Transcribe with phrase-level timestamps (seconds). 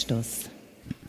[0.00, 0.48] Anstoß,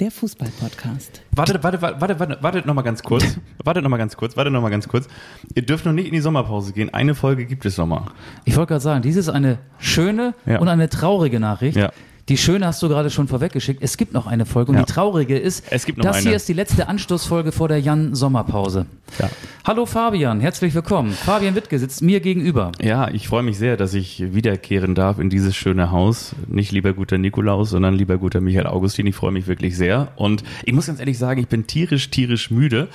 [0.01, 1.21] der Fußball-Podcast.
[1.33, 3.23] Wartet, wartet, wartet, wartet, wartet noch mal ganz kurz.
[3.63, 4.35] wartet noch mal ganz kurz.
[4.35, 5.07] Wartet noch mal ganz kurz.
[5.55, 6.93] Ihr dürft noch nicht in die Sommerpause gehen.
[6.93, 8.07] Eine Folge gibt es noch mal.
[8.43, 10.59] Ich wollte gerade sagen, dies ist eine schöne Ja.
[10.59, 11.77] und eine traurige Nachricht.
[11.77, 11.93] Ja.
[12.29, 13.81] Die schöne hast du gerade schon vorweggeschickt.
[13.83, 14.83] Es gibt noch eine Folge und Ja.
[14.83, 16.27] die traurige ist, Es gibt noch das eine.
[16.27, 18.85] hier ist die letzte Anstoßfolge vor der Jan-Sommerpause.
[19.19, 19.29] Ja.
[19.65, 21.11] Hallo Fabian, herzlich willkommen.
[21.11, 22.71] Fabian Wittke sitzt mir gegenüber.
[22.81, 26.33] Ja, ich freue mich sehr, dass ich wiederkehren darf in dieses schöne Haus.
[26.47, 29.07] Nicht lieber guter Nikolaus, sondern lieber guter Michael Augustin.
[29.07, 30.09] Ich freue mich wirklich sehr.
[30.15, 32.87] Und ich muss ganz ehrlich sagen, ich bin tierisch, tierisch müde.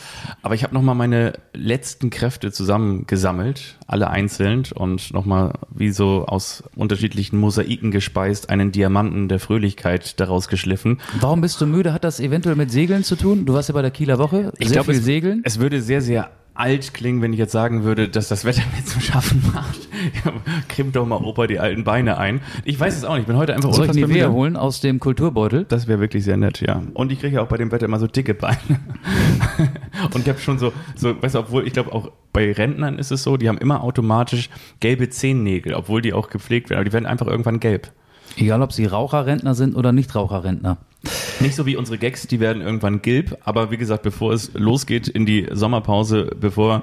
[0.42, 6.64] Aber ich habe nochmal meine letzten Kräfte zusammengesammelt, alle einzeln und nochmal wie so aus
[6.74, 10.98] unterschiedlichen Mosaiken gespeist, einen Diamanten der Fröhlichkeit daraus geschliffen.
[11.20, 11.92] Warum bist du müde?
[11.92, 13.46] Hat das eventuell mit Segeln zu tun?
[13.46, 14.52] Du warst ja bei der Kieler Woche.
[14.58, 15.41] Ich Sehr glaube, viel es, Segeln.
[15.44, 18.84] Es würde sehr, sehr alt klingen, wenn ich jetzt sagen würde, dass das Wetter mir
[18.84, 19.89] zu schaffen macht.
[20.69, 22.41] Krimmt doch mal Opa die alten Beine ein.
[22.64, 23.22] Ich weiß es auch nicht.
[23.22, 25.64] Ich bin heute einfach Soll ich Nivea holen aus dem Kulturbeutel?
[25.69, 26.83] Das wäre wirklich sehr nett, ja.
[26.95, 28.56] Und ich kriege ja auch bei dem Wetter immer so dicke Beine.
[30.14, 33.11] Und ich habe schon so, so, weißt du, obwohl ich glaube auch bei Rentnern ist
[33.11, 36.80] es so, die haben immer automatisch gelbe Zehennägel, obwohl die auch gepflegt werden.
[36.80, 37.91] Aber die werden einfach irgendwann gelb.
[38.37, 40.79] Egal, ob sie Raucherrentner sind oder Nicht-Raucherrentner.
[41.41, 45.09] Nicht so wie unsere Gags, die werden irgendwann gilb, aber wie gesagt, bevor es losgeht
[45.09, 46.83] in die Sommerpause, bevor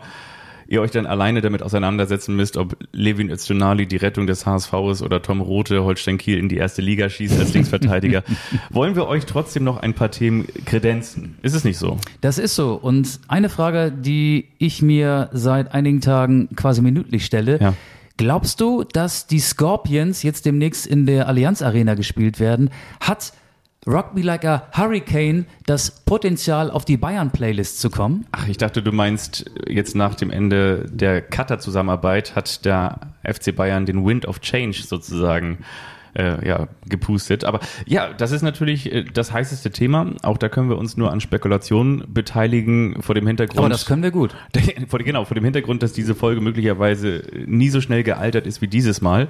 [0.68, 5.02] ihr euch dann alleine damit auseinandersetzen müsst, ob Levin Öztunali die Rettung des HSV ist
[5.02, 8.24] oder Tom Rote Holstein Kiel in die erste Liga schießt als Linksverteidiger,
[8.70, 11.36] wollen wir euch trotzdem noch ein paar Themen kredenzen.
[11.42, 11.98] Ist es nicht so?
[12.22, 12.74] Das ist so.
[12.74, 17.60] Und eine Frage, die ich mir seit einigen Tagen quasi minütlich stelle.
[17.60, 17.74] Ja.
[18.18, 22.70] Glaubst du, dass die Scorpions jetzt demnächst in der Allianz Arena gespielt werden?
[23.00, 23.34] Hat
[23.86, 28.26] Me Like a Hurricane das Potenzial, auf die Bayern-Playlist zu kommen?
[28.32, 33.86] Ach, ich dachte, du meinst, jetzt nach dem Ende der Cutter-Zusammenarbeit hat der FC Bayern
[33.86, 35.60] den Wind of Change sozusagen
[36.16, 37.44] äh, ja, gepustet.
[37.44, 40.14] Aber ja, das ist natürlich äh, das heißeste Thema.
[40.22, 43.60] Auch da können wir uns nur an Spekulationen beteiligen vor dem Hintergrund.
[43.60, 44.36] Aber das können wir gut.
[45.04, 49.02] genau, vor dem Hintergrund, dass diese Folge möglicherweise nie so schnell gealtert ist wie dieses
[49.02, 49.28] Mal,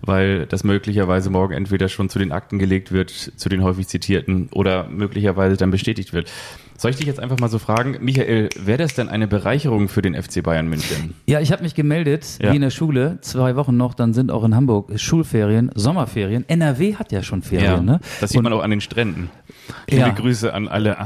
[0.00, 4.48] weil das möglicherweise morgen entweder schon zu den Akten gelegt wird, zu den häufig zitierten
[4.52, 6.30] oder möglicherweise dann bestätigt wird.
[6.76, 10.02] Soll ich dich jetzt einfach mal so fragen, Michael, wäre das denn eine Bereicherung für
[10.02, 11.14] den FC Bayern München?
[11.26, 12.50] Ja, ich habe mich gemeldet, Ja.
[12.52, 16.44] wie in der Schule, zwei Wochen noch, dann sind auch in Hamburg Schulferien, Sommerferien.
[16.48, 18.00] NRW hat ja schon Ferien, ne?
[18.20, 19.30] Das sieht Und man auch an den Stränden.
[19.88, 20.08] Liebe Ja.
[20.10, 20.96] Grüße an alle,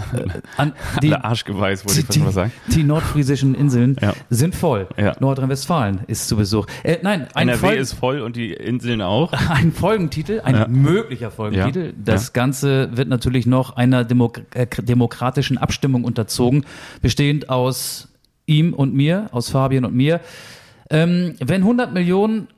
[0.56, 2.53] an die, alle Arschgeweihs, wollte ich fast mal sagen.
[2.69, 4.15] die nordfriesischen Inseln Ja.
[4.31, 4.89] sind voll.
[4.97, 5.15] Ja.
[5.21, 6.67] Nordrhein-Westfalen ist zu Besuch.
[6.83, 9.33] Äh, nein, ein, NRW Fol ist voll und die Inseln auch.
[9.50, 10.67] ein Folgentitel, ein Ja.
[10.69, 11.87] möglicher Folgentitel.
[11.89, 11.93] Ja.
[12.05, 12.31] Das Ja.
[12.33, 16.65] Ganze wird natürlich noch einer Demok äh, demokratischen Abstimmung unterzogen,
[17.03, 18.09] bestehend aus
[18.47, 20.21] ihm und mir, aus Fabian und mir.
[20.91, 22.49] Ähm, wenn 100 Millionen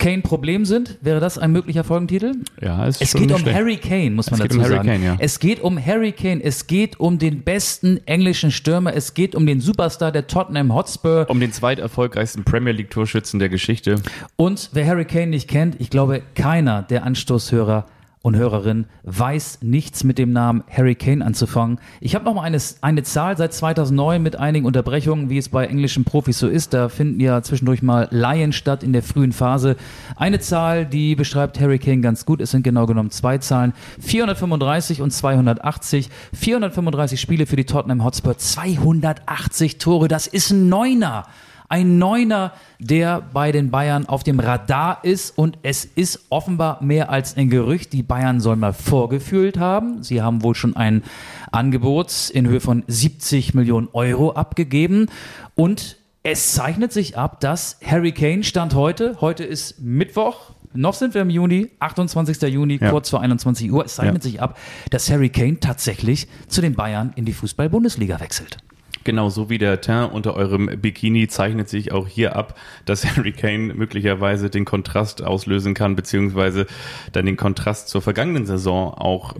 [0.00, 2.32] kein Problem sind, wäre das ein möglicher Folgentitel?
[2.60, 3.56] Ja, ist Es schon geht um schlecht.
[3.56, 4.88] Harry Kane, muss man Es dazu um Harry sagen.
[4.88, 5.16] Kane, ja.
[5.18, 9.46] Es geht um Harry Kane, es geht um den besten englischen Stürmer, es geht um
[9.46, 11.26] den Superstar der Tottenham Hotspur.
[11.28, 13.96] Um den zweiterfolgreichsten Premier League Torschützen der Geschichte.
[14.36, 17.84] Und wer Harry Kane nicht kennt, ich glaube, keiner der Anstoßhörer
[18.22, 21.80] und Hörerinnen weiß nichts mit dem Namen Harry Kane anzufangen.
[22.00, 25.66] Ich habe noch mal eine, eine Zahl seit 2009 mit einigen Unterbrechungen, wie es bei
[25.66, 26.74] englischen Profis so ist.
[26.74, 29.76] Da finden ja zwischendurch mal Laien statt in der frühen Phase.
[30.16, 32.42] Eine Zahl, die beschreibt Harry Kane ganz gut.
[32.42, 33.72] Es sind genau genommen zwei Zahlen.
[34.00, 36.10] 435 und 280.
[36.34, 40.08] 435 Spiele für die Tottenham Hotspur, 280 Tore.
[40.08, 41.26] Das ist ein Neuner.
[41.72, 47.10] Ein Neuner, der bei den Bayern auf dem Radar ist und es ist offenbar mehr
[47.10, 47.92] als ein Gerücht.
[47.92, 50.02] Die Bayern sollen mal vorgefühlt haben.
[50.02, 51.04] Sie haben wohl schon ein
[51.52, 55.06] Angebot in Höhe von 70 Millionen Euro abgegeben
[55.54, 61.14] und es zeichnet sich ab, dass Harry Kane stand heute, heute ist Mittwoch, noch sind
[61.14, 62.42] wir im Juni, 28.
[62.52, 62.90] Juni, Ja.
[62.90, 63.84] kurz vor 21 Uhr.
[63.84, 64.58] Es zeichnet sich ab,
[64.90, 68.58] dass Harry Kane tatsächlich zu den Bayern in die Fußball-Bundesliga wechselt.
[69.04, 73.32] Genau so wie der Teint unter eurem Bikini zeichnet sich auch hier ab, dass Harry
[73.32, 76.66] Kane möglicherweise den Kontrast auslösen kann, beziehungsweise
[77.12, 79.34] dann den Kontrast zur vergangenen Saison auch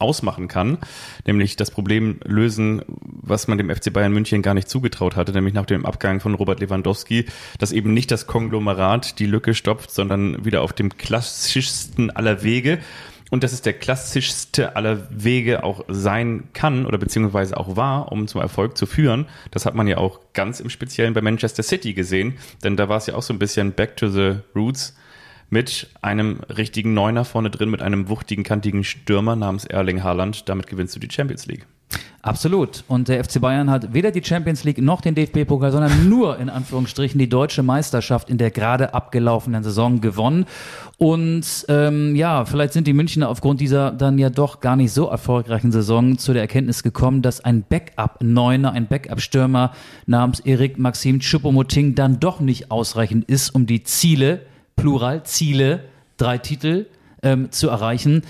[0.00, 0.78] ausmachen kann,
[1.26, 5.54] nämlich das Problem lösen, was man dem FC Bayern München gar nicht zugetraut hatte, nämlich
[5.54, 7.26] nach dem Abgang von Robert Lewandowski,
[7.58, 12.78] dass eben nicht das Konglomerat die Lücke stopft, sondern wieder auf dem klassischsten aller Wege
[13.30, 18.26] und dass es der klassischste aller Wege auch sein kann oder beziehungsweise auch war, um
[18.28, 19.26] zum Erfolg zu führen.
[19.50, 22.98] Das hat man ja auch ganz im Speziellen bei Manchester City gesehen, denn da war
[22.98, 24.96] es ja auch so ein bisschen back to the roots
[25.48, 30.48] mit einem richtigen Neuner vorne drin, mit einem wuchtigen, kantigen Stürmer namens Erling Haaland.
[30.48, 31.66] Damit gewinnst du die Champions League.
[32.22, 32.84] Absolut.
[32.86, 36.50] Und der FC Bayern hat weder die Champions League noch den DFB-Pokal, sondern nur in
[36.50, 40.44] Anführungsstrichen die deutsche Meisterschaft in der gerade abgelaufenen Saison gewonnen.
[40.98, 45.08] Und ähm, ja, vielleicht sind die Münchner aufgrund dieser dann ja doch gar nicht so
[45.08, 49.72] erfolgreichen Saison zu der Erkenntnis gekommen, dass ein Backup-Neuner, ein Backup-Stürmer
[50.04, 54.42] namens Erik Maxim Choupo-Moting dann doch nicht ausreichend ist, um die Ziele,
[54.76, 55.84] Plural, Ziele,
[56.18, 56.86] drei Titel
[57.22, 58.22] ähm, zu erreichen.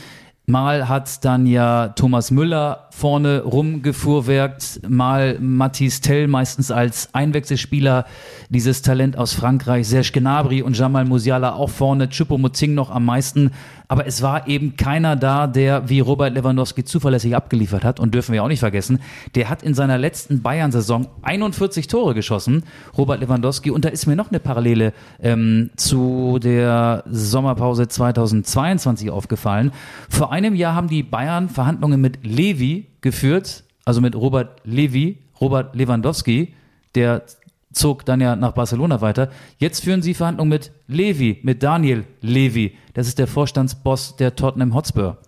[0.50, 8.05] Mal hat dann ja Thomas Müller vorne rumgefuhrwerkt, mal Mathis Tell meistens als Einwechselspieler,
[8.49, 13.52] dieses Talent aus Frankreich, Serge Gnabry und Jamal Musiala auch vorne, Choupo-Moting noch am meisten.
[13.90, 17.98] Aber es war eben keiner da, der wie Robert Lewandowski zuverlässig abgeliefert hat.
[17.98, 19.00] Und dürfen wir auch nicht vergessen,
[19.34, 22.62] der hat in seiner letzten Bayern-Saison 41 Tore geschossen,
[22.96, 23.72] Robert Lewandowski.
[23.72, 29.72] Und da ist mir noch eine Parallele ähm, zu der Sommerpause 2022 aufgefallen.
[30.08, 35.75] Vor einem Jahr haben die Bayern Verhandlungen mit Levi geführt, also mit Robert Levi, Robert
[35.75, 36.54] Lewandowski,
[36.94, 37.25] der
[37.72, 39.31] zog dann ja nach Barcelona weiter.
[39.58, 42.76] Jetzt führen sie Verhandlungen mit Levi, mit Daniel Levi.
[42.94, 45.19] Das ist der Vorstandsboss der Tottenham Hotspur.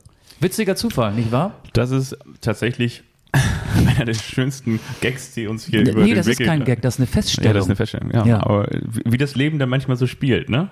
[0.41, 1.55] Witziger Zufall, nicht wahr?
[1.73, 3.05] Das ist tatsächlich
[3.97, 6.65] einer der schönsten Gags, die uns hier nee, über Nee, das Weg ist kein.
[6.65, 7.47] Gag, das ist eine Feststellung.
[7.49, 8.11] Ja, das ist eine Feststellung.
[8.12, 8.43] Ja, Ja.
[8.43, 10.69] aber wie wie das Leben dann manchmal so spielt, ne?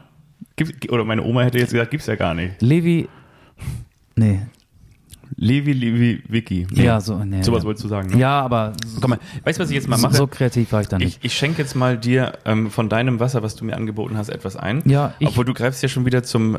[0.56, 2.60] Gibt, oder meine Oma hätte jetzt gesagt, gibt's ja gar nicht.
[2.60, 3.08] Levi,
[4.16, 4.40] nee,
[5.36, 6.66] Levi, Levi, Vicky.
[6.70, 6.84] Nee.
[6.84, 7.42] ja, so, nee.
[7.42, 7.66] Sowas ja.
[7.66, 8.18] wolltest du sagen, ne?
[8.18, 10.14] Ja, aber Komm mal, weißt du, was ich jetzt mal mache?
[10.14, 11.18] so kreativ war ich da nicht.
[11.20, 14.28] Ich, ich schenke jetzt mal dir ähm, von deinem Wasser, was du mir angeboten hast,
[14.28, 14.82] etwas ein.
[14.86, 16.58] Ja, ich- Obwohl du greifst ja schon wieder zum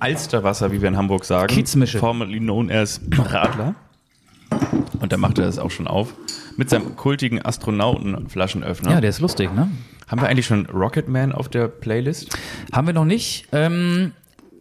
[0.00, 1.46] Alsterwasser, wie wir in Hamburg sagen.
[1.54, 1.98] Kiezmische.
[1.98, 3.74] Formerly known as Radler.
[5.00, 6.12] Und da macht er es auch schon auf.
[6.56, 8.90] Mit seinem kultigen Astronautenflaschenöffner.
[8.90, 9.68] ja, der ist lustig, ne?
[10.08, 12.36] Haben wir eigentlich schon Rocketman auf der Playlist?
[12.72, 13.46] Haben wir noch nicht.
[13.52, 14.12] Ähm,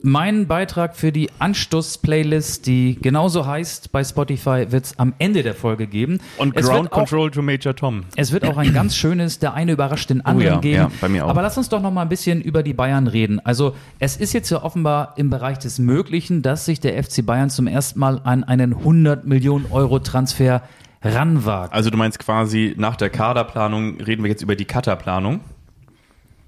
[0.03, 5.53] mein Beitrag für die Anstoß-Playlist, die genauso heißt bei Spotify, wird es am Ende der
[5.53, 6.19] Folge geben.
[6.38, 8.03] Und es Ground auch, Control to Major Tom.
[8.15, 10.75] Es wird auch ein ganz schönes, der eine überrascht den anderen Oh ja, geben.
[10.75, 11.30] ja, bei mir auch.
[11.30, 13.39] Aber lass uns doch noch mal ein bisschen über die Bayern reden.
[13.45, 17.50] Also es ist jetzt ja offenbar im Bereich des Möglichen, dass sich der FC Bayern
[17.50, 20.62] zum ersten Mal an einen 100 Millionen Euro Transfer
[21.04, 21.74] ranwagt.
[21.74, 25.42] Also du meinst quasi nach der Kaderplanung reden wir jetzt über die Cutterplanung.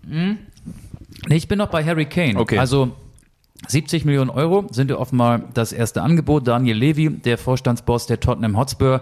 [0.06, 0.38] Nee,
[1.30, 2.38] ich bin noch bei Harry Kane.
[2.38, 2.58] Okay.
[2.58, 2.92] Also
[3.68, 6.48] 70 Millionen Euro sind ja offenbar das erste Angebot.
[6.48, 9.02] Daniel Levy, der Vorstandsboss der Tottenham Hotspur,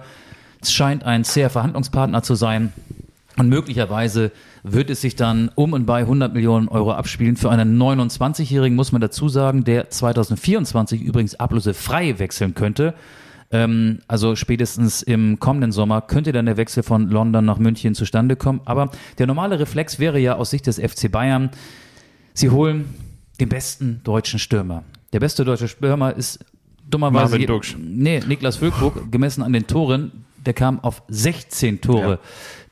[0.63, 2.71] scheint ein sehr Verhandlungspartner zu sein.
[3.37, 4.31] Und möglicherweise
[4.63, 7.37] wird es sich dann um und bei 100 Millionen Euro abspielen.
[7.37, 12.93] Für einen 29-Jährigen muss man dazu sagen, der 2024 übrigens ablösefrei wechseln könnte.
[13.51, 18.35] Ähm, also spätestens im kommenden Sommer könnte dann der Wechsel von London nach München zustande
[18.35, 18.61] kommen.
[18.65, 21.49] Aber der normale Reflex wäre ja aus Sicht des FC Bayern,
[22.33, 22.93] sie holen
[23.41, 24.83] den besten deutschen Stürmer.
[25.13, 26.39] Der beste deutsche Stürmer ist
[26.89, 27.31] dummerweise.
[27.31, 27.75] Marvin Duksch.
[27.77, 30.11] Nee, Niklas Füllkrug, gemessen an den Toren,
[30.45, 32.09] der kam auf 16 Tore.
[32.13, 32.19] Ja.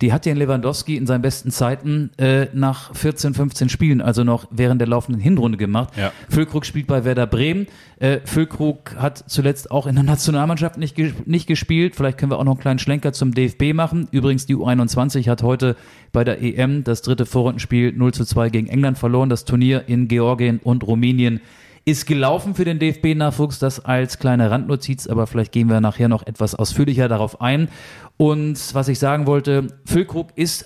[0.02, 4.48] Die hat den Lewandowski in seinen besten Zeiten äh, nach 14, 15 Spielen, also noch
[4.50, 5.94] während der laufenden Hinrunde gemacht.
[5.98, 6.12] Ja.
[6.30, 7.68] Füllkrug spielt bei Werder Bremen.
[8.00, 11.96] Äh, Füllkrug hat zuletzt auch in der Nationalmannschaft nicht, ges- nicht gespielt.
[11.96, 14.08] Vielleicht können wir auch noch einen kleinen Schlenker zum DFB machen.
[14.12, 15.76] Übrigens, die U21 hat heute
[16.14, 19.30] bei der EM das dritte Vorrundenspiel 0 zu 2 gegen England verloren.
[19.30, 21.42] Das Turnier in Georgien und Rumänien
[21.90, 26.26] ist gelaufen für den DFB-Nachwuchs, das als kleine Randnotiz, aber vielleicht gehen wir nachher noch
[26.26, 27.70] etwas ausführlicher darauf ein.
[28.18, 30.66] Und was ich sagen wollte, Füllkrug ist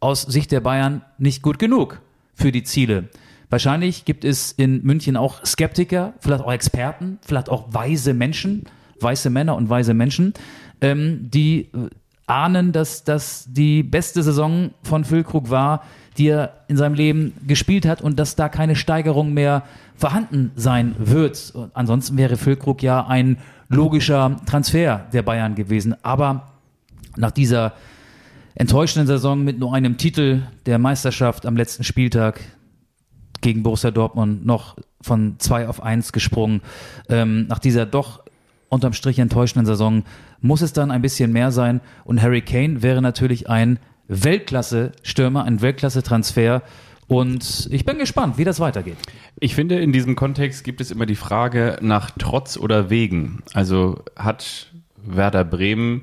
[0.00, 2.00] aus Sicht der Bayern nicht gut genug
[2.34, 3.10] für die Ziele.
[3.50, 8.64] Wahrscheinlich gibt es in München auch Skeptiker, vielleicht auch Experten, vielleicht auch weise Menschen,
[9.00, 10.32] weiße Männer und weise Menschen,
[10.80, 11.90] ähm, die äh,
[12.26, 15.84] ahnen, dass das die beste Saison von Füllkrug war,
[16.18, 19.62] die er in seinem Leben gespielt hat und dass da keine Steigerung mehr
[19.96, 21.52] vorhanden sein wird.
[21.54, 23.38] Und ansonsten wäre Füllkrug ja ein
[23.68, 25.94] logischer Transfer der Bayern gewesen.
[26.02, 26.52] Aber
[27.16, 27.72] nach dieser
[28.54, 32.40] enttäuschenden Saison mit nur einem Titel der Meisterschaft am letzten Spieltag
[33.40, 36.62] gegen Borussia Dortmund noch von zwei auf eins gesprungen.
[37.08, 38.24] Ähm, nach dieser doch
[38.68, 40.04] unterm Strich enttäuschenden Saison
[40.40, 41.80] muss es dann ein bisschen mehr sein.
[42.04, 46.62] Und Harry Kane wäre natürlich ein Weltklasse-Stürmer, ein Weltklasse-Transfer.
[47.08, 48.96] Und ich bin gespannt, wie das weitergeht.
[49.38, 53.42] Ich finde, in diesem Kontext gibt es immer die Frage nach Trotz oder Wegen.
[53.54, 56.02] Also hat Werder Bremen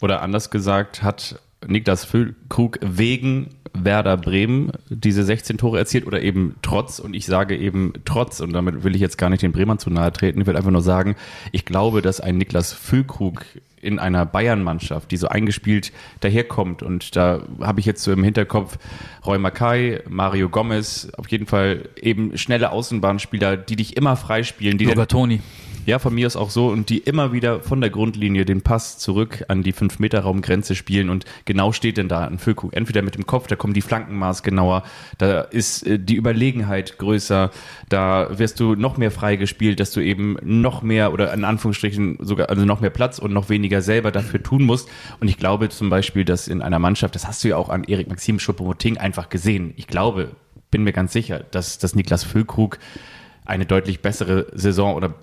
[0.00, 6.54] oder anders gesagt, hat Niklas Füllkrug wegen Werder Bremen diese 16 Tore erzielt oder eben
[6.62, 9.78] trotz und ich sage eben trotz und damit will ich jetzt gar nicht den Bremern
[9.78, 10.40] zu nahe treten.
[10.40, 11.16] Ich will einfach nur sagen,
[11.52, 13.44] ich glaube, dass ein Niklas Füllkrug
[13.82, 18.78] in einer Bayern-Mannschaft, die so eingespielt daherkommt und da habe ich jetzt so im Hinterkopf
[19.26, 24.86] Roy Mackay, Mario Gomez, auf jeden Fall eben schnelle Außenbahnspieler, die dich immer freispielen, die
[25.06, 25.40] Toni.
[25.86, 28.98] Ja, von mir ist auch so und die immer wieder von der Grundlinie den Pass
[28.98, 32.74] zurück an die 5-Meter-Raumgrenze spielen und genau steht denn da ein Füllkrug.
[32.74, 34.84] Entweder mit dem Kopf, da kommen die Flankenmaß genauer,
[35.18, 37.50] da ist äh, die Überlegenheit größer,
[37.90, 42.48] da wirst du noch mehr freigespielt, dass du eben noch mehr oder in Anführungsstrichen sogar,
[42.48, 44.88] also noch mehr Platz und noch weniger selber dafür tun musst.
[45.20, 47.84] Und ich glaube zum Beispiel, dass in einer Mannschaft, das hast du ja auch an
[47.84, 49.74] Erik Maxim Schuppomoting einfach gesehen.
[49.76, 50.30] Ich glaube,
[50.70, 52.78] bin mir ganz sicher, dass, dass Niklas Füllkrug
[53.44, 55.14] eine deutlich bessere Saison oder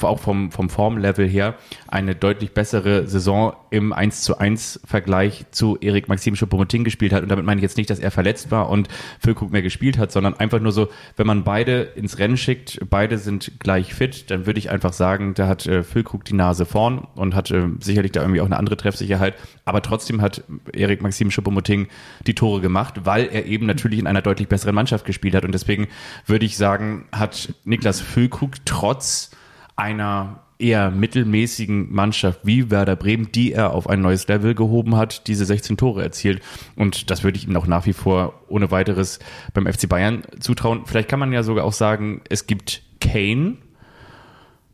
[0.00, 1.54] auch vom, vom Formlevel her
[1.88, 7.22] eine deutlich bessere Saison im 1 zu 1 Vergleich zu Erik Maxim Choupo-Moting gespielt hat.
[7.22, 8.88] Und damit meine ich jetzt nicht, dass er verletzt war und
[9.20, 13.18] Füllkrug mehr gespielt hat, sondern einfach nur so, wenn man beide ins Rennen schickt, beide
[13.18, 17.06] sind gleich fit, dann würde ich einfach sagen, da hat äh, Füllkrug die Nase vorn
[17.14, 19.34] und hat äh, sicherlich da irgendwie auch eine andere Treffsicherheit.
[19.64, 21.88] Aber trotzdem hat Erik Maxim Choupo-Moting
[22.26, 25.44] die Tore gemacht, weil er eben natürlich in einer deutlich besseren Mannschaft gespielt hat.
[25.44, 25.88] Und deswegen
[26.26, 29.30] würde ich sagen, hat Niklas Füllkrug trotz
[29.76, 35.26] einer eher mittelmäßigen Mannschaft wie Werder Bremen, die er auf ein neues Level gehoben hat,
[35.26, 36.42] diese 16 Tore erzielt.
[36.76, 39.18] Und das würde ich ihm auch nach wie vor ohne weiteres
[39.52, 40.82] beim FC Bayern zutrauen.
[40.86, 43.56] Vielleicht kann man ja sogar auch sagen, es gibt Kane,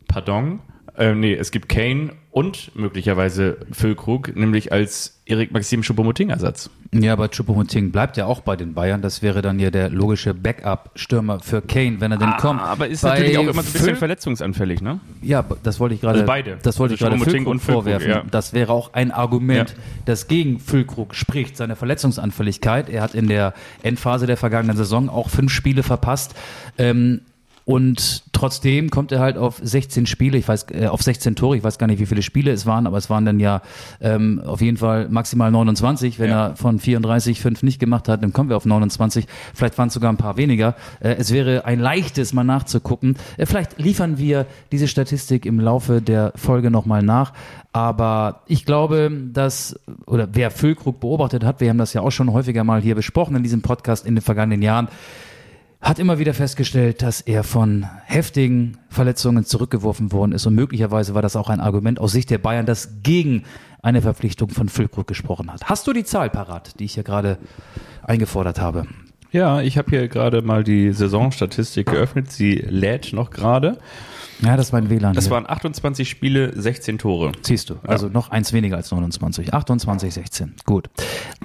[0.07, 0.59] pardon,
[0.97, 6.69] äh, nee, es gibt Kane und möglicherweise Füllkrug, nämlich als Erik Maxim Choupo-Moting-Ersatz.
[6.93, 9.01] Ja, aber Choupo-Moting bleibt ja auch bei den Bayern.
[9.01, 12.61] Das wäre dann ja der logische Backup-Stürmer für Kane, wenn er denn Ah, kommt.
[12.61, 14.99] Aber ist Bei natürlich auch immer so ein bisschen Füll- verletzungsanfällig, ne?
[15.21, 16.15] Ja, das wollte ich gerade.
[16.19, 16.57] Also beide.
[16.63, 18.09] Das wollte ich Also gerade Choupo-Moting Füllkrug und Füllkrug, vorwerfen.
[18.09, 18.23] ja.
[18.29, 19.75] Das wäre auch ein Argument, Ja.
[20.05, 21.55] das gegen Füllkrug spricht.
[21.57, 22.89] Seine Verletzungsanfälligkeit.
[22.89, 26.33] Er hat in der Endphase der vergangenen Saison auch fünf Spiele verpasst.
[26.77, 27.21] Ähm,
[27.65, 31.63] und trotzdem kommt er halt auf 16 Spiele, ich weiß, äh, auf 16 Tore, ich
[31.63, 33.61] weiß gar nicht, wie viele Spiele es waren, aber es waren dann ja
[34.01, 36.19] ähm, auf jeden Fall maximal 29.
[36.19, 36.47] Wenn Ja.
[36.47, 39.25] er von 34 fünf nicht gemacht hat, dann kommen wir auf 29.
[39.53, 40.75] Vielleicht waren es sogar ein paar weniger.
[40.99, 43.15] Äh, es wäre ein leichtes, mal nachzugucken.
[43.37, 47.33] Äh, vielleicht liefern wir diese Statistik im Laufe der Folge nochmal nach.
[47.73, 52.33] Aber ich glaube, dass, oder wer Füllkrug beobachtet hat, wir haben das ja auch schon
[52.33, 54.89] häufiger mal hier besprochen in diesem Podcast in den vergangenen Jahren,
[55.81, 60.45] hat immer wieder festgestellt, dass er von heftigen Verletzungen zurückgeworfen worden ist.
[60.45, 63.43] Und möglicherweise war das auch ein Argument aus Sicht der Bayern, das gegen
[63.81, 65.65] eine Verpflichtung von Füllkrug gesprochen hat.
[65.65, 67.39] Hast du die Zahl parat, die ich hier gerade
[68.03, 68.85] eingefordert habe?
[69.31, 72.31] Ja, ich habe hier gerade mal die Saisonstatistik geöffnet.
[72.31, 73.77] Sie lädt noch gerade.
[74.41, 75.13] Ja, das ist mein WLAN.
[75.13, 75.31] Das hier.
[75.31, 77.31] waren 28 Spiele, 16 Tore.
[77.41, 79.53] Siehst du, also noch eins weniger als 29.
[79.53, 80.53] 28, 16.
[80.65, 80.89] Gut.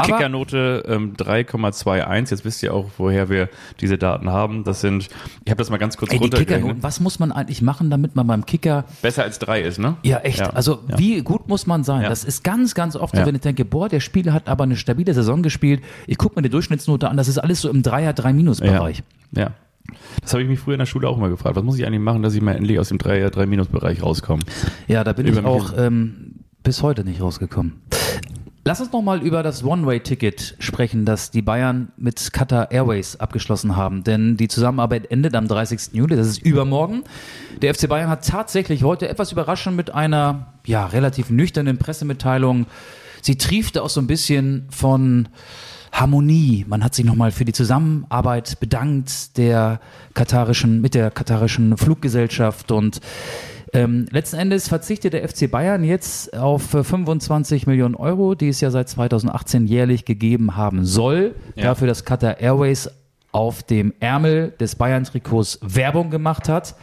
[0.02, 2.30] Kickernote ähm, 3,21.
[2.30, 3.48] Jetzt wisst ihr auch, woher wir
[3.80, 4.64] diese Daten haben.
[4.64, 5.08] Das sind,
[5.44, 6.18] ich habe das mal ganz kurz ey.
[6.18, 9.96] Kickernoten, was muss man eigentlich machen, damit man beim Kicker Besser als drei ist, ne?
[10.02, 10.38] Ja, echt.
[10.38, 10.50] Ja.
[10.50, 10.98] Also Ja.
[10.98, 12.02] wie gut muss man sein?
[12.02, 12.08] Ja.
[12.08, 13.26] Das ist ganz, ganz oft so, Ja.
[13.26, 15.82] wenn ich denke, boah, der Spieler hat aber eine stabile Saison gespielt.
[16.06, 19.02] Ich gucke mir die Durchschnittsnote an, das ist alles so im Dreier, Drei-Minus-Bereich.
[19.32, 19.50] Ja.
[20.20, 21.56] Das habe ich mich früher in der Schule auch immer gefragt.
[21.56, 24.42] Was muss ich eigentlich machen, dass ich mal endlich aus dem 3 3-Minus-Bereich rauskomme?
[24.88, 27.80] Ja, da bin Über ich auch ähm, bis heute nicht rausgekommen.
[28.66, 34.02] Lass uns nochmal über das One-Way-Ticket sprechen, das die Bayern mit Qatar Airways abgeschlossen haben.
[34.02, 35.92] Denn die Zusammenarbeit endet am 30.
[35.92, 37.04] Juli, das ist übermorgen.
[37.62, 42.66] Der FC Bayern hat tatsächlich heute etwas überraschend mit einer ja, relativ nüchternen Pressemitteilung.
[43.22, 45.28] Sie triefte auch so ein bisschen von
[45.92, 46.64] Harmonie.
[46.68, 49.80] Man hat sich nochmal für die Zusammenarbeit bedankt der
[50.14, 53.00] katarischen, mit der katarischen Fluggesellschaft und
[53.72, 58.60] ähm, letzten Endes verzichtet der FC Bayern jetzt auf äh, 25 Millionen Euro, die es
[58.60, 61.64] ja seit 2018 jährlich gegeben haben soll, Ja.
[61.64, 62.88] dafür, dass Qatar Airways
[63.32, 66.76] auf dem Ärmel des Bayern-Trikots Werbung gemacht hat.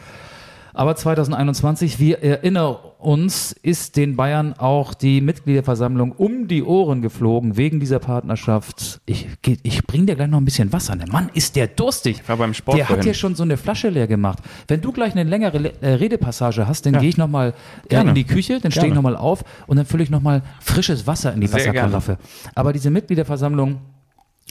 [0.72, 7.56] Aber 2021, wir erinnern uns, ist den Bayern auch die Mitgliederversammlung um die Ohren geflogen
[7.56, 9.00] wegen dieser Partnerschaft.
[9.06, 9.28] Ich,
[9.62, 10.96] ich bring dir gleich noch ein bisschen Wasser.
[10.96, 12.22] Der Mann ist der durstig.
[12.26, 13.04] war beim Sport Der hat vorhin.
[13.04, 14.38] hier schon so eine Flasche leer gemacht.
[14.68, 17.00] Wenn du gleich eine längere äh, Redepassage hast, dann Ja.
[17.00, 17.54] gehe ich nochmal
[17.90, 21.06] äh, in die Küche, dann stehe ich nochmal auf und dann fülle ich nochmal frisches
[21.06, 22.18] Wasser in die Wasserkaraffe.
[22.54, 23.78] Aber diese Mitgliederversammlung,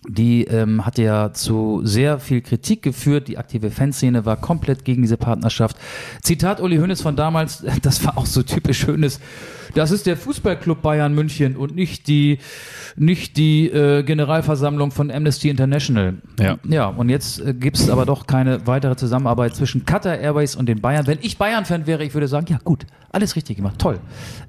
[0.08, 3.28] die ähm, hat ja zu sehr viel Kritik geführt.
[3.28, 5.78] Die aktive Fanszene war komplett gegen diese Partnerschaft.
[6.22, 9.20] Zitat Uli Hoeneß von damals, das war auch so typisch Hoeneß.
[9.74, 12.38] Das ist der Fußballclub Bayern München und nicht die,
[12.96, 16.16] nicht die äh, Generalversammlung von Amnesty International.
[16.40, 16.58] Ja.
[16.68, 20.68] Ja, und jetzt äh, gibt es aber doch keine weitere Zusammenarbeit zwischen Qatar Airways und
[20.68, 21.08] den Bayern.
[21.08, 24.00] Wenn ich Bayern-Fan wäre, ich würde sagen, ja gut, alles richtig gemacht, toll.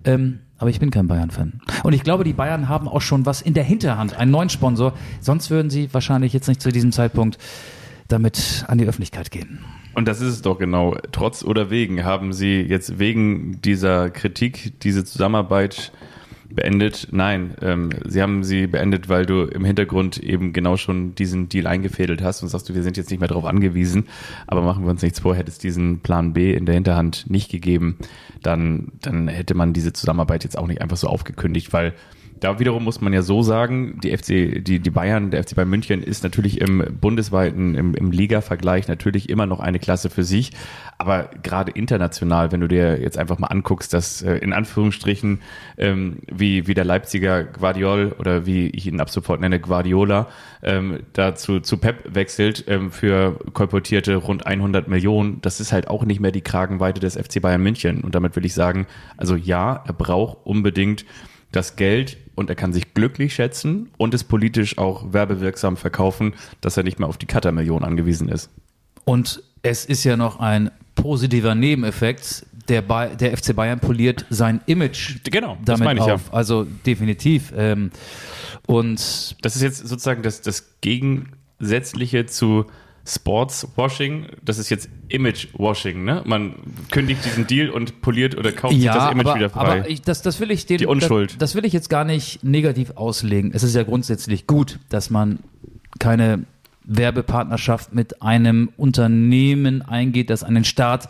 [0.04, 1.60] Ähm, aber ich bin kein Bayern-Fan.
[1.82, 4.92] Und ich glaube, die Bayern haben auch schon was in der Hinterhand, einen neuen Sponsor.
[5.20, 7.38] Sonst würden sie wahrscheinlich jetzt nicht zu diesem Zeitpunkt
[8.08, 9.60] damit an die Öffentlichkeit gehen.
[9.94, 10.96] Und das ist es doch genau.
[11.12, 15.92] Trotz oder wegen haben sie jetzt wegen dieser Kritik diese Zusammenarbeit
[16.54, 17.08] beendet.
[17.10, 21.66] Nein, ähm, sie haben sie beendet, weil du im Hintergrund eben genau schon diesen Deal
[21.66, 24.06] eingefädelt hast und sagst du, wir sind jetzt nicht mehr darauf angewiesen,
[24.46, 27.50] aber machen wir uns nichts vor, hätte es diesen Plan B in der Hinterhand nicht
[27.50, 27.98] gegeben,
[28.42, 31.94] dann, dann hätte man diese Zusammenarbeit jetzt auch nicht einfach so aufgekündigt, weil
[32.40, 35.70] da wiederum muss man ja so sagen, die FC, die, die Bayern, der FC Bayern
[35.70, 40.52] München ist natürlich im bundesweiten, im, im Liga-Vergleich natürlich immer noch eine Klasse für sich.
[40.98, 45.40] Aber gerade international, wenn du dir jetzt einfach mal anguckst, dass äh, in Anführungsstrichen
[45.78, 50.28] ähm, wie, wie der Leipziger Guardiol oder wie ich ihn ab sofort nenne, Guardiola,
[50.62, 56.04] ähm, dazu zu Pep wechselt ähm, für kolportierte rund 100 Millionen, das ist halt auch
[56.04, 58.02] nicht mehr die Kragenweite des FC Bayern München.
[58.02, 58.86] Und damit will ich sagen,
[59.16, 61.04] also ja, er braucht unbedingt
[61.52, 66.76] das Geld und er kann sich glücklich schätzen und es politisch auch werbewirksam verkaufen, dass
[66.76, 68.50] er nicht mehr auf die Cutter-Million angewiesen ist.
[69.04, 72.46] Und es ist ja noch ein positiver Nebeneffekt.
[72.68, 76.28] Der, ba der FC Bayern poliert sein Image genau, das damit meine ich, auf.
[76.28, 76.32] ja.
[76.32, 77.52] Also definitiv.
[77.54, 77.90] Ähm,
[78.66, 82.64] und Das ist jetzt sozusagen das, das Gegensätzliche zu
[83.06, 86.22] Sportswashing, das ist jetzt Image-Washing, ne?
[86.24, 86.54] Man
[86.90, 89.60] kündigt diesen Deal und poliert oder kauft sich das Image aber, wieder frei.
[89.60, 91.32] aber ich, das, das will ich den, Die Unschuld.
[91.32, 93.50] Das, das will ich jetzt gar nicht negativ auslegen.
[93.52, 95.40] Es ist ja grundsätzlich gut, dass man
[95.98, 96.44] keine
[96.84, 101.08] Werbepartnerschaft mit einem Unternehmen eingeht, das einen Staat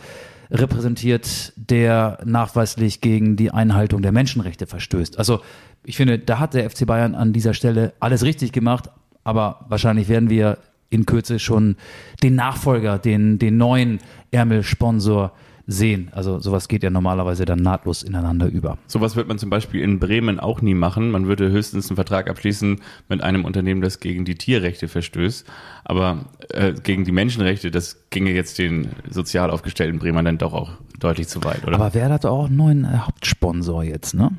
[0.50, 5.18] repräsentiert, der nachweislich gegen die Einhaltung der Menschenrechte verstößt.
[5.18, 5.40] Also
[5.84, 8.90] ich finde, da hat der FC Bayern an dieser Stelle alles richtig gemacht,
[9.22, 10.58] aber wahrscheinlich werden wir
[10.94, 11.76] in Kürze schon
[12.22, 13.98] den Nachfolger, den, den neuen
[14.30, 15.32] Ärmelsponsor
[15.66, 16.10] sehen.
[16.12, 18.78] Also sowas geht ja normalerweise dann nahtlos ineinander über.
[18.86, 21.10] Sowas wird man zum Beispiel in Bremen auch nie machen.
[21.10, 25.46] Man würde höchstens einen Vertrag abschließen mit einem Unternehmen, das gegen die Tierrechte verstößt.
[25.84, 30.72] Aber äh, gegen die Menschenrechte, das ginge jetzt den sozial aufgestellten Bremern dann doch auch
[31.00, 31.76] deutlich zu weit, oder?
[31.76, 34.30] Aber wer hat auch einen neuen Hauptsponsor jetzt, ne?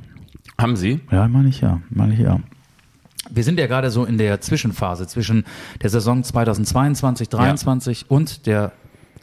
[0.60, 1.02] Haben Sie?
[1.12, 2.40] Ja, meine ich ja, meine ich ja.
[3.30, 5.46] Wir sind ja gerade so in der Zwischenphase zwischen
[5.82, 8.72] der Saison 2022, 23 und der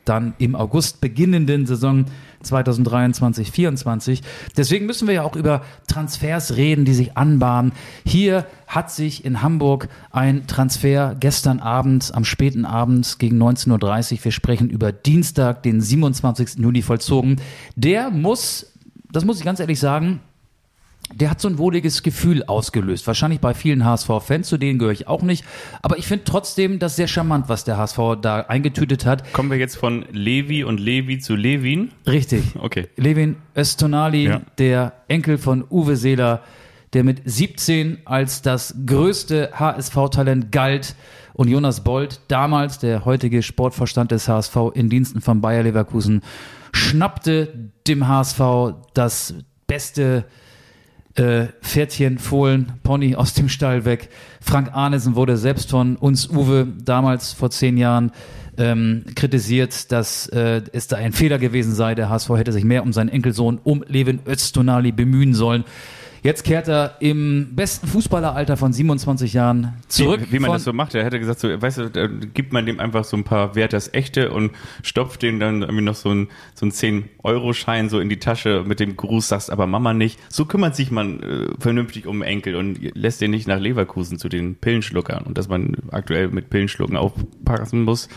[0.05, 2.07] dann im August beginnenden Saison
[2.43, 4.23] 2023, 24.
[4.57, 7.73] Deswegen müssen wir ja auch über Transfers reden, die sich anbahnen.
[8.05, 14.25] Hier hat sich in Hamburg ein Transfer gestern Abend, am späten Abend gegen 19.30 Uhr,
[14.25, 16.59] wir sprechen über Dienstag, den 27.
[16.59, 17.37] Juni vollzogen.
[17.77, 18.73] Der muss,
[19.13, 20.21] das muss ich ganz ehrlich sagen,
[21.15, 23.07] der hat so ein wohliges Gefühl ausgelöst.
[23.07, 25.45] Wahrscheinlich bei vielen HSV-Fans, zu denen gehöre ich auch nicht.
[25.83, 29.33] Aber ich finde trotzdem das sehr charmant, was der HSV da eingetütet hat.
[29.33, 31.91] Kommen wir jetzt von Levi und Levi zu Levin?
[32.07, 32.43] Richtig.
[32.63, 32.89] Okay.
[32.97, 34.41] Levin Östonali, Ja.
[34.59, 36.43] der Enkel von Uwe Seeler,
[36.93, 40.95] der mit 17 als das größte HSV-Talent galt.
[41.35, 46.21] Und Jonas Bold, damals der heutige Sportvorstand des HSV in Diensten von Bayer Leverkusen,
[46.73, 48.41] schnappte dem HSV
[48.95, 49.35] das
[49.67, 50.25] beste
[51.15, 54.09] äh, Pferdchen, Fohlen, Pony aus dem Stall weg.
[54.41, 58.13] Frank Arnesen wurde selbst von uns, Uwe, damals vor zehn Jahren
[58.59, 61.95] ähm, kritisiert, dass äh, es da ein Fehler gewesen sei.
[61.95, 65.65] Der HSV hätte sich mehr um seinen Enkelsohn, um Levin Öztunali bemühen sollen.
[66.23, 70.21] Jetzt kehrt er im besten Fußballeralter von 27 Jahren zurück.
[70.29, 70.95] Wie, wie man das so macht.
[70.95, 73.93] Er hätte gesagt, so, weißt du, da gibt man dem einfach so ein paar Werthers
[73.93, 74.53] Echte und
[74.85, 78.79] stopft dem dann irgendwie noch so ein, so ein 10-Euro-Schein so in die Tasche mit
[78.79, 80.21] dem Gruß, sagst aber Mama nicht.
[80.29, 84.29] So kümmert sich man äh, vernünftig um Enkel und lässt den nicht nach Leverkusen zu
[84.29, 85.25] den Pillenschluckern.
[85.25, 88.09] Und dass man aktuell mit Pillenschlucken aufpassen muss.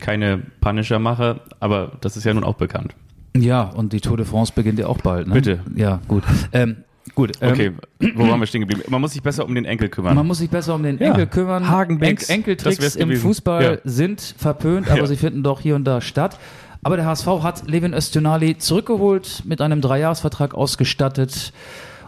[0.00, 2.94] Keine Punisher mache, aber das ist ja nun auch bekannt.
[3.34, 5.28] Ja, und die Tour de France beginnt ja auch bald.
[5.28, 5.34] Ne?
[5.34, 5.60] Bitte.
[5.74, 6.22] Ja, gut.
[6.52, 6.76] Ähm,
[7.14, 7.32] gut.
[7.40, 7.72] Ähm, Okay,
[8.14, 8.82] wo waren wir stehen geblieben?
[8.88, 10.14] Man muss sich besser um den Enkel kümmern.
[10.14, 11.08] Man muss sich besser um den Ja.
[11.08, 11.68] Enkel kümmern.
[11.68, 13.14] Hagenbecks, En Enkeltricks im.
[13.16, 13.76] Fußball Ja.
[13.84, 15.06] sind verpönt, aber Ja.
[15.06, 16.38] sie finden doch hier und da statt.
[16.82, 21.52] Aber der HSV hat Levin Öztunali zurückgeholt, mit einem Dreijahresvertrag ausgestattet.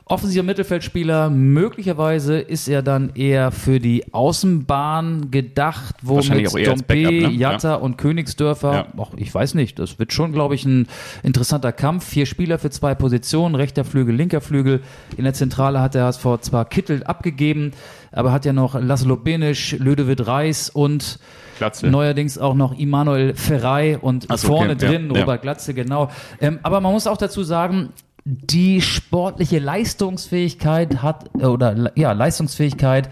[0.09, 7.31] Offensiver Mittelfeldspieler, möglicherweise ist er dann eher für die Außenbahn gedacht, wo mit Dompe, ne?
[7.33, 8.87] Jatta und Königsdörfer, Ja.
[8.99, 10.87] ach, ich weiß nicht, das wird schon, glaube ich, ein
[11.25, 12.05] interessanter Kampf.
[12.07, 14.81] Vier Spieler für zwei Positionen, rechter Flügel, linker Flügel.
[15.16, 17.73] In der Zentrale hat der HSV zwar Kittel abgegeben,
[18.12, 21.19] aber hat ja noch Laszlo Benisch, Ludovic Reis und
[21.59, 21.88] Glatze.
[21.88, 25.21] neuerdings auch noch Immanuel Ferrei und so, vorne okay, ja, drin ja.
[25.21, 26.11] Robert Glatze, genau.
[26.40, 27.88] Ähm, aber man muss auch dazu sagen,
[28.29, 33.09] die sportliche Leistungsfähigkeit hat, äh, oder ja, Leistungsfähigkeit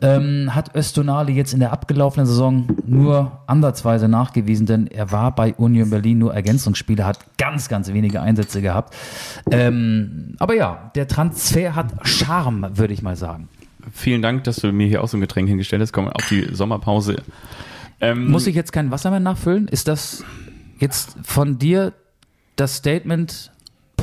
[0.00, 5.54] ähm, hat Östonali jetzt in der abgelaufenen Saison nur ansatzweise nachgewiesen, denn er war bei
[5.54, 8.94] Union Berlin nur Ergänzungsspieler, hat ganz, ganz wenige Einsätze gehabt.
[9.50, 13.48] Ähm, aber ja, der Transfer hat Charme, würde ich mal sagen.
[13.92, 15.92] Vielen Dank, dass du mir hier auch so ein Getränk hingestellt hast.
[15.92, 17.16] Kommen auf die Sommerpause.
[18.00, 19.68] Ähm, Muss ich jetzt kein Wasser mehr nachfüllen?
[19.68, 20.24] Ist das
[20.78, 21.92] jetzt von dir
[22.56, 23.50] das Statement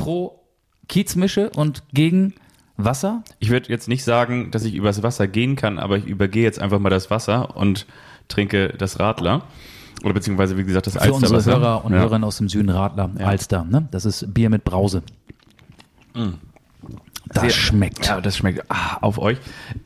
[0.05, 0.39] pro
[0.87, 2.33] Kiezmische und gegen
[2.77, 3.23] Wasser?
[3.39, 6.59] Ich würde jetzt nicht sagen, dass ich übers Wasser gehen kann, aber ich übergehe jetzt
[6.61, 7.85] einfach mal das Wasser und
[8.27, 9.43] trinke das Radler.
[10.03, 11.59] Oder beziehungsweise, wie gesagt, das Für unsere Alsterwasser.
[11.59, 11.99] Hörer und Ja.
[11.99, 13.63] Hörerinnen aus dem Süden Radler, Alster.
[13.63, 13.87] Ne?
[13.91, 15.01] Das ist Bier mit Brause.
[16.13, 18.05] Das Sehr- schmeckt.
[18.05, 19.37] Ja, das schmeckt ah, auf euch.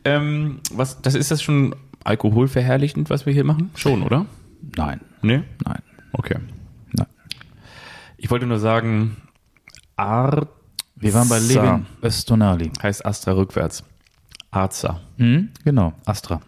[0.03, 3.69] Ähm, was, das ist das schon alkoholverherrlichend, was wir hier machen?
[3.75, 4.25] Schon, oder?
[4.75, 5.43] Nein, Nee?
[5.65, 6.38] nein, Okay.
[6.91, 7.08] nein.
[8.17, 9.15] Ich wollte nur sagen,
[9.99, 10.47] Arza
[10.95, 12.71] Wir waren bei Levin Östonali.
[12.81, 13.83] heißt Astra rückwärts.
[14.51, 14.99] Arza.
[15.17, 15.49] Hm?
[15.63, 16.41] Genau, Astra.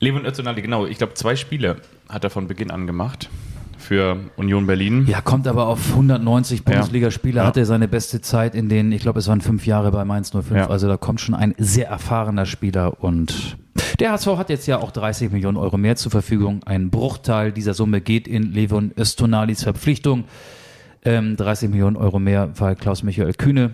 [0.00, 0.86] Levin Öztunali, genau.
[0.86, 1.76] Ich glaube, zwei Spiele
[2.08, 3.28] hat er von Beginn an gemacht
[3.78, 5.06] für Union Berlin.
[5.08, 7.46] Ja, kommt aber auf 190 Bundesligaspiele, Ja.
[7.46, 10.50] hatte seine beste Zeit in den, ich glaube, es waren fünf Jahre bei Mainz 05.
[10.56, 10.68] Ja.
[10.70, 13.56] Also da kommt schon ein sehr erfahrener Spieler und
[13.98, 16.62] der HSV hat jetzt ja auch 30 Millionen Euro mehr zur Verfügung.
[16.64, 20.24] Ein Bruchteil dieser Summe geht in Levon Östonalis Verpflichtung.
[21.08, 23.72] Ähm, 30 Millionen Euro mehr, weil Klaus-Michael Kühne.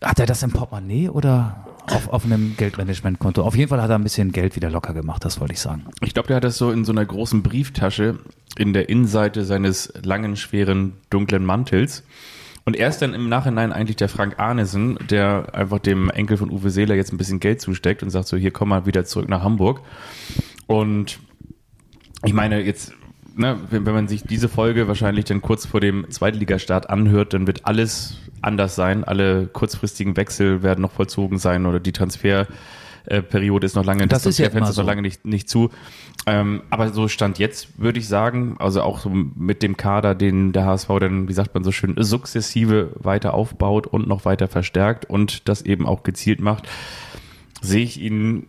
[0.00, 3.42] Hat er das im Portemonnaie oder auf, auf einem Geldmanagementkonto?
[3.42, 5.86] Auf jeden Fall hat er ein bisschen Geld wieder locker gemacht, das wollte ich sagen.
[6.00, 8.20] Ich glaube, der hat das so in so einer großen Brieftasche
[8.56, 12.04] in der Innenseite seines langen, schweren, dunklen Mantels.
[12.64, 16.70] Und erst dann im Nachhinein eigentlich der Frank Arnesen, der einfach dem Enkel von Uwe
[16.70, 19.42] Seeler jetzt ein bisschen Geld zusteckt und sagt so, hier komm mal wieder zurück nach
[19.42, 19.80] Hamburg.
[20.66, 21.18] Und
[22.24, 22.92] ich meine, jetzt,
[23.36, 27.46] ne, wenn, wenn man sich diese Folge wahrscheinlich dann kurz vor dem Zweitligastart anhört, dann
[27.46, 29.04] wird alles anders sein.
[29.04, 34.38] Alle kurzfristigen Wechsel werden noch vollzogen sein oder die Transferperiode ist noch lange, Das ist
[34.38, 34.88] ja Transferfenster ist noch so.
[34.88, 35.70] lange nicht, nicht zu.
[36.26, 40.52] Ähm, aber so stand jetzt, würde ich sagen, also auch so mit dem Kader, den
[40.52, 45.08] der HSV dann, wie sagt man so schön, sukzessive weiter aufbaut und noch weiter verstärkt
[45.08, 46.68] und das eben auch gezielt macht,
[47.60, 48.46] sehe ich ihn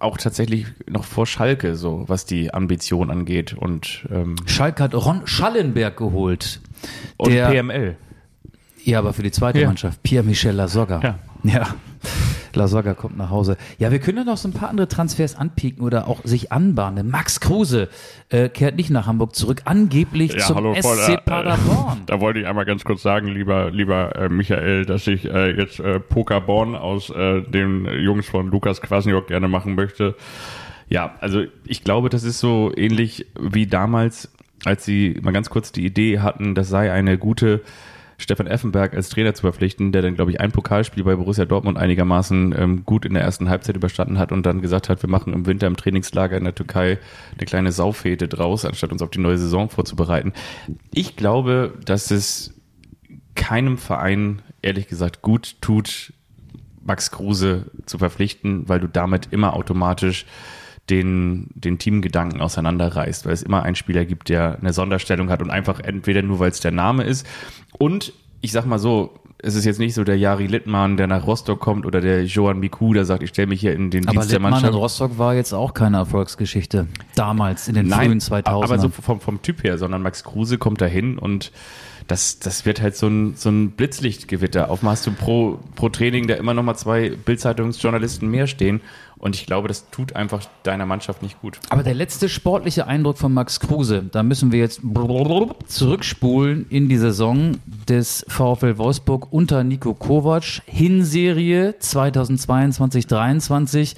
[0.00, 5.22] auch tatsächlich noch vor Schalke, so was die Ambition angeht und, ähm, Schalke hat Ron
[5.26, 6.60] Schallenberg geholt.
[7.18, 7.96] und der, PML.
[8.84, 9.66] Ja, aber für die zweite Ja.
[9.66, 10.02] Mannschaft.
[10.02, 11.00] Pierre-Michel Lasogga.
[11.02, 11.18] Ja.
[11.44, 11.74] Ja.
[12.54, 13.56] Lasogga kommt nach Hause.
[13.78, 17.10] Ja, wir können ja noch so ein paar andere Transfers anpieken oder auch sich anbahnen.
[17.10, 17.88] Max Kruse
[18.28, 22.02] äh, kehrt nicht nach Hamburg zurück, angeblich Ja, zum hallo, SC voll, äh, Paderborn.
[22.06, 25.80] Da wollte ich einmal ganz kurz sagen, lieber, lieber äh, Michael, dass ich äh, jetzt
[25.80, 30.16] äh, Pokerborn aus äh, den Jungs von Lukas Kwasniok gerne machen möchte.
[30.88, 34.28] Ja, also ich glaube, das ist so ähnlich wie damals,
[34.64, 37.62] als sie mal ganz kurz die Idee hatten, das sei eine gute
[38.20, 41.78] Stefan Effenberg als Trainer zu verpflichten, der dann, glaube ich, ein Pokalspiel bei Borussia Dortmund
[41.78, 45.32] einigermaßen ähm, gut in der ersten Halbzeit überstanden hat und dann gesagt hat, wir machen
[45.32, 46.98] im Winter im Trainingslager in der Türkei
[47.36, 50.32] eine kleine Saufete draus, anstatt uns auf die neue Saison vorzubereiten.
[50.92, 52.54] Ich glaube, dass es
[53.34, 56.12] keinem Verein, ehrlich gesagt, gut tut,
[56.84, 60.26] Max Kruse zu verpflichten, weil du damit immer automatisch
[60.90, 65.50] den, den Teamgedanken auseinanderreißt, weil es immer einen Spieler gibt, der eine Sonderstellung hat und
[65.50, 67.26] einfach entweder nur, weil es der Name ist
[67.78, 71.26] und ich sag mal so, es ist jetzt nicht so der Jari Littmann, der nach
[71.26, 74.12] Rostock kommt oder der Johan Miku, der sagt, ich stelle mich hier in den Aber
[74.12, 74.74] Dienst der Littmann in Mannschaft.
[74.74, 76.88] Rostock war jetzt auch keine Erfolgsgeschichte.
[77.14, 78.64] Damals, in den frühen 2000ern.
[78.64, 81.52] aber so vom, vom Typ her, sondern Max Kruse kommt dahin und
[82.06, 84.70] das, das wird halt so ein, so ein Blitzlichtgewitter.
[84.70, 88.80] Auf hast du pro, pro Training da immer noch mal zwei Bildzeitungsjournalisten mehr stehen
[89.20, 91.60] und ich glaube, das tut einfach deiner Mannschaft nicht gut.
[91.68, 94.80] Aber der letzte sportliche Eindruck von Max Kruse, da müssen wir jetzt
[95.66, 103.94] zurückspulen in die Saison des VfL Wolfsburg unter Nico Kovac, Hinserie 2022-23.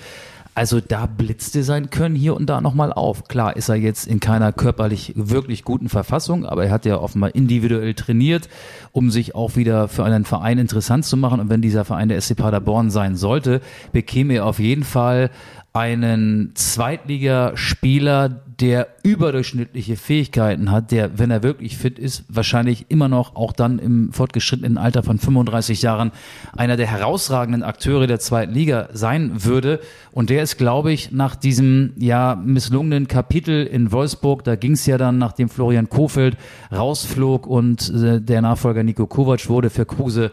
[0.54, 3.24] Also da blitzte sein Können hier und da nochmal auf.
[3.24, 7.34] Klar ist er jetzt in keiner körperlich wirklich guten Verfassung, aber er hat ja offenbar
[7.34, 8.50] individuell trainiert,
[8.92, 11.40] um sich auch wieder für einen Verein interessant zu machen.
[11.40, 13.62] Und wenn dieser Verein der SC Paderborn sein sollte,
[13.92, 15.30] bekäme er auf jeden Fall
[15.74, 23.34] einen Zweitligaspieler, der überdurchschnittliche Fähigkeiten hat, der, wenn er wirklich fit ist, wahrscheinlich immer noch
[23.36, 26.12] auch dann im fortgeschrittenen Alter von 35 Jahren
[26.54, 29.80] einer der herausragenden Akteure der zweiten Liga sein würde.
[30.12, 34.84] Und der ist, glaube ich, nach diesem ja misslungenen Kapitel in Wolfsburg, da ging es
[34.84, 36.36] ja dann, nachdem Florian Kofeld
[36.70, 40.32] rausflog und äh, der Nachfolger Nico Kovac wurde für Kruse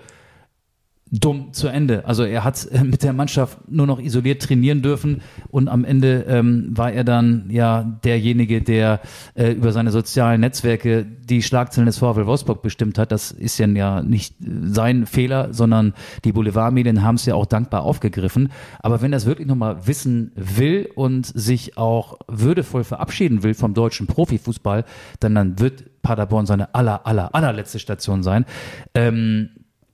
[1.12, 2.06] dumm zu Ende.
[2.06, 6.26] Also er hat äh, mit der Mannschaft nur noch isoliert trainieren dürfen und am Ende
[6.28, 9.02] ähm, war er dann ja derjenige, der
[9.34, 13.12] äh, über seine sozialen Netzwerke die Schlagzeilen des VfL Wolfsburg bestimmt hat.
[13.12, 15.94] Das ist ja, nicht sein Fehler, sondern
[16.26, 18.52] die Boulevardmedien haben es ja auch dankbar aufgegriffen.
[18.80, 24.08] Aber wenn es wirklich nochmal wissen will und sich auch würdevoll verabschieden will vom deutschen
[24.08, 24.86] Profifußball,
[25.20, 28.46] dann, dann wird Paderborn seine aller, aller, allerletzte Station sein.
[28.94, 29.50] Ähm,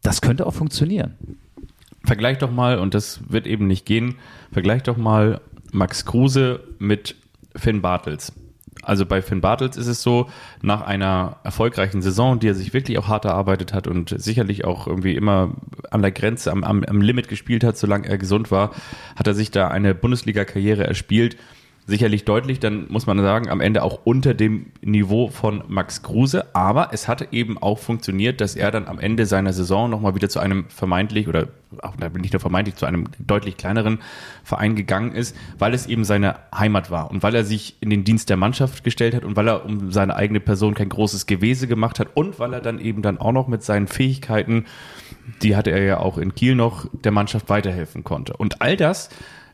[0.05, 1.15] das könnte auch funktionieren.
[2.03, 4.15] Vergleich doch mal, und das wird eben nicht gehen,
[4.51, 5.41] vergleich doch mal
[5.71, 7.15] Max Kruse mit
[7.55, 8.31] Finn Bartels.
[8.83, 10.29] Also bei Finn Bartels ist es so,
[10.61, 14.85] nach einer erfolgreichen Saison, die er sich wirklich auch hart erarbeitet hat und sicherlich auch
[14.85, 15.55] irgendwie immer
[15.89, 18.71] an der Grenze, am, am, am Limit gespielt hat, solange er gesund war,
[19.15, 21.35] hat er sich da eine Bundesliga-Karriere erspielt
[21.87, 26.55] sicherlich deutlich, dann muss man sagen, am Ende auch unter dem Niveau von Max Kruse.
[26.55, 30.29] Aber es hatte eben auch funktioniert, dass er dann am Ende seiner Saison nochmal wieder
[30.29, 31.49] zu einem vermeintlich oder
[31.81, 33.99] auch nicht nur vermeintlich zu einem deutlich kleineren
[34.43, 38.03] Verein gegangen ist, weil es eben seine Heimat war und weil er sich in den
[38.03, 41.67] Dienst der Mannschaft gestellt hat und weil er um seine eigene Person kein großes Gewese
[41.67, 44.65] gemacht hat und weil er dann eben dann auch noch mit seinen Fähigkeiten,
[45.41, 48.37] die hatte er ja auch in Kiel noch, der Mannschaft weiterhelfen konnte.
[48.37, 49.09] Und all das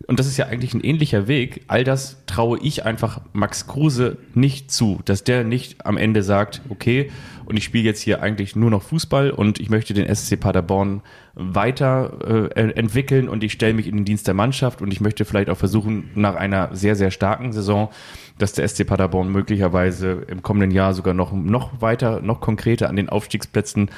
[0.08, 4.18] und das ist ja eigentlich ein ähnlicher Weg, all das traue ich einfach Max Kruse
[4.34, 7.12] nicht zu, dass der nicht am Ende sagt, okay,
[7.46, 11.02] und ich spiele jetzt hier eigentlich nur noch Fußball und ich möchte den SC Paderborn
[11.34, 15.26] weiter äh, entwickeln und ich stelle mich in den Dienst der Mannschaft und ich möchte
[15.26, 17.90] vielleicht auch versuchen, nach einer sehr, sehr starken Saison,
[18.38, 22.96] dass der SC Paderborn möglicherweise im kommenden Jahr sogar noch, noch weiter, noch konkreter an
[22.96, 23.90] den Aufstiegsplätzen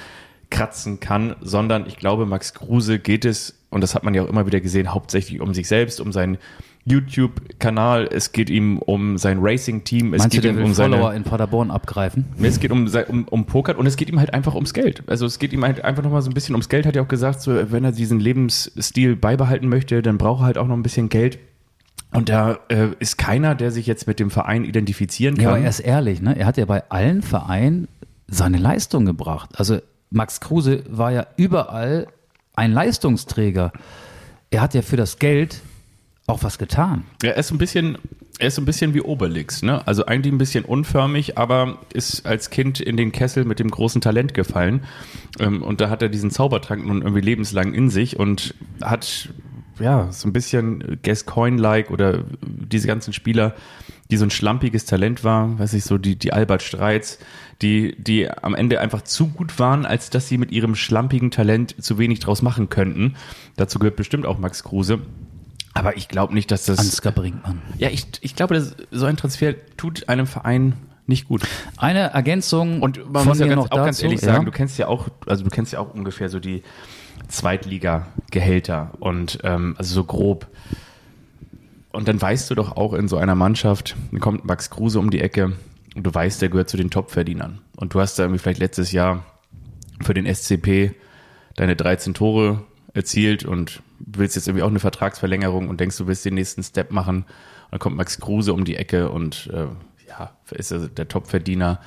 [0.50, 4.30] kratzen kann, sondern ich glaube, Max Kruse geht es und das hat man ja auch
[4.30, 6.38] immer wieder gesehen, hauptsächlich um sich selbst, um seinen
[6.86, 11.14] YouTube-Kanal, es geht ihm um sein Racing-Team, es Meinst geht du, ihm um seine, Follower
[11.14, 12.26] in Paderborn abgreifen?
[12.42, 15.04] es geht um, um, um Poker und es geht ihm halt einfach ums Geld.
[15.08, 17.08] Also es geht ihm halt einfach nochmal so ein bisschen ums Geld, hat er auch
[17.08, 20.84] gesagt, so, wenn er diesen Lebensstil beibehalten möchte, dann braucht er halt auch noch ein
[20.84, 21.40] bisschen Geld.
[22.12, 25.44] Und da äh, ist keiner, der sich jetzt mit dem Verein identifizieren kann.
[25.44, 26.38] Ja, aber er ist ehrlich, ne?
[26.38, 27.88] Er hat ja bei allen Vereinen
[28.28, 29.52] seine Leistung gebracht.
[29.56, 29.80] Also
[30.12, 32.08] Max Kruse war ja überall
[32.54, 33.72] ein Leistungsträger.
[34.52, 35.62] Er hat ja für das Geld
[36.28, 37.04] auch was getan.
[37.22, 37.98] Ja, er ist ein bisschen,
[38.40, 39.86] er ist ein bisschen wie Obelix, ne?
[39.86, 44.00] Also eigentlich ein bisschen unförmig, aber ist als Kind in den Kessel mit dem großen
[44.00, 44.84] Talent gefallen.
[45.40, 49.30] Ähm, und da hat er diesen Zaubertrank nun irgendwie lebenslang in sich und hat
[49.80, 53.56] ja so ein bisschen Gascoigne-like oder diese ganzen Spieler,
[54.12, 57.20] die so ein schlampiges Talent war, weiß ich so, die, die Albert Streits,
[57.62, 61.82] die, die am Ende einfach zu gut waren, als dass sie mit ihrem schlampigen Talent
[61.82, 63.16] zu wenig draus machen könnten.
[63.56, 65.00] Dazu gehört bestimmt auch Max Kruse.
[65.74, 66.80] Aber ich glaube nicht, dass das.
[66.80, 67.62] Ansgar Brinkmann.
[67.78, 70.74] Ja, ich, ich glaube, dass so ein Transfer tut einem Verein
[71.08, 71.44] nicht gut.
[71.78, 73.86] Eine Ergänzung Und man von muss ja ganz, noch auch dazu.
[73.86, 74.46] ganz ehrlich sagen, ja.
[74.46, 76.64] du kennst ja auch, also du kennst ja auch ungefähr so die
[77.28, 80.48] Zweitliga-Gehälter und ähm, also so grob.
[81.92, 85.10] Und dann weißt du doch auch in so einer Mannschaft, dann kommt Max Kruse um
[85.10, 85.54] die Ecke
[85.96, 87.62] du weißt, der gehört zu den Top-Verdienern.
[87.76, 89.26] Und du hast da irgendwie vielleicht letztes Jahr
[90.02, 90.96] für den SCP
[91.56, 96.26] deine 13 Tore erzielt und willst jetzt irgendwie auch eine Vertragsverlängerung und denkst, du willst
[96.26, 97.18] den nächsten Step machen.
[97.18, 99.68] Und dann kommt Max Kruse um die Ecke und äh,
[100.08, 101.80] ja, ist er der Top-Verdiener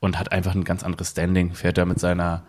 [0.00, 2.44] und hat einfach ein ganz anderes Standing, fährt da mit seiner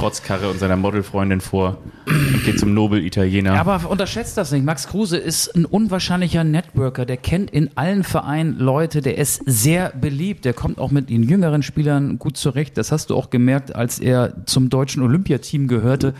[0.00, 3.60] Protzkarre und seiner Modelfreundin vor und geht zum Nobel-Italiener.
[3.60, 4.64] Aber unterschätzt das nicht.
[4.64, 7.04] Max Kruse ist ein unwahrscheinlicher Networker.
[7.04, 9.02] Der kennt in allen Vereinen Leute.
[9.02, 10.46] Der ist sehr beliebt.
[10.46, 12.78] Der kommt auch mit den jüngeren Spielern gut zurecht.
[12.78, 16.14] Das hast du auch gemerkt, als er zum deutschen Olympiateam gehörte.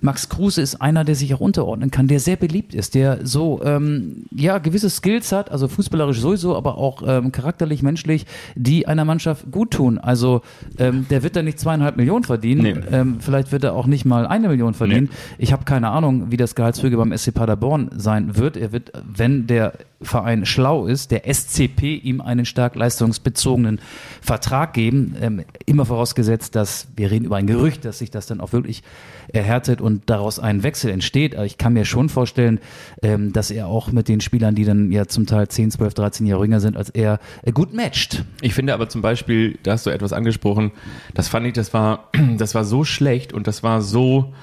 [0.00, 3.60] Max Kruse ist einer, der sich auch unterordnen kann, der sehr beliebt ist, der so
[3.62, 9.04] ähm, ja gewisse Skills hat, also fußballerisch sowieso, aber auch ähm, charakterlich, menschlich, die einer
[9.04, 9.98] Mannschaft gut tun.
[9.98, 10.40] Also
[10.78, 12.62] ähm, der wird da nicht zweieinhalb Millionen verdienen.
[12.62, 12.74] Nee.
[12.90, 15.10] Ähm, vielleicht wird er auch nicht mal eine Million verdienen.
[15.38, 18.56] Ich habe keine Ahnung, wie das Gehaltsfüge beim SC Paderborn sein wird.
[18.56, 23.80] Er wird, wenn der Verein schlau ist, der SCP ihm einen stark leistungsbezogenen
[24.22, 25.14] Vertrag geben.
[25.20, 28.82] Ähm, immer vorausgesetzt, dass wir reden über ein Gerücht, dass sich das dann auch wirklich
[29.28, 31.34] erhärtet und daraus ein Wechsel entsteht.
[31.36, 32.60] Aber ich kann mir schon vorstellen,
[33.02, 36.26] ähm, dass er auch mit den Spielern, die dann ja zum Teil 10, 12, 13
[36.26, 38.24] Jahre jünger sind, als er äh, gut matcht.
[38.40, 40.72] Ich finde aber zum Beispiel, da hast du etwas angesprochen,
[41.12, 44.34] das fand ich, das war, das war so schlecht und das war so,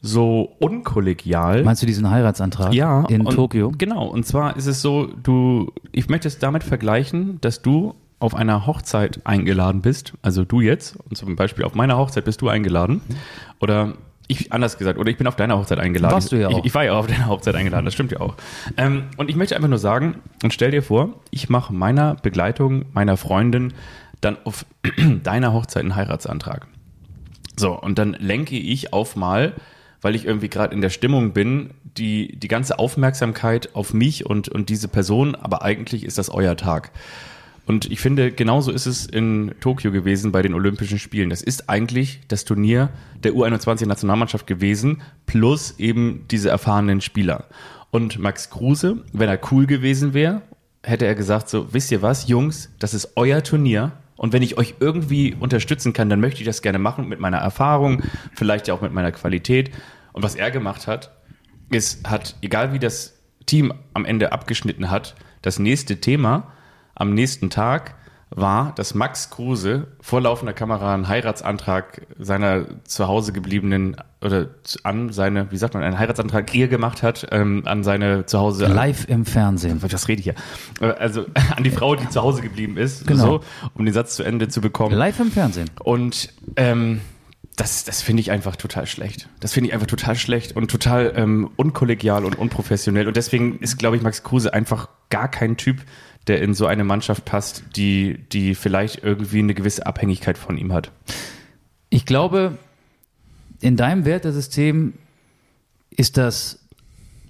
[0.00, 1.64] so unkollegial.
[1.64, 3.72] Meinst du diesen Heiratsantrag ja, in und, Tokio?
[3.76, 8.36] Genau, und zwar ist es so, du, ich möchte es damit vergleichen, dass du auf
[8.36, 12.48] einer Hochzeit eingeladen bist, also du jetzt, und zum Beispiel auf meiner Hochzeit bist du
[12.48, 13.00] eingeladen,
[13.60, 13.94] oder
[14.28, 16.14] ich, anders gesagt, oder ich bin auf deiner Hochzeit eingeladen.
[16.14, 16.64] Warst du ja ich, auch.
[16.64, 18.36] Ich war ja auch auf deiner Hochzeit eingeladen, das stimmt ja auch.
[18.76, 22.84] Ähm, und ich möchte einfach nur sagen, und stell dir vor, ich mache meiner Begleitung,
[22.92, 23.72] meiner Freundin
[24.20, 24.64] dann auf
[25.24, 26.68] deiner Hochzeit einen Heiratsantrag.
[27.60, 29.52] So, und dann lenke ich auf mal,
[30.00, 34.48] weil ich irgendwie gerade in der Stimmung bin, die, die ganze Aufmerksamkeit auf mich und,
[34.48, 36.90] und diese Person, aber eigentlich ist das euer Tag.
[37.66, 41.28] Und ich finde, genauso ist es in Tokio gewesen bei den Olympischen Spielen.
[41.28, 42.88] Das ist eigentlich das Turnier
[43.22, 47.44] der U21-Nationalmannschaft gewesen, plus eben diese erfahrenen Spieler.
[47.90, 50.40] Und Max Kruse, wenn er cool gewesen wäre,
[50.82, 53.92] hätte er gesagt, so, wisst ihr was, Jungs, das ist euer Turnier.
[54.20, 57.38] Und wenn ich euch irgendwie unterstützen kann, dann möchte ich das gerne machen mit meiner
[57.38, 58.02] Erfahrung,
[58.34, 59.70] vielleicht ja auch mit meiner Qualität.
[60.12, 61.16] Und was er gemacht hat,
[61.70, 66.52] ist, hat, egal wie das Team am Ende abgeschnitten hat, das nächste Thema
[66.94, 67.94] am nächsten Tag
[68.30, 74.48] war, dass Max Kruse vor laufender Kamera einen Heiratsantrag seiner zu Hause gebliebenen oder
[74.84, 78.66] an seine, wie sagt man, einen Heiratsantrag Ehe gemacht hat, ähm, an seine zu Hause.
[78.66, 79.82] Live im Fernsehen.
[79.82, 80.34] Was rede ich hier?
[80.80, 83.24] Äh, Also an die Frau, die zu Hause geblieben ist, Genau.
[83.24, 83.40] so,
[83.74, 84.94] um den Satz zu Ende zu bekommen.
[84.94, 85.70] Live im Fernsehen.
[85.82, 87.00] Und ähm,
[87.56, 89.28] das, das finde ich einfach total schlecht.
[89.40, 93.08] Das finde ich einfach total schlecht und total ähm, unkollegial und unprofessionell.
[93.08, 95.78] Und deswegen ist, glaube ich, Max Kruse einfach gar kein Typ,
[96.26, 100.72] der in so eine Mannschaft passt, die, die vielleicht irgendwie eine gewisse Abhängigkeit von ihm
[100.72, 100.92] hat.
[101.88, 102.58] Ich glaube,
[103.60, 104.94] in deinem Wertesystem
[105.90, 106.60] ist das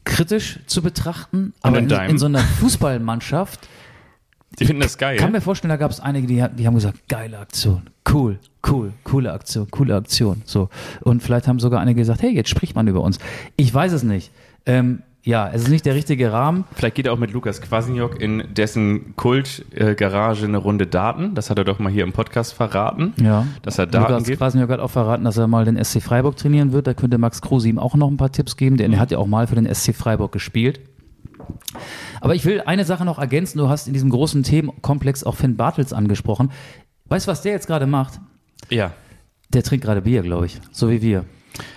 [0.05, 3.69] kritisch zu betrachten, aber in in, so einer Fußballmannschaft
[4.59, 5.17] Die finden das geil.
[5.17, 8.93] kann mir vorstellen, da gab es einige, die, die haben gesagt, geile Aktion, cool, cool,
[9.05, 10.43] coole Aktion, coole Aktion.
[10.45, 10.69] So.
[11.03, 13.19] Und vielleicht haben sogar einige gesagt, hey, jetzt spricht man über uns.
[13.57, 14.33] Ich weiß es nicht.
[14.67, 16.65] Ähm, ja, es ist nicht der richtige Rahmen.
[16.75, 21.35] Vielleicht geht er auch mit Lukas Kwasniok in dessen Kult-Garage eine Runde Daten.
[21.35, 23.13] Das hat er doch mal hier im Podcast verraten.
[23.21, 23.47] Ja.
[23.63, 24.39] Dass er Daten Lukas gibt.
[24.39, 26.87] Kwasniok hat auch verraten, dass er mal den SC Freiburg trainieren wird.
[26.87, 29.19] Da könnte Max Kruse ihm auch noch ein paar Tipps geben, denn er hat ja
[29.19, 30.81] auch mal für den SC Freiburg gespielt.
[32.23, 33.59] Aber ich will eine Sache noch ergänzen.
[33.59, 36.51] Du hast in diesem großen Themenkomplex auch Finn Bartels angesprochen.
[37.07, 38.21] Weißt du, was der jetzt gerade macht?
[38.71, 38.93] Ja.
[39.53, 40.61] Der trinkt gerade Bier, glaube ich.
[40.71, 41.25] So wie wir.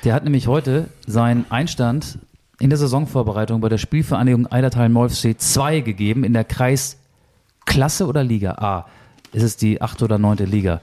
[0.05, 2.19] Der hat nämlich heute seinen Einstand
[2.63, 8.85] in der Saisonvorbereitung bei der Spielvereinigung Eidertal-Molfsee 2 gegeben in der Kreisklasse oder Liga A.
[9.33, 10.79] Ist es die achte oder neunte Liga.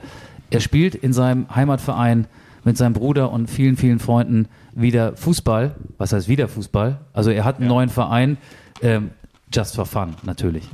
[0.50, 2.26] Er spielt in seinem Heimatverein
[2.64, 5.74] mit seinem Bruder und vielen, vielen Freunden wieder Fußball.
[5.96, 6.98] Was heißt wieder Fußball?
[7.14, 8.36] Also er hat einen neuen Verein,
[8.82, 9.12] ähm,
[9.50, 10.68] just for fun natürlich.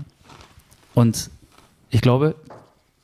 [0.92, 1.30] Und
[1.90, 2.34] ich glaube,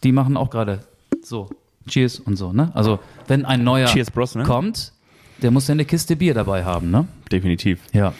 [0.03, 0.81] die machen auch gerade
[1.23, 1.51] so
[1.87, 2.53] Cheers und so.
[2.53, 2.73] Ne?
[2.75, 4.43] Also wenn ein neuer Cheers, Bros, ne?
[4.43, 4.93] kommt,
[5.43, 6.91] der muss ja eine Kiste Bier dabei haben.
[6.91, 7.07] Ne?
[7.31, 7.81] Definitiv.
[7.93, 8.15] Ja.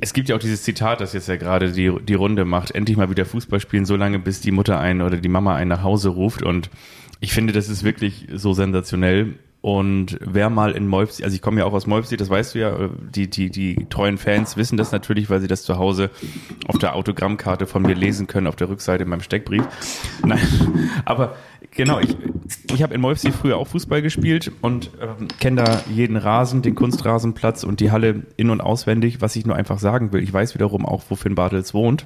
[0.00, 2.96] Es gibt ja auch dieses Zitat, das jetzt ja gerade die, die Runde macht, endlich
[2.96, 5.82] mal wieder Fußball spielen, so lange bis die Mutter einen oder die Mama einen nach
[5.82, 6.42] Hause ruft.
[6.42, 6.70] Und
[7.20, 9.34] ich finde, das ist wirklich so sensationell.
[9.64, 12.58] Und wer mal in Molfsee, also ich komme ja auch aus Molfsee, das weißt du
[12.58, 16.10] ja, die, die, die treuen Fans wissen das natürlich, weil sie das zu Hause
[16.68, 19.64] auf der Autogrammkarte von mir lesen können, auf der Rückseite in meinem Steckbrief.
[20.22, 20.46] Nein,
[21.06, 21.36] aber
[21.70, 22.14] genau, ich,
[22.74, 26.74] ich habe in Molfsee früher auch Fußball gespielt und ähm, kenne da jeden Rasen, den
[26.74, 29.22] Kunstrasenplatz und die Halle in- und auswendig.
[29.22, 32.04] Was ich nur einfach sagen will, ich weiß wiederum auch, wo Finn Bartels wohnt.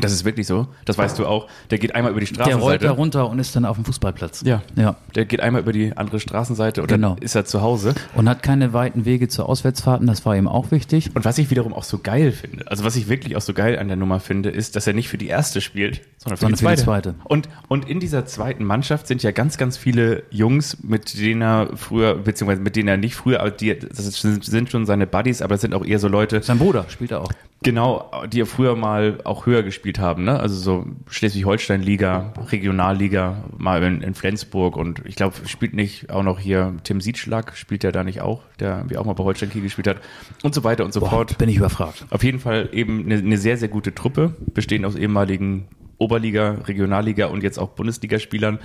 [0.00, 1.48] Das ist wirklich so, das weißt du auch.
[1.70, 2.84] Der geht einmal über die Der rollt Straßenseite.
[2.86, 4.42] da runter und ist dann auf dem Fußballplatz.
[4.44, 4.62] Ja.
[4.76, 4.96] ja.
[5.14, 7.14] Der geht einmal über die andere Straßenseite und Genau.
[7.14, 7.94] dann ist er zu Hause.
[8.14, 11.10] Und hat keine weiten Wege zu Auswärtsfahrten, das war ihm auch wichtig.
[11.14, 13.78] Und was ich wiederum auch so geil finde, also was ich wirklich auch so geil
[13.78, 16.54] an der Nummer finde, ist, dass er nicht für die erste spielt, sondern für, die,
[16.62, 16.82] zweite.
[16.82, 17.14] zweite.
[17.24, 21.70] Und, und in dieser zweiten Mannschaft sind ja ganz, ganz viele Jungs, mit denen er
[21.76, 25.54] früher, beziehungsweise mit denen er nicht früher, aber die, das sind, schon seine Buddies, aber
[25.54, 27.30] das sind auch eher so Leute, Sein Bruder spielt er auch.
[27.62, 30.38] genau, die ja früher mal auch höher gespielt haben, ne?
[30.40, 36.38] Also so Schleswig-Holstein-Liga, Regionalliga, mal in, in Flensburg und ich glaube, spielt nicht auch noch
[36.38, 39.62] hier Tim Siedschlag, spielt der da nicht auch, der wie auch mal bei Holstein Kiel
[39.62, 39.98] gespielt hat
[40.42, 41.38] und so weiter und so Boah, fort.
[41.38, 42.06] bin ich überfragt.
[42.10, 47.26] Auf jeden Fall eben eine, eine sehr, sehr gute Truppe, bestehend aus ehemaligen Oberliga, Regionalliga
[47.26, 48.58] und jetzt auch Bundesligaspielern.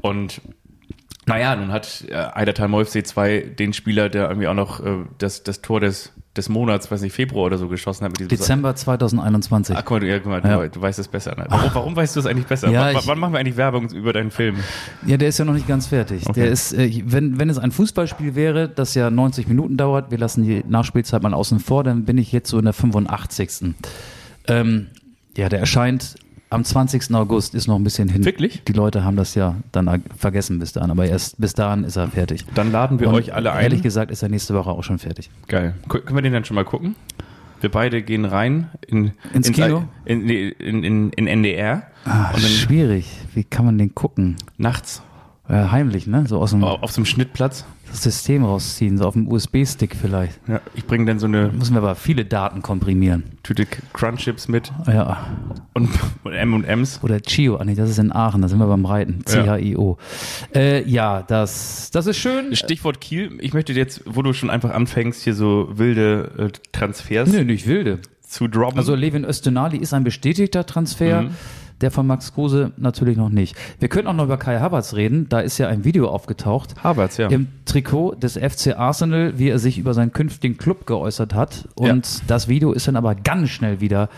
[0.00, 0.40] Und
[1.26, 5.42] naja, nun hat äh, Eidertal Molfsee 2 den Spieler, der irgendwie auch noch äh, das,
[5.42, 8.74] das Tor des, des Monats, weiß nicht, Februar oder so geschossen hat mit diesem Dezember
[8.74, 9.74] 2021.
[9.74, 10.60] Ach, guck mal, du, ja, guck mal, Ja.
[10.62, 11.34] du, du weißt es besser.
[11.34, 11.46] Ne?
[11.48, 12.68] Warum, warum weißt du es eigentlich besser?
[12.70, 14.56] Ja, W- ich- wann machen wir eigentlich Werbung über deinen Film?
[15.06, 16.28] Ja, der ist ja noch nicht ganz fertig.
[16.28, 16.40] Okay.
[16.42, 20.18] Der ist, äh, wenn, wenn es ein Fußballspiel wäre, das ja 90 Minuten dauert, wir
[20.18, 23.74] lassen die Nachspielzeit mal außen vor, dann bin ich jetzt so in der 85.
[24.46, 24.88] Ähm,
[25.38, 26.16] ja, der erscheint
[26.54, 27.14] am 20.
[27.14, 28.24] August, ist noch ein bisschen hin.
[28.24, 28.62] Wirklich?
[28.64, 32.08] Die Leute haben das ja dann vergessen bis dahin, aber erst bis dahin ist er
[32.08, 32.46] fertig.
[32.54, 33.64] Dann laden wir Und euch alle ein.
[33.64, 35.30] Ehrlich gesagt ist er nächste Woche auch schon fertig.
[35.48, 35.74] Geil.
[35.88, 36.94] Können wir den dann schon mal gucken?
[37.60, 39.84] Wir beide gehen rein in, Ins Kino?
[40.04, 43.10] In, in, in, in NDR und dann schwierig.
[43.34, 44.36] Wie kann man den gucken?
[44.58, 45.02] nachts
[45.48, 46.24] Ja, heimlich, ne?
[46.26, 47.66] So aus dem auf so einem Schnittplatz.
[47.90, 50.40] das System rausziehen, so auf dem USB-Stick vielleicht.
[50.48, 53.24] Ja, ich bringe dann so eine Müssen wir aber viele Daten komprimieren.
[53.42, 55.26] Tüte Crunchips mit Ja.
[55.74, 55.90] und,
[56.22, 57.00] und M&M's.
[57.02, 59.18] Oder Chio, ah nee, das ist in Aachen, da sind wir beim Reiten.
[59.28, 59.44] Ja.
[59.44, 59.98] C-H-I-O.
[60.54, 62.56] Äh, ja, das, das ist schön.
[62.56, 63.36] Stichwort Kiel.
[63.42, 67.66] Ich möchte jetzt, wo du schon einfach anfängst, hier so wilde äh, Transfers Nö, nicht
[67.66, 67.98] wilde.
[68.22, 68.78] zu droppen.
[68.78, 71.22] Also Levin Östenali ist ein bestätigter Transfer.
[71.22, 71.30] Mhm.
[71.80, 73.56] Der von Max Kruse natürlich noch nicht.
[73.78, 75.28] Wir können auch noch über Kai Havertz reden.
[75.28, 76.74] Da ist ja ein Video aufgetaucht.
[76.82, 77.28] Havertz, ja.
[77.28, 81.68] Im Trikot des FC Arsenal, wie er sich über seinen künftigen Club geäußert hat.
[81.74, 84.08] Und das Video ist dann aber ganz schnell wieder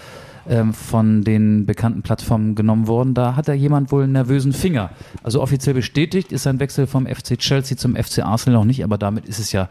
[0.48, 3.14] ähm, von den bekannten Plattformen genommen worden.
[3.14, 4.90] Da hat da jemand wohl einen nervösen Finger.
[5.22, 8.96] Also offiziell bestätigt ist sein Wechsel vom FC Chelsea zum FC Arsenal noch nicht, aber
[8.96, 9.68] damit ist es ja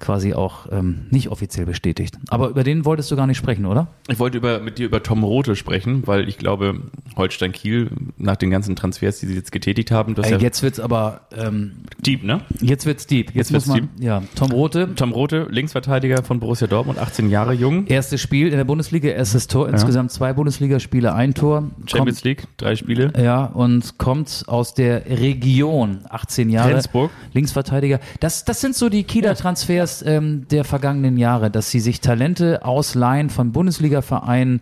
[0.00, 2.16] quasi auch ähm, nicht offiziell bestätigt.
[2.28, 3.88] Aber über den wolltest du gar nicht sprechen, oder?
[4.08, 6.80] Ich wollte über, mit dir über Tom Rote sprechen, weil ich glaube,
[7.16, 10.42] Holstein Kiel, nach den ganzen Transfers, die sie jetzt getätigt haben, das ist Ey, ja
[10.42, 11.72] jetzt wird's aber ähm,
[12.04, 12.40] deep, ne?
[12.60, 13.28] jetzt wird's deep.
[13.28, 14.94] Jetzt, Jetzt muss wird's man ja Tom Rote.
[14.94, 17.86] Tom Rote, Linksverteidiger von Borussia Dortmund, 18 Jahre jung.
[17.86, 21.70] Erstes Spiel in der Bundesliga, erstes Tor, insgesamt zwei Bundesligaspiele, ein Tor.
[21.86, 23.12] Champions League, drei Spiele.
[23.16, 26.70] Ja, und kommt aus der Region, 18 Jahre.
[26.70, 27.10] Rendsburg.
[27.32, 28.00] Linksverteidiger.
[28.20, 32.64] Das, das sind so die Kieler Transfers ähm, der vergangenen Jahre, dass sie sich Talente
[32.64, 34.60] ausleihen von Bundesliga-Vereinen.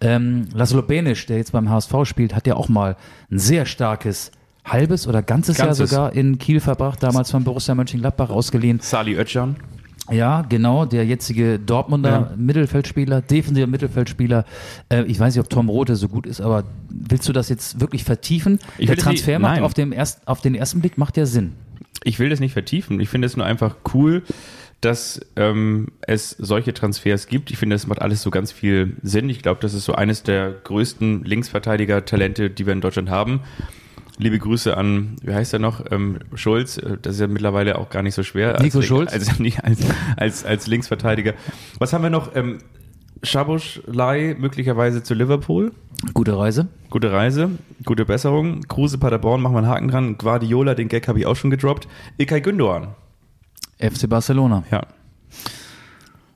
[0.00, 2.96] Ähm, Laszlo Benisch, der jetzt beim HSV spielt, hat ja auch mal
[3.30, 4.30] ein sehr starkes
[4.64, 5.78] halbes oder ganzes, Ganzes.
[5.78, 8.80] Jahr sogar in Kiel verbracht, damals von Borussia Mönchengladbach ausgeliehen.
[8.80, 9.56] Sali Özcan.
[10.10, 12.30] Ja, genau, der jetzige Dortmunder Ja.
[12.36, 14.44] Mittelfeldspieler, defensiver Mittelfeldspieler.
[14.88, 17.80] Äh, ich weiß nicht, ob Tom Rote so gut ist, aber willst du das jetzt
[17.80, 18.60] wirklich vertiefen?
[18.78, 19.64] Ich der will das nicht- Transfer macht nein.
[19.64, 21.54] auf, dem erst, auf den ersten Blick macht ja Sinn.
[22.04, 23.00] Ich will das nicht vertiefen.
[23.00, 24.22] Ich finde es nur einfach cool,
[24.80, 27.50] dass ähm, es solche Transfers gibt.
[27.50, 29.28] Ich finde, das macht alles so ganz viel Sinn.
[29.30, 33.40] Ich glaube, das ist so eines der größten Linksverteidiger-Talente, die wir in Deutschland haben.
[34.18, 36.78] Liebe Grüße an, wie heißt er noch, ähm, Schulz.
[36.78, 38.54] Äh, Das ist ja mittlerweile auch gar nicht so schwer.
[38.54, 39.12] Als Nico Link- Schulz?
[39.12, 39.78] Als, nicht als,
[40.16, 41.34] als, als Linksverteidiger.
[41.78, 42.34] Was haben wir noch?
[42.34, 42.58] Ähm,
[43.22, 45.72] Schabuschlei möglicherweise zu Liverpool.
[46.14, 46.68] Gute Reise.
[46.90, 47.50] Gute Reise,
[47.84, 48.60] gute Besserung.
[48.68, 50.18] Kruse Paderborn, machen wir einen Haken dran.
[50.18, 51.88] Guardiola, den Gag habe ich auch schon gedroppt.
[52.18, 52.88] Ilkay Gündoğan.
[53.78, 54.64] FC Barcelona.
[54.70, 54.86] Ja.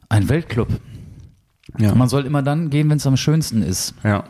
[0.08, 0.68] Ein Weltclub.
[1.78, 1.94] Ja.
[1.94, 3.94] Man soll immer dann gehen, wenn es am schönsten ist.
[4.04, 4.24] ja.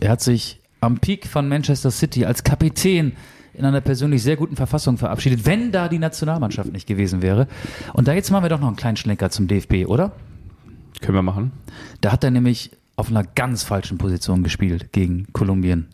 [0.00, 3.14] Er hat sich am Peak von Manchester City als Kapitän
[3.52, 7.48] in einer persönlich sehr guten Verfassung verabschiedet, wenn da die Nationalmannschaft nicht gewesen wäre.
[7.94, 10.12] Und da jetzt machen wir doch noch einen kleinen Schlenker zum DFB, oder?
[11.00, 11.50] Können wir machen.
[12.00, 15.88] Da hat er nämlich auf einer ganz falschen Position gespielt gegen Kolumbien.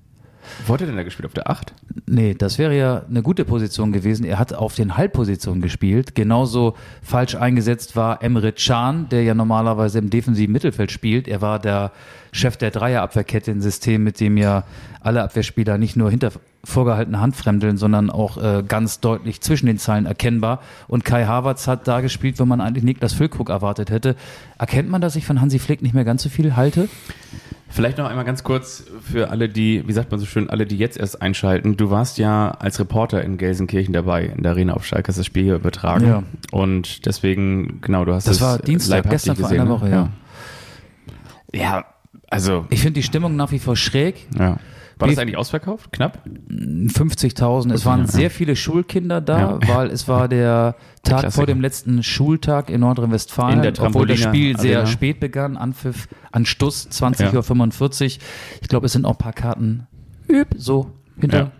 [0.66, 1.26] Wo hat er denn da gespielt?
[1.26, 1.74] Auf der 8?
[2.06, 4.24] Nee, das wäre ja eine gute Position gewesen.
[4.24, 6.14] Er hat auf den Halbpositionen gespielt.
[6.14, 11.28] Genauso falsch eingesetzt war Emre Can, der ja normalerweise im defensiven Mittelfeld spielt.
[11.28, 11.92] Er war der
[12.32, 14.64] Chef der Dreierabwehrkette, ein System, mit dem ja
[15.00, 16.32] alle Abwehrspieler nicht nur hinter
[16.64, 20.60] vorgehaltene Hand fremdeln, sondern auch äh, ganz deutlich zwischen den Zeilen erkennbar.
[20.88, 24.16] Und Kai Havertz hat da gespielt, wo man eigentlich Niklas Füllkrug erwartet hätte.
[24.58, 26.88] Erkennt man, dass ich von Hansi Flick nicht mehr ganz so viel halte?
[27.74, 30.78] Vielleicht noch einmal ganz kurz für alle, die, wie sagt man so schön, alle, die
[30.78, 31.76] jetzt erst einschalten.
[31.76, 35.26] Du warst ja als Reporter in Gelsenkirchen dabei, in der Arena auf Schalke, hast das
[35.26, 36.06] Spiel hier übertragen.
[36.06, 36.22] Ja.
[36.52, 39.74] Und deswegen, genau, du hast Das es war Dienstag, gestern vor gesehen, einer ne?
[39.74, 40.08] Woche, ja.
[41.52, 41.84] Ja, ja
[42.30, 44.28] also, Ich finde die Stimmung nach wie vor schräg.
[44.38, 44.56] ja.
[44.98, 45.90] War das eigentlich ausverkauft?
[45.92, 46.20] Knapp?
[46.48, 47.72] 50.000.
[47.72, 49.68] Es waren sehr viele Schulkinder da, Ja.
[49.76, 51.30] weil es war der Tag Klassiker.
[51.32, 54.90] vor dem letzten Schultag in Nordrhein-Westfalen, In der obwohl das Spiel sehr Arena.
[54.90, 58.16] spät begann, Anpfiff, Anstoß 20.45 Ja.
[58.16, 58.22] Uhr.
[58.62, 59.86] Ich glaube, es sind auch ein paar Karten
[60.28, 61.50] üb, so hinter, Ja.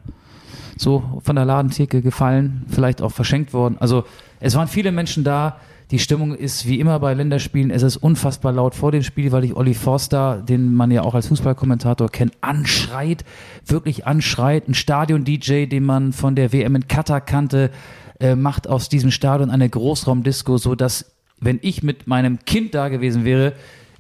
[0.76, 3.76] so von der Ladentheke gefallen, vielleicht auch verschenkt worden.
[3.80, 4.04] Also
[4.40, 5.56] es waren viele Menschen da.
[5.90, 9.44] Die Stimmung ist wie immer bei Länderspielen, es ist unfassbar laut vor dem Spiel, weil
[9.44, 13.24] ich Olli Forster, den man ja auch als Fußballkommentator kennt, anschreit,
[13.66, 14.68] wirklich anschreit.
[14.68, 17.70] Ein Stadion-DJ, den man von der WM in Katar kannte,
[18.18, 22.88] äh, macht aus diesem Stadion eine Großraumdisco, so dass, wenn ich mit meinem Kind da
[22.88, 23.52] gewesen wäre,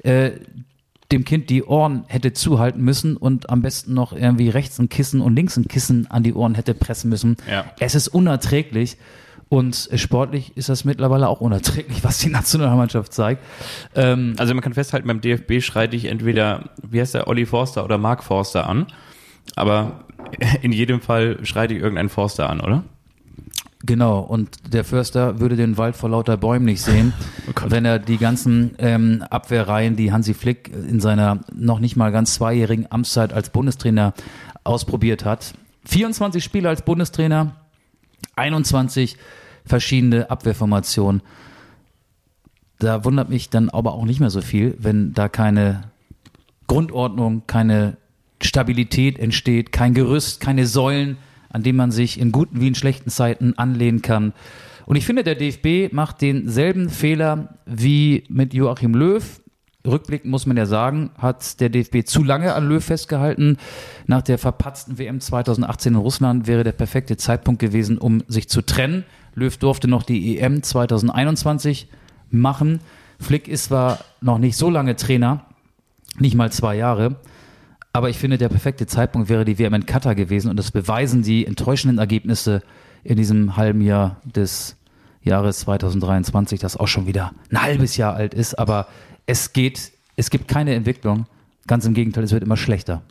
[0.02, 0.32] äh,
[1.12, 5.20] dem Kind die Ohren hätte zuhalten müssen und am besten noch irgendwie rechts ein Kissen
[5.20, 7.36] und links ein Kissen an die Ohren hätte pressen müssen.
[7.50, 7.66] Ja.
[7.78, 8.96] Es ist unerträglich
[9.48, 13.42] und sportlich ist das mittlerweile auch unerträglich, was die Nationalmannschaft zeigt.
[13.94, 17.84] Ähm, Also man kann festhalten, beim DFB schreite ich entweder, wie heißt der, Olli Forster
[17.84, 18.86] oder Mark Forster an.
[19.56, 20.04] Aber
[20.62, 22.84] in jedem Fall schreite ich irgendeinen Forster an, oder?
[23.86, 27.12] Genau, und der Förster würde den Wald vor lauter Bäumen nicht sehen,
[27.48, 32.10] Oh wenn er die ganzen ähm, Abwehrreihen, die Hansi Flick in seiner noch nicht mal
[32.10, 34.14] ganz zweijährigen Amtszeit als Bundestrainer
[34.64, 35.52] ausprobiert hat.
[35.84, 37.56] 24 Spiele als Bundestrainer,
[38.36, 39.16] 21
[39.64, 41.22] verschiedene Abwehrformationen.
[42.78, 45.84] Da wundert mich dann aber auch nicht mehr so viel, wenn da keine
[46.66, 47.96] Grundordnung, keine
[48.42, 51.16] Stabilität entsteht, kein Gerüst, keine Säulen,
[51.48, 54.32] an denen man sich in guten wie in schlechten Zeiten anlehnen kann.
[54.86, 59.40] Und ich finde, der DFB macht denselben Fehler wie mit Joachim Löw.
[59.86, 63.58] Rückblickend muss man ja sagen, hat der DFB zu lange an Löw festgehalten.
[64.06, 68.62] Nach der verpatzten WM 2018 in Russland wäre der perfekte Zeitpunkt gewesen, um sich zu
[68.62, 69.04] trennen.
[69.34, 71.88] Löw durfte noch die EM 2021
[72.30, 72.80] machen.
[73.20, 75.44] Flick ist zwar noch nicht so lange Trainer,
[76.18, 77.16] nicht mal zwei Jahre.
[77.92, 81.22] Aber ich finde, der perfekte Zeitpunkt wäre die WM in Katar gewesen und das beweisen
[81.22, 82.62] die enttäuschenden Ergebnisse
[83.02, 84.76] in diesem halben Jahr des
[85.22, 88.58] Jahres 2023, das auch schon wieder ein halbes Jahr alt ist.
[88.58, 88.88] Aber
[89.26, 91.26] es geht, es gibt keine Entwicklung.
[91.66, 93.02] Ganz im Gegenteil, es wird immer schlechter.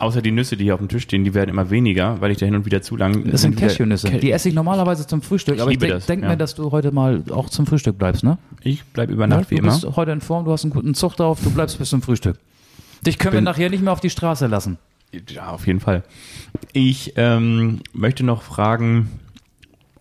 [0.00, 2.38] Außer die Nüsse, die hier auf dem Tisch stehen, die werden immer weniger, weil ich
[2.38, 3.30] da hin und wieder zu lang.
[3.30, 4.10] Das sind Cashewnüsse.
[4.10, 6.30] Die esse ich normalerweise zum Frühstück, Ich aber ich liebe denk, das, denk ja.
[6.30, 8.38] mir, dass du heute mal auch zum Frühstück bleibst, ne?
[8.60, 9.72] Ich bleibe über Nacht wie du immer.
[9.72, 12.38] bist heute in Form, du hast einen guten Zug drauf, du bleibst bis zum Frühstück.
[13.06, 14.78] Dich können wir nachher nicht mehr auf die Straße lassen.
[15.28, 16.02] Ja, auf jeden Fall.
[16.72, 19.10] Ich ähm, möchte noch fragen,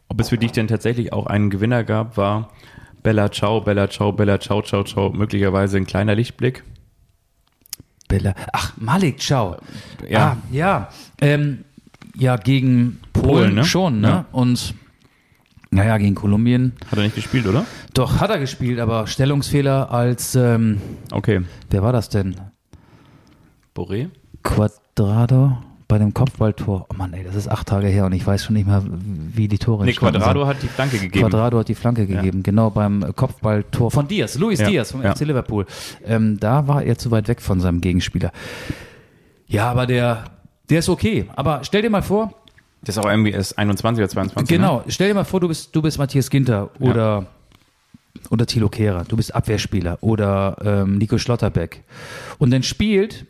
[0.08, 2.50] ob es für dich denn tatsächlich auch einen Gewinner gab, war
[3.04, 6.64] Bella Ciao, Bella Ciao, Bella Ciao, Ciao, Ciao, möglicherweise ein kleiner Lichtblick.
[8.08, 8.34] Bella.
[8.52, 9.58] Ach, Malik, ciao.
[10.08, 10.20] Ja.
[10.32, 10.90] Ah, ja.
[11.20, 11.66] Ähm,
[12.16, 13.64] ja, gegen Polen, Polen, ne?
[13.66, 14.08] schon, ne?
[14.08, 14.26] Ja.
[14.32, 14.74] Und
[15.72, 16.74] naja, gegen Kolumbien.
[16.92, 17.66] Hat er nicht gespielt, oder?
[17.94, 20.80] Doch, hat er gespielt, aber Stellungsfehler als, ähm,
[21.12, 21.42] Okay.
[21.72, 22.36] wer war das denn?
[23.76, 24.10] Boré?
[24.44, 25.58] Quadrado
[25.88, 26.88] bei dem Kopfballtor.
[26.90, 29.48] Oh Mann, ey, das ist acht Tage her und ich weiß schon nicht mehr, wie
[29.48, 30.50] die Tore Nee, Quadrado sind.
[30.50, 31.30] hat die Flanke gegeben.
[31.30, 35.14] Quadrado hat die Flanke gegeben, genau beim Kopfballtor von Diaz, Luis Ja, Diaz vom ja.
[35.16, 35.66] FC Liverpool.
[36.06, 38.32] Ähm, da war er zu weit weg von seinem Gegenspieler.
[39.48, 40.24] Ja, aber der,
[40.70, 41.28] der ist okay.
[41.36, 42.34] Aber stell dir mal vor,
[42.84, 44.50] Das ist auch irgendwie erst 21 oder 22.
[44.50, 44.58] Ne?
[44.58, 47.28] genau, stell dir mal vor, du bist, du bist Matthias Ginter oder,
[48.30, 51.84] oder Thilo Kehrer, du bist Abwehrspieler oder ähm, Nico Schlotterbeck.
[52.40, 53.26] Und dann spielt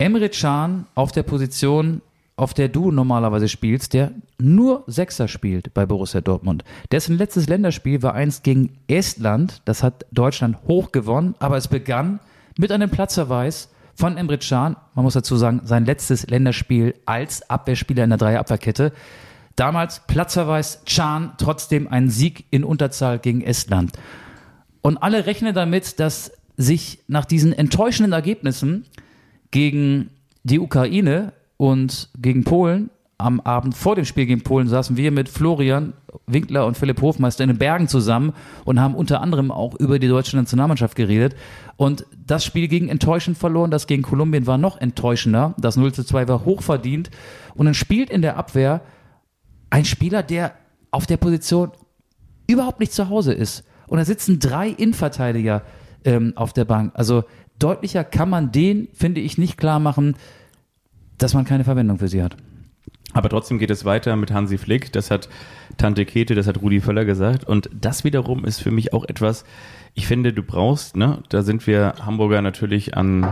[0.00, 2.02] Emre Can auf der Position,
[2.36, 6.62] auf der du normalerweise spielst, der nur Sechser spielt bei Borussia Dortmund.
[6.92, 9.60] Dessen letztes Länderspiel war eins gegen Estland.
[9.64, 12.20] Das hat Deutschland hoch gewonnen, aber es begann
[12.56, 14.76] mit einem Platzverweis von Emre Can.
[14.94, 18.92] Man muss dazu sagen, sein letztes Länderspiel als Abwehrspieler in der Dreierabwehrkette.
[19.56, 23.98] Damals Platzverweis Can, trotzdem ein Sieg in Unterzahl gegen Estland.
[24.80, 28.84] Und alle rechnen damit, dass sich nach diesen enttäuschenden Ergebnissen
[29.50, 30.10] gegen
[30.42, 35.28] die Ukraine und gegen Polen am Abend vor dem Spiel gegen Polen saßen wir mit
[35.28, 35.92] Florian
[36.28, 38.32] Winkler und Philipp Hofmeister in den Bergen zusammen
[38.64, 41.34] und haben unter anderem auch über die deutsche Nationalmannschaft geredet.
[41.76, 45.54] Und das Spiel ging enttäuschend verloren, das gegen Kolumbien war noch enttäuschender.
[45.58, 47.10] Das 0 zu 2 war hochverdient.
[47.56, 48.82] Und dann spielt in der Abwehr
[49.68, 50.52] ein Spieler, der
[50.92, 51.72] auf der Position
[52.46, 53.64] überhaupt nicht zu Hause ist.
[53.88, 55.62] Und da sitzen drei Innenverteidiger
[56.04, 56.92] ähm, auf der Bank.
[56.94, 57.24] Also
[57.58, 60.16] deutlicher kann man den, finde ich, nicht klar machen,
[61.18, 62.36] dass man keine Verwendung für sie hat.
[63.14, 64.92] Aber trotzdem geht es weiter mit Hansi Flick.
[64.92, 65.28] Das hat
[65.76, 67.44] Tante Kete, das hat Rudi Völler gesagt.
[67.44, 69.44] Und das wiederum ist für mich auch etwas,
[69.94, 73.26] ich finde, du brauchst, ne, da sind wir Hamburger natürlich an,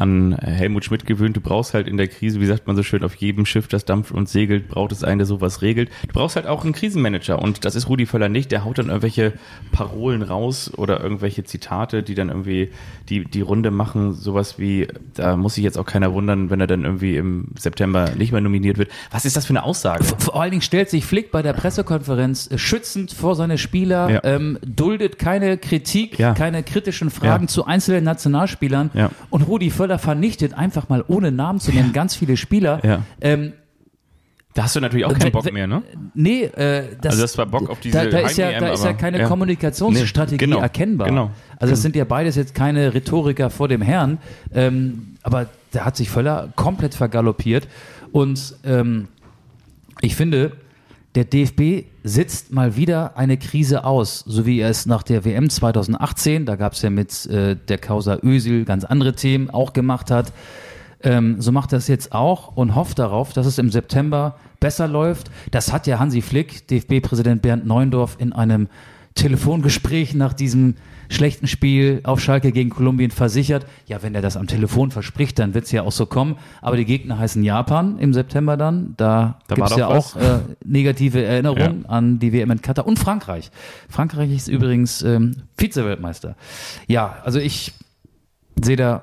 [0.00, 1.36] an Helmut Schmidt gewöhnt.
[1.36, 3.84] Du brauchst halt in der Krise, wie sagt man so schön, auf jedem Schiff, das
[3.84, 5.90] dampft und segelt, braucht es einen, der sowas regelt.
[6.08, 7.40] Du brauchst halt auch einen Krisenmanager.
[7.40, 8.50] Und das ist Rudi Völler nicht.
[8.52, 9.34] Der haut dann irgendwelche
[9.72, 12.70] Parolen raus oder irgendwelche Zitate, die dann irgendwie
[13.08, 14.14] die, die Runde machen.
[14.14, 18.10] Sowas wie, da muss sich jetzt auch keiner wundern, wenn er dann irgendwie im September
[18.16, 18.90] nicht mehr nominiert wird.
[19.10, 20.04] Was ist das für eine Aussage?
[20.04, 24.20] Vor allen Dingen stellt sich Flick bei der Pressekonferenz äh, schützend vor seine Spieler, Ja.
[24.24, 26.34] ähm, duldet keine Kritik, Ja.
[26.34, 27.48] keine kritischen Fragen Ja.
[27.48, 28.90] zu einzelnen Nationalspielern.
[29.30, 32.80] Und Rudi Völler vernichtet einfach mal ohne Namen zu nennen ganz viele Spieler.
[32.84, 33.02] Ja.
[33.20, 33.52] Ähm,
[34.54, 35.82] Da hast du natürlich auch keinen Wenn- Bock mehr, ne?
[36.14, 38.84] Nee, äh, das, Also das war Bock auf diese da, da ist ja, da ist
[38.84, 39.28] ja keine ja.
[39.28, 41.06] Kommunikationsstrategie Nee, genau, erkennbar.
[41.08, 41.30] genau.
[41.58, 44.18] Also das sind ja beides jetzt keine Rhetoriker vor dem Herrn,
[44.52, 47.68] ähm, aber da hat sich Völler komplett vergaloppiert
[48.10, 49.06] und ähm,
[50.00, 50.52] ich finde,
[51.14, 55.50] der DFB sitzt mal wieder eine Krise aus, so wie er es nach der WM
[55.50, 60.10] 2018, da gab es ja mit äh, der Causa Özil ganz andere Themen auch gemacht
[60.10, 60.32] hat.
[61.02, 64.86] Ähm, so macht er es jetzt auch und hofft darauf, dass es im September besser
[64.86, 65.30] läuft.
[65.50, 68.68] Das hat ja Hansi Flick, DFB-Präsident Bernd Neuendorf, in einem
[69.14, 70.76] Telefongespräch nach diesem
[71.10, 73.66] schlechten Spiel auf Schalke gegen Kolumbien versichert.
[73.86, 76.36] Ja, wenn er das am Telefon verspricht, dann wird es ja auch so kommen.
[76.62, 78.94] Aber die Gegner heißen Japan im September dann.
[78.96, 80.16] Da, Da gibt es ja was.
[80.16, 83.50] auch äh, negative Erinnerungen an die WM in Katar und Frankreich.
[83.88, 86.36] Frankreich ist übrigens ähm, Vize-Weltmeister.
[86.86, 87.72] Ja, also ich
[88.62, 89.02] sehe da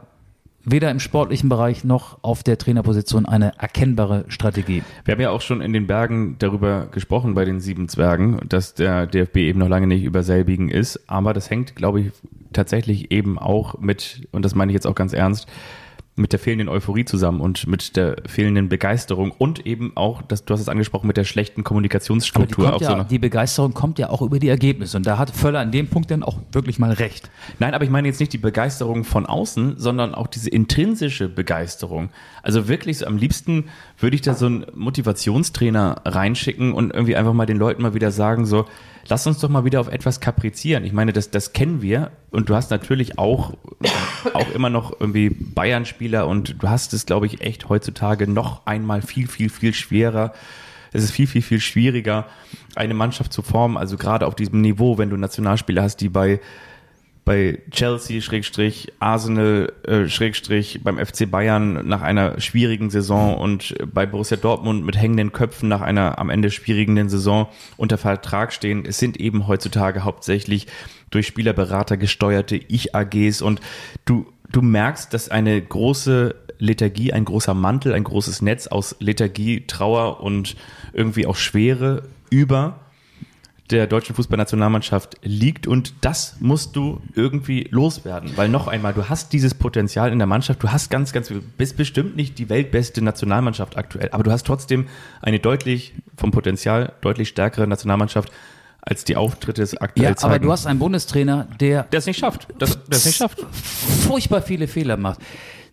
[0.70, 4.84] weder im sportlichen Bereich noch auf der Trainerposition eine erkennbare Strategie.
[5.06, 8.74] Wir haben ja auch schon in den Bergen darüber gesprochen bei den sieben Zwergen, dass
[8.74, 11.10] der DFB eben noch lange nicht über selbigen ist.
[11.10, 12.12] Aber das hängt, glaube ich,
[12.52, 15.48] tatsächlich eben auch mit, und das meine ich jetzt auch ganz ernst,
[16.18, 20.54] mit der fehlenden Euphorie zusammen und mit der fehlenden Begeisterung und eben auch, das, du
[20.54, 22.74] hast es angesprochen, mit der schlechten Aber die, Kommunikationsstruktur.
[22.74, 24.98] auf so ja, einer- die Begeisterung kommt ja auch über die Ergebnisse.
[24.98, 27.30] Und da hat Völler an dem Punkt dann auch wirklich mal recht.
[27.60, 32.10] Nein, aber ich meine jetzt nicht die Begeisterung von außen, sondern auch diese intrinsische Begeisterung.
[32.44, 33.66] Also wirklich so am liebsten
[34.00, 38.12] würde ich da so einen Motivationstrainer reinschicken und irgendwie einfach mal den Leuten mal wieder
[38.12, 38.66] sagen, so,
[39.10, 40.84] lass uns doch mal wieder auf etwas kaprizieren.
[40.84, 43.54] Ich meine, das, das kennen wir und du hast natürlich auch,
[44.34, 49.02] auch immer noch irgendwie Bayern-Spieler und du hast es, glaube ich, echt heutzutage noch einmal
[49.02, 50.34] viel, viel, viel schwerer.
[50.94, 52.26] Es ist viel, viel, viel schwieriger,
[52.76, 53.78] eine Mannschaft zu formen.
[53.78, 56.40] Also gerade auf diesem Niveau, wenn du Nationalspieler hast, die bei
[57.28, 64.06] bei Chelsea, Schrägstrich, Arsenal, äh, Schrägstrich, beim FC Bayern nach einer schwierigen Saison und bei
[64.06, 68.86] Borussia Dortmund mit hängenden Köpfen nach einer am Ende schwierigen Saison unter Vertrag stehen.
[68.86, 70.68] Es sind eben heutzutage hauptsächlich
[71.10, 73.60] durch Spielerberater gesteuerte Ich-AGs und
[74.06, 79.68] du, du merkst, dass eine große Lethargie, ein großer Mantel, ein großes Netz aus Lethargie,
[79.68, 80.56] Trauer und
[80.94, 82.80] irgendwie auch Schwere über
[83.70, 89.34] der deutschen Fußballnationalmannschaft liegt und das musst du irgendwie loswerden, weil noch einmal, du hast
[89.34, 93.76] dieses Potenzial in der Mannschaft, du hast ganz, ganz, bist bestimmt nicht die weltbeste Nationalmannschaft
[93.78, 94.88] aktuell, aber du hast trotzdem
[95.22, 98.32] eine deutlich, vom Potenzial deutlich stärkere Nationalmannschaft
[98.82, 100.34] als die Auftritte es aktuell Ja, zeigen.
[100.36, 103.40] aber du hast einen Bundestrainer, der der es nicht schafft, das, der es nicht schafft.
[104.08, 105.20] furchtbar viele Fehler macht.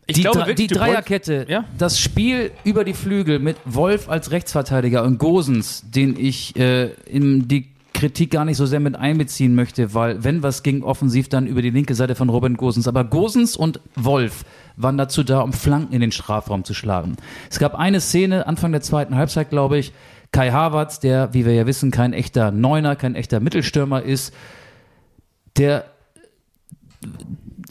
[0.07, 1.65] Ich die, glaube Dre- wirklich, die Dreierkette, Ja.
[1.79, 7.47] das Spiel über die Flügel mit Wolf als Rechtsverteidiger und Gosens, den ich äh, in
[7.49, 7.69] die
[8.05, 11.63] Kritik gar nicht so sehr mit einbeziehen möchte, weil wenn was ging offensiv, dann über
[11.63, 12.87] die linke Seite von Robin Gosens.
[12.87, 14.45] Aber Gosens und Wolf
[14.77, 17.17] waren dazu da, um Flanken in den Strafraum zu schlagen.
[17.49, 19.95] Es gab eine Szene, Anfang der zweiten Halbzeit, glaube ich,
[20.33, 24.35] Kai Havertz, der, wie wir ja wissen, kein echter Neuner, kein echter Mittelstürmer ist,
[25.57, 25.87] der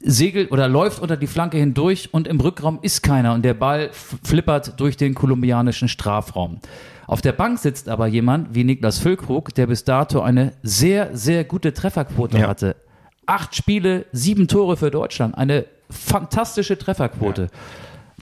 [0.01, 3.91] segelt oder läuft unter die Flanke hindurch und im Rückraum ist keiner und der Ball
[3.93, 6.57] flippert durch den kolumbianischen Strafraum.
[7.07, 11.43] Auf der Bank sitzt aber jemand wie Niklas Füllkrug, der bis dato eine sehr, sehr
[11.43, 12.47] gute Trefferquote Ja.
[12.47, 12.75] hatte.
[13.25, 15.37] Acht Spiele, sieben Tore für Deutschland.
[15.37, 17.49] Eine fantastische Trefferquote.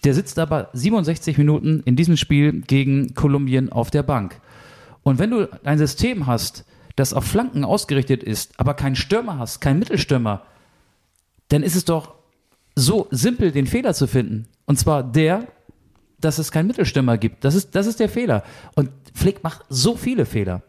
[0.04, 4.40] Der sitzt aber 67 Minuten in diesem Spiel gegen Kolumbien auf der Bank.
[5.04, 6.66] Und wenn du ein System hast,
[6.96, 10.42] das auf Flanken ausgerichtet ist, aber keinen Stürmer hast, keinen Mittelstürmer,
[11.50, 12.14] dann ist es doch
[12.76, 14.48] so simpel, den Fehler zu finden.
[14.66, 15.48] Und zwar der,
[16.22, 17.44] dass es keinen Mittelstürmer gibt.
[17.44, 18.44] Das ist, das ist der Fehler.
[18.76, 20.62] Und Flick macht so viele Fehler.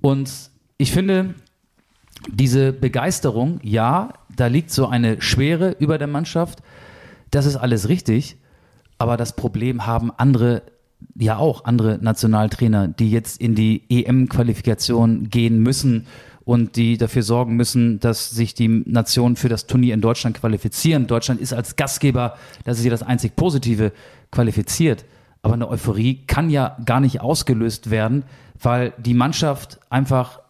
[0.00, 1.34] Und ich finde,
[2.28, 6.62] diese Begeisterung, ja, da liegt so eine Schwere über der Mannschaft.
[7.30, 8.36] Das ist alles richtig.
[8.98, 10.62] Aber das Problem haben andere,
[11.14, 16.06] ja auch andere Nationaltrainer, die jetzt in die EM-Qualifikation gehen müssen
[16.50, 21.06] und die dafür sorgen müssen, dass sich die Nationen für das Turnier in Deutschland qualifizieren.
[21.06, 23.92] Deutschland ist als Gastgeber, das ist ja das einzig Positive,
[24.32, 25.04] qualifiziert.
[25.42, 28.24] Aber eine Euphorie kann ja gar nicht ausgelöst werden,
[28.60, 30.40] weil die Mannschaft einfach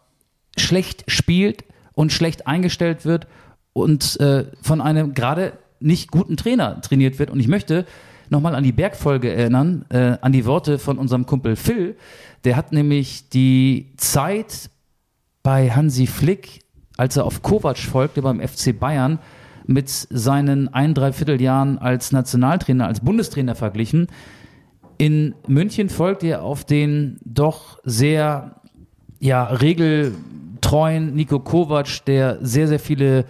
[0.56, 3.26] schlecht spielt und schlecht eingestellt wird
[3.74, 7.28] und äh, von einem gerade nicht guten Trainer trainiert wird.
[7.28, 7.84] Und ich möchte
[8.30, 11.94] nochmal an die Bergfolge erinnern, äh, an die Worte von unserem Kumpel Phil.
[12.44, 14.70] Der hat nämlich die Zeit
[15.42, 16.60] bei Hansi Flick,
[16.96, 19.18] als er auf Kovac folgte beim FC Bayern,
[19.66, 24.08] mit seinen ein, dreiviertel Jahren als Nationaltrainer, als Bundestrainer verglichen.
[24.98, 28.56] In München folgte er auf den doch sehr
[29.20, 33.24] ja, regeltreuen Nico Kovac, der sehr, sehr viele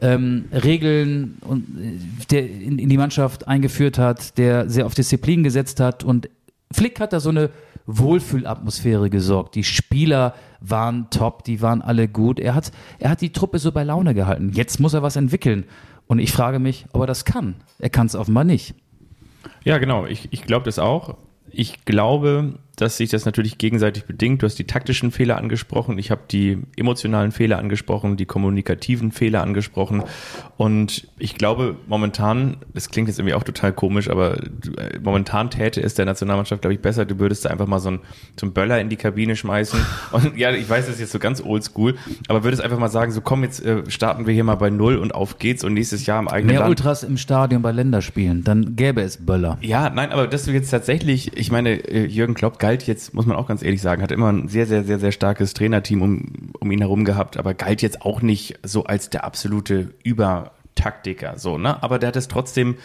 [0.00, 1.98] ähm, Regeln und, äh,
[2.30, 6.02] der in, in die Mannschaft eingeführt hat, der sehr auf Disziplin gesetzt hat.
[6.02, 6.28] Und
[6.72, 7.50] Flick hat da so eine
[7.86, 9.54] Wohlfühlatmosphäre gesorgt.
[9.54, 10.34] Die Spieler
[10.70, 12.40] waren top, die waren alle gut.
[12.40, 14.50] Er hat, er hat die Truppe so bei Laune gehalten.
[14.52, 15.64] Jetzt muss er was entwickeln.
[16.06, 17.56] Und ich frage mich, ob er das kann.
[17.78, 18.74] Er kann es offenbar nicht.
[19.62, 20.06] Ja, genau.
[20.06, 21.16] Ich, ich glaube das auch.
[21.50, 24.42] Ich glaube, dass sich das natürlich gegenseitig bedingt.
[24.42, 29.42] Du hast die taktischen Fehler angesprochen, ich habe die emotionalen Fehler angesprochen, die kommunikativen Fehler
[29.42, 30.02] angesprochen.
[30.56, 35.80] Und ich glaube, momentan, das klingt jetzt irgendwie auch total komisch, aber äh, momentan täte
[35.80, 38.00] es der Nationalmannschaft, glaube ich, besser, du würdest da einfach mal so einen,
[38.38, 39.78] so einen Böller in die Kabine schmeißen.
[40.12, 41.96] Und ja, ich weiß, das ist jetzt so ganz oldschool,
[42.28, 44.96] aber würdest einfach mal sagen, so komm, jetzt äh, starten wir hier mal bei Null
[44.96, 46.70] und auf geht's und nächstes Jahr im eigenen Mehr Land.
[46.70, 49.58] Ultras im Stadion bei Länderspielen, dann gäbe es Böller.
[49.60, 53.26] Ja, nein, aber dass du jetzt tatsächlich, ich meine, äh, Jürgen Klopp galt jetzt, muss
[53.26, 56.52] man auch ganz ehrlich sagen, hat immer ein sehr, sehr, sehr, sehr starkes Trainerteam um,
[56.58, 61.58] um ihn herum gehabt, aber galt jetzt auch nicht so als der absolute Übertaktiker, so,
[61.58, 61.82] ne?
[61.82, 62.76] Aber der hat es trotzdem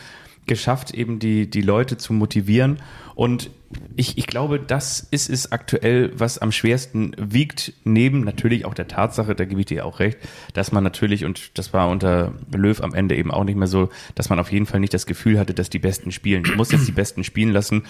[0.49, 2.79] geschafft, eben die, die Leute zu motivieren
[3.15, 3.49] und
[3.95, 8.87] ich, ich glaube, das ist es aktuell, was am schwersten wiegt, neben natürlich auch der
[8.87, 10.17] Tatsache, da gebe ich dir auch recht,
[10.53, 13.89] dass man natürlich, und das war unter Löw am Ende eben auch nicht mehr so,
[14.15, 16.43] dass man auf jeden Fall nicht das Gefühl hatte, dass die Besten spielen.
[16.43, 17.83] Du musst jetzt die Besten spielen lassen.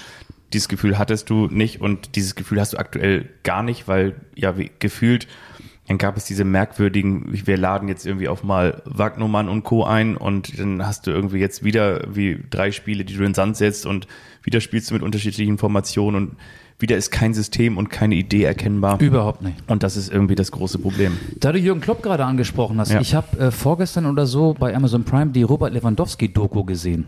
[0.52, 4.58] Dieses Gefühl hattest du nicht und dieses Gefühl hast du aktuell gar nicht, weil ja
[4.58, 5.28] wie, gefühlt
[5.90, 9.84] dann gab es diese merkwürdigen, wir laden jetzt irgendwie auf mal Wagnumann und Co.
[9.84, 13.34] ein und dann hast du irgendwie jetzt wieder wie drei Spiele, die du in den
[13.34, 14.08] Sand setzt und
[14.44, 16.36] wieder spielst du mit unterschiedlichen Formationen und
[16.78, 19.02] wieder ist kein System und keine Idee erkennbar.
[19.02, 19.58] Überhaupt nicht.
[19.68, 21.18] Und das ist irgendwie das große Problem.
[21.40, 23.02] Da du Jürgen Klopp gerade angesprochen hast, Ja.
[23.02, 27.06] ich habe äh, vorgestern oder so bei Amazon Prime die Robert Lewandowski-Doku gesehen.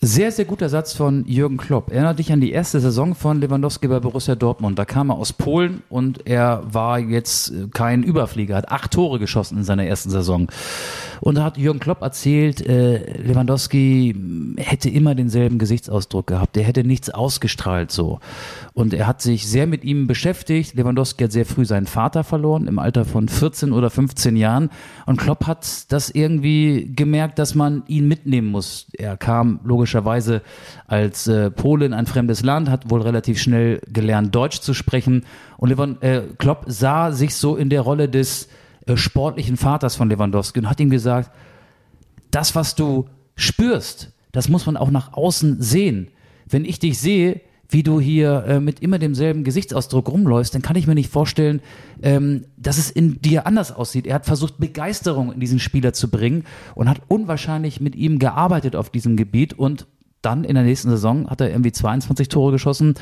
[0.00, 1.90] Sehr, sehr guter Satz von Jürgen Klopp.
[1.90, 4.78] Erinnert dich an die erste Saison von Lewandowski bei Borussia Dortmund.
[4.78, 9.18] Da kam er aus Polen und er war jetzt äh, kein Überflieger, hat acht Tore
[9.18, 10.46] geschossen in seiner ersten Saison.
[11.20, 14.14] Und da hat Jürgen Klopp erzählt, äh, Lewandowski
[14.56, 16.56] hätte immer denselben Gesichtsausdruck gehabt.
[16.56, 18.20] Er hätte nichts ausgestrahlt so.
[18.74, 20.74] Und er hat sich sehr mit ihm beschäftigt.
[20.74, 24.70] Lewandowski hat sehr früh seinen Vater verloren, im Alter von 14 oder 15 Jahren.
[25.06, 28.86] Und Klopp hat das irgendwie gemerkt, dass man ihn mitnehmen muss.
[28.92, 29.58] Er kam
[29.88, 30.42] logischerweise
[30.86, 35.24] als äh, Pole in ein fremdes Land, hat wohl relativ schnell gelernt, Deutsch zu sprechen.
[35.56, 38.48] Und Lewand äh, Klopp sah sich so in der Rolle des
[38.86, 41.30] äh, sportlichen Vaters von Lewandowski und hat ihm gesagt,
[42.30, 46.08] das, was du spürst, das muss man auch nach außen sehen.
[46.46, 50.76] Wenn ich dich sehe, wie du hier äh, mit immer demselben Gesichtsausdruck rumläufst, dann kann
[50.76, 51.60] ich mir nicht vorstellen,
[52.02, 54.06] ähm, dass es in dir anders aussieht.
[54.06, 56.44] Er hat versucht, Begeisterung in diesen Spieler zu bringen
[56.74, 59.86] und hat unwahrscheinlich mit ihm gearbeitet auf diesem Gebiet und
[60.22, 62.94] dann in der nächsten Saison hat er irgendwie 22 Tore geschossen.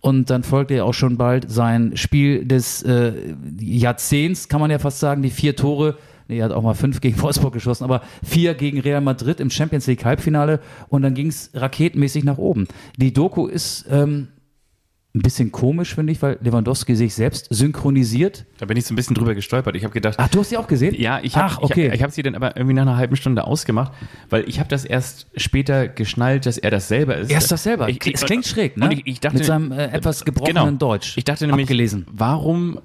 [0.00, 3.12] Und dann folgte ja auch schon bald sein Spiel des äh,
[3.60, 5.96] Jahrzehnts, kann man ja fast sagen, die vier Tore
[6.32, 9.50] Nee, er hat auch mal fünf gegen Wolfsburg geschossen, aber vier gegen Real Madrid im
[9.50, 12.68] Champions League Halbfinale und dann ging es raketenmäßig nach oben.
[12.96, 14.28] Die Doku ist ähm,
[15.14, 18.46] ein bisschen komisch, finde ich, weil Lewandowski sich selbst synchronisiert.
[18.56, 19.76] Da bin ich so ein bisschen drüber gestolpert.
[19.76, 20.14] Ich habe gedacht.
[20.16, 20.94] Ach, du hast sie auch gesehen?
[20.98, 21.88] Ja, ich habe okay.
[21.88, 23.92] ich, ich hab sie dann aber irgendwie nach einer halben Stunde ausgemacht,
[24.30, 27.30] weil ich habe das erst später geschnallt, dass er das selber ist.
[27.30, 27.90] Er ist das selber.
[27.90, 28.88] Ich, es klingt schräg, ne?
[28.94, 30.78] Ich, ich dachte, Mit seinem äh, etwas gebrochenen genau.
[30.78, 31.18] Deutsch.
[31.18, 32.06] Ich dachte nämlich, Abgelesen.
[32.10, 32.78] warum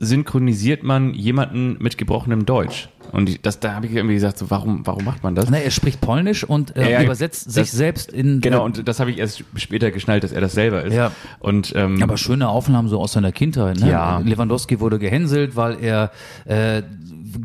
[0.00, 2.88] synchronisiert man jemanden mit gebrochenem Deutsch?
[3.12, 5.50] Und das, da habe ich irgendwie gesagt, so, warum, warum macht man das?
[5.50, 8.40] Na, er spricht Polnisch und äh, Ja, übersetzt das- sich selbst in.
[8.40, 10.94] Genau, äh, und das habe ich erst später geschnallt, dass er das selber ist.
[10.94, 11.10] Ja.
[11.40, 13.80] Und ähm, Aber schöne Aufnahmen so aus seiner Kindheit.
[13.80, 13.90] Ne?
[13.90, 14.18] Ja.
[14.20, 16.12] Lewandowski wurde gehänselt, weil er
[16.44, 16.82] äh,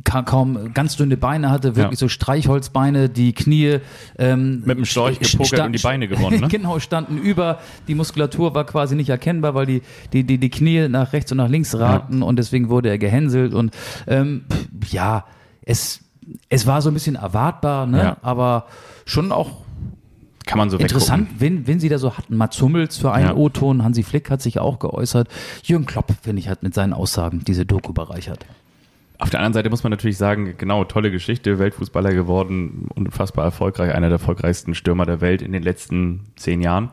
[0.04, 2.06] kaum ganz dünne Beine hatte, wirklich Ja.
[2.06, 3.80] so Streichholzbeine, die Knie
[4.18, 6.48] ähm, Mit dem Storch st- gepokert und die Beine gewonnen, ne?
[6.50, 7.60] genau, standen über.
[7.88, 9.82] Die Muskulatur war quasi nicht erkennbar, weil die,
[10.14, 13.54] die, die, die Knie nach rechts und nach links ragten und deswegen wurde er gehänselt.
[13.54, 13.74] Und
[14.08, 14.46] ähm,
[14.90, 15.26] ja,
[15.64, 16.02] es,
[16.50, 17.98] es war so ein bisschen erwartbar, ne?
[17.98, 18.18] Ja.
[18.22, 18.66] aber
[19.06, 19.52] schon auch
[20.48, 22.38] kann man so Interessant, wen, wen sie da so hatten.
[22.38, 23.36] Mats Hummels für einen Ja.
[23.36, 25.28] O-Ton, Hansi Flick hat sich auch geäußert.
[25.64, 28.46] Jürgen Klopp, finde ich, hat mit seinen Aussagen diese Doku bereichert.
[29.18, 33.94] Auf der anderen Seite muss man natürlich sagen, genau, tolle Geschichte, Weltfußballer geworden, unfassbar erfolgreich,
[33.94, 36.92] einer der erfolgreichsten Stürmer der Welt in den letzten zehn Jahren.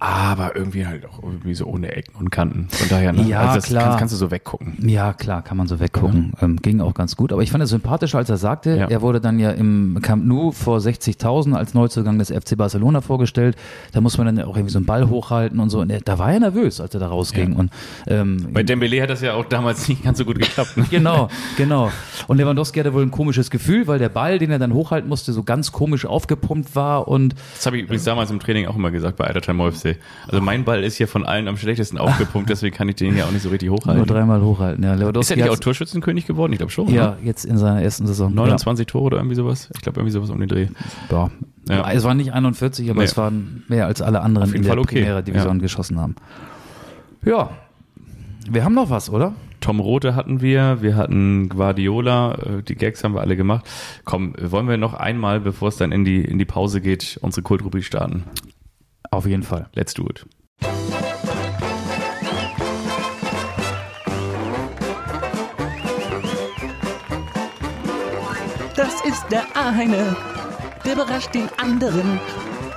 [0.00, 2.68] Aber irgendwie halt auch irgendwie so ohne Ecken und Kanten.
[2.70, 3.22] Von daher, ne?
[3.22, 3.82] Ja, das klar.
[3.82, 4.74] Kannst, kannst du so weggucken.
[4.88, 6.34] Ja, klar, kann man so weggucken.
[6.40, 7.32] Ähm, ging auch ganz gut.
[7.32, 8.86] Aber ich fand es sympathischer, als er sagte, Ja.
[8.86, 13.56] er wurde dann ja im Camp Nou vor 60.000 als Neuzugang des FC Barcelona vorgestellt.
[13.90, 15.80] Da muss man dann ja auch irgendwie so einen Ball hochhalten und so.
[15.80, 17.54] Und er, da war er nervös, als er da rausging.
[17.54, 17.58] Ja.
[17.58, 17.72] Und,
[18.06, 20.76] ähm, Bei Dembele hat das ja auch damals nicht ganz so gut geklappt.
[20.76, 20.84] Ne?
[20.90, 21.90] Genau, genau.
[22.28, 25.32] Und Lewandowski hatte wohl ein komisches Gefühl, weil der Ball, den er dann hochhalten musste,
[25.32, 28.90] so ganz komisch aufgepumpt war und Das habe ich übrigens damals im Training auch immer
[28.92, 29.56] gesagt bei Eidertheim
[29.94, 29.98] FC.
[30.28, 33.26] Also mein Ball ist hier von allen am schlechtesten aufgepumpt, deswegen kann ich den hier
[33.26, 34.06] auch nicht so richtig nur hochhalten.
[34.06, 34.84] dreimal hochhalten.
[34.84, 36.52] Ja, Ist Lewandowski er nicht auch Torschützenkönig geworden?
[36.52, 36.88] Ich glaube schon.
[36.88, 37.16] Ja, Ne?
[37.24, 38.32] jetzt in seiner ersten Saison.
[38.34, 39.68] 29 Tore oder irgendwie sowas?
[39.74, 40.68] Ich glaube irgendwie sowas um den Dreh.
[41.10, 41.30] Ja.
[41.68, 41.74] Ja.
[41.76, 41.90] ja.
[41.92, 43.04] Es waren nicht 41, aber Nee.
[43.06, 45.00] es waren mehr als alle anderen jeden in der Fall okay.
[45.02, 45.62] Primera Division Ja.
[45.62, 46.14] geschossen haben.
[47.24, 47.50] Ja.
[48.50, 49.34] Wir haben noch was, oder?
[49.60, 53.66] Tom Rote hatten wir, wir hatten Guardiola, äh, die Gags haben wir alle gemacht.
[54.04, 57.42] Komm, wollen wir noch einmal, bevor es dann in die, in die Pause geht, unsere
[57.42, 58.22] Kultrubrik starten?
[59.10, 59.68] Auf jeden Fall.
[59.74, 60.26] Let's do it.
[68.76, 70.16] Das ist der eine,
[70.84, 72.20] der überrascht den anderen.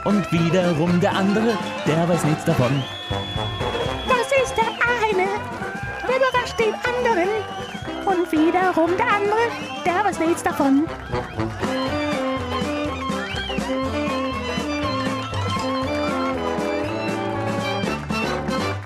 [0.04, 2.84] Und wiederum der andere, der weiß nichts davon.
[4.08, 5.28] Das ist der eine,
[6.08, 7.30] der überrascht den anderen.
[8.06, 9.44] Und wiederum der andere,
[9.86, 10.88] der weiß nichts davon.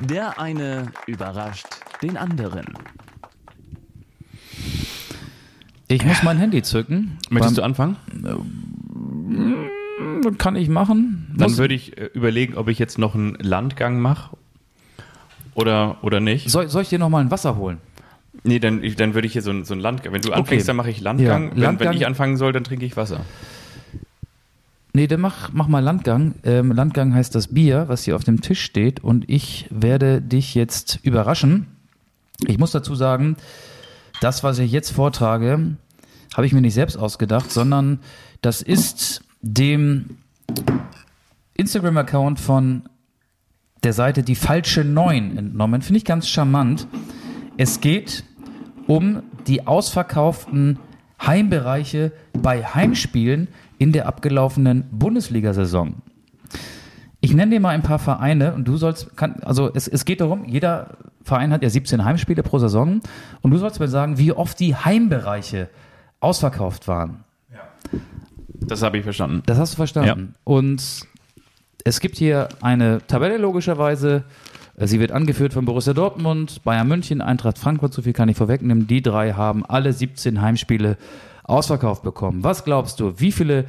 [0.02, 1.68] Der eine überrascht
[2.02, 2.66] den anderen.
[5.88, 7.18] Ich muss mein Handy zücken.
[7.30, 7.98] Möchtest du anfangen?
[8.12, 8.44] du?
[10.38, 11.34] Kann ich machen.
[11.38, 14.36] Dann Muss- würde ich äh, überlegen, ob ich jetzt noch einen Landgang mache
[15.54, 16.50] oder, oder nicht.
[16.50, 17.78] soll, soll ich dir noch mal ein Wasser holen?
[18.44, 20.14] Nee, dann, dann würde ich hier so, ein- so einen Landgang.
[20.14, 21.46] Wenn du anfängst, dann mache ich Landgang.
[21.46, 23.22] Ja, Wenn, Landgang- wenn ich anfangen soll, dann trinke ich Wasser.
[24.96, 26.36] Nee, dann mach, mach mal Landgang.
[26.46, 29.04] Ähm, Landgang heißt das Bier, was hier auf dem Tisch steht.
[29.04, 31.68] Und ich werde dich jetzt überraschen.
[32.48, 33.36] Ich muss dazu sagen,
[34.22, 35.76] das, was ich jetzt vortrage,
[36.34, 38.00] habe ich mir nicht selbst ausgedacht, sondern
[38.42, 40.12] das ist dem
[41.56, 42.84] Instagram-Account von
[43.84, 45.82] der Seite Die Falsche Neun entnommen.
[45.82, 46.88] Finde ich ganz charmant.
[47.58, 48.24] Es geht
[48.88, 50.80] um die ausverkauften
[51.22, 55.96] Heimbereiche bei Heimspielen in der abgelaufenen Bundesliga-Saison.
[57.22, 60.22] Ich nenne dir mal ein paar Vereine und du sollst, kann, also es, es geht
[60.22, 63.02] darum, jeder Verein hat ja 17 Heimspiele pro Saison
[63.42, 65.70] und du sollst mir sagen, wie oft die Heimbereiche
[66.20, 67.24] ausverkauft waren.
[68.52, 69.44] Das habe ich verstanden.
[69.46, 70.36] Das hast du verstanden.
[70.44, 70.82] Und
[71.84, 74.24] es gibt hier eine Tabelle logischerweise.
[74.78, 78.88] Sie wird angeführt von Borussia Dortmund, Bayern München, Eintracht Frankfurt, so viel kann ich vorwegnehmen.
[78.88, 80.98] Die drei haben alle 17 Heimspiele
[81.46, 82.44] ausverkauft bekommen.
[82.44, 83.66] Was glaubst du, wie viele,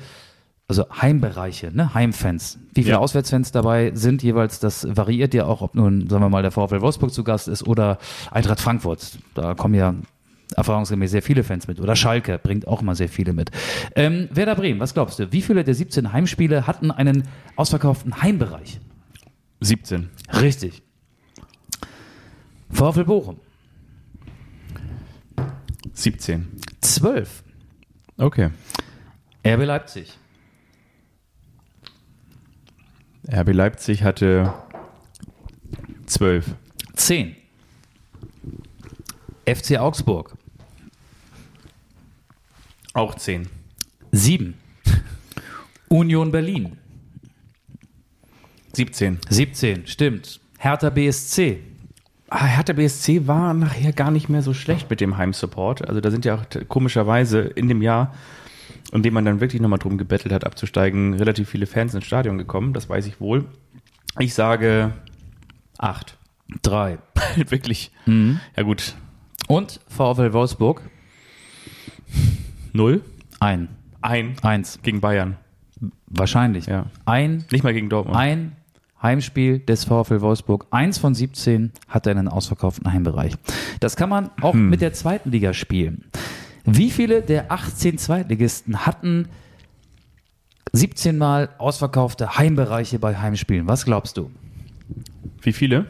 [0.69, 2.99] also Heimbereiche, ne, Heimfans, wie viele Ja.
[2.99, 4.59] Auswärtsfans dabei sind jeweils?
[4.61, 7.67] Das variiert ja auch, ob nun, sagen wir mal, der VfL Wolfsburg zu Gast ist
[7.67, 7.99] oder
[8.31, 9.19] Eintracht Frankfurt.
[9.35, 9.95] Da kommen ja
[10.55, 11.81] erfahrungsgemäß sehr viele Fans mit.
[11.81, 13.51] Oder Schalke bringt auch mal sehr viele mit.
[13.97, 15.33] Ähm, Werder Bremen, was glaubst du?
[15.33, 17.25] Wie viele der 17 Heimspiele hatten einen
[17.57, 18.81] ausverkauften Heimbereich?
[19.61, 20.09] 17.
[20.41, 20.83] Richtig.
[22.71, 23.37] VfL Bochum,
[25.95, 26.47] 17.
[26.81, 27.43] 12.
[28.19, 28.51] Okay.
[29.45, 30.19] RB Leipzig,
[33.31, 34.53] RB Leipzig hatte
[36.07, 36.55] 12.
[36.95, 37.37] 10.
[39.45, 40.37] FC Augsburg,
[42.95, 43.49] Auch 10.
[44.13, 44.55] 7.
[45.89, 46.79] Union Berlin,
[48.73, 49.19] 17.
[49.29, 49.87] 17.
[49.87, 50.41] Stimmt.
[50.59, 51.59] Hertha BSC,
[52.31, 55.87] Hertha BSC war nachher gar nicht mehr so schlecht mit dem Heimsupport.
[55.89, 58.15] Also da sind ja auch komischerweise in dem Jahr,
[58.93, 62.39] in dem man dann wirklich nochmal drum gebettelt hat, abzusteigen, relativ viele Fans ins Stadion
[62.39, 62.73] gekommen.
[62.73, 63.45] Das weiß ich wohl.
[64.19, 64.93] Ich sage
[65.79, 66.17] 8.
[66.63, 66.99] 3.
[67.49, 67.93] wirklich.
[68.57, 68.95] Ja gut.
[69.49, 70.83] Und VfL Wolfsburg,
[72.73, 73.03] 0.
[73.39, 73.69] 1.
[74.01, 74.81] Ein 1.
[74.83, 75.37] gegen Bayern.
[76.07, 76.67] Wahrscheinlich.
[76.67, 76.87] Ja.
[77.05, 78.17] Ein Nicht mal gegen Dortmund.
[78.17, 78.57] Ein
[79.07, 83.35] Heimspiel des VfL Wolfsburg, eins von 17, hat einen ausverkauften Heimbereich.
[83.79, 86.07] Das kann man auch mit der zweiten Liga spielen.
[86.65, 89.29] Wie viele der 18 Zweitligisten hatten
[90.73, 93.69] 17 Mal ausverkaufte Heimbereiche bei Heimspielen?
[93.69, 94.33] Was glaubst du?
[95.41, 95.87] Wie viele?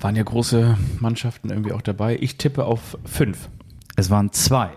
[0.00, 2.18] Waren ja große Mannschaften irgendwie auch dabei.
[2.20, 3.48] Ich tippe auf 5.
[3.94, 4.70] Es waren zwei.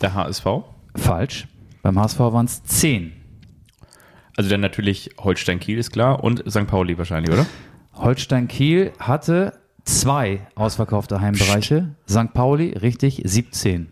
[0.00, 0.44] Der HSV.
[0.96, 1.46] Falsch.
[1.82, 3.12] Beim HSV waren es 10.
[4.36, 6.66] Also dann natürlich Holstein Kiel ist klar und St.
[6.66, 7.46] Pauli wahrscheinlich, oder?
[7.94, 11.94] Holstein Kiel hatte zwei ausverkaufte Heimbereiche.
[12.08, 12.32] St.
[12.34, 13.88] Pauli, richtig, 17.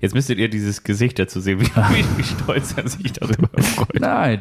[0.00, 4.00] Jetzt müsstet ihr dieses Gesicht dazu sehen, wie, wie, wie stolz er sich darüber freut.
[4.00, 4.40] Nein.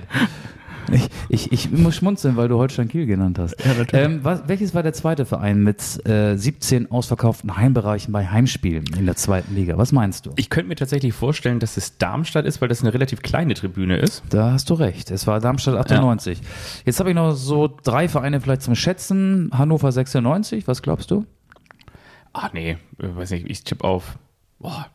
[0.92, 3.56] Ich, ich, ich muss schmunzeln, weil du Holstein Kiel genannt hast.
[3.94, 9.06] ähm, was, welches war der zweite Verein mit äh, 17 ausverkauften Heimbereichen bei Heimspielen in
[9.06, 9.78] der zweiten Liga?
[9.78, 10.32] Was meinst du?
[10.36, 13.98] Ich könnte mir tatsächlich vorstellen, dass es Darmstadt ist, weil das eine relativ kleine Tribüne
[13.98, 14.24] ist.
[14.30, 15.12] Da hast du recht.
[15.12, 16.42] Es war Darmstadt 98.
[16.86, 19.50] Jetzt habe ich noch so drei Vereine vielleicht zum Schätzen.
[19.54, 21.26] Hannover 96, was glaubst du?
[22.34, 24.18] Ah, nee, äh, weiß nicht, ich tippe auf
[24.60, 24.88] boah,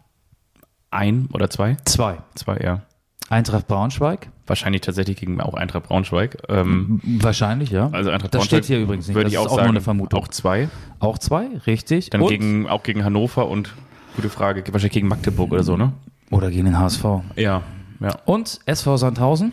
[0.91, 1.77] ein oder zwei.
[1.85, 2.19] Zwei.
[2.35, 2.83] Zwei, ja.
[3.31, 4.29] Eintracht Braunschweig?
[4.47, 6.39] Wahrscheinlich tatsächlich gegen auch Eintracht Braunschweig.
[6.49, 7.91] Ähm, Wahrscheinlich, ja.
[7.93, 9.15] also Eintracht das Braunschweig steht hier übrigens nicht.
[9.15, 10.21] Würde das ich ist auch auch sagen, nur eine Vermutung.
[10.21, 10.69] Auch zwei.
[10.99, 12.09] Auch zwei, richtig.
[12.11, 13.75] Dann Und- gegen, auch gegen Hannover und,
[14.17, 15.93] gute Frage, wahrscheinlich gegen Magdeburg oder so, ne?
[16.31, 17.05] Oder gegen den HSV.
[17.37, 17.63] Ja,
[18.01, 18.17] ja.
[18.25, 19.53] Und SV Sandhausen?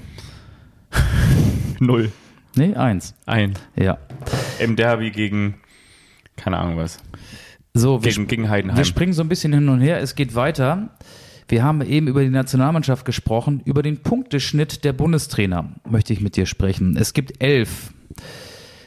[1.80, 2.12] Null.
[2.56, 3.14] Nee, eins.
[3.26, 3.54] Ein.
[3.76, 3.98] Ja.
[4.60, 5.56] Im Derby gegen,
[6.38, 7.00] keine Ahnung was.
[7.74, 8.78] So, wir, Gegen, gegen Heidenheim.
[8.78, 10.00] wir springen so ein bisschen hin und her.
[10.00, 10.90] Es geht weiter.
[11.48, 13.62] Wir haben eben über die Nationalmannschaft gesprochen.
[13.66, 16.98] Über den Punkteschnitt der Bundestrainer möchte ich mit dir sprechen.
[16.98, 17.94] Es gibt elf.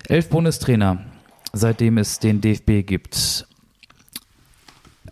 [0.09, 1.05] Elf Bundestrainer,
[1.53, 3.47] seitdem es den DFB gibt.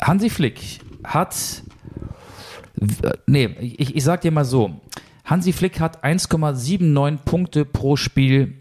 [0.01, 1.62] Hansi Flick hat,
[3.26, 4.80] nee, ich, ich sag dir mal so.
[5.24, 8.55] Hansi Flick hat 1,79 Punkte pro Spiel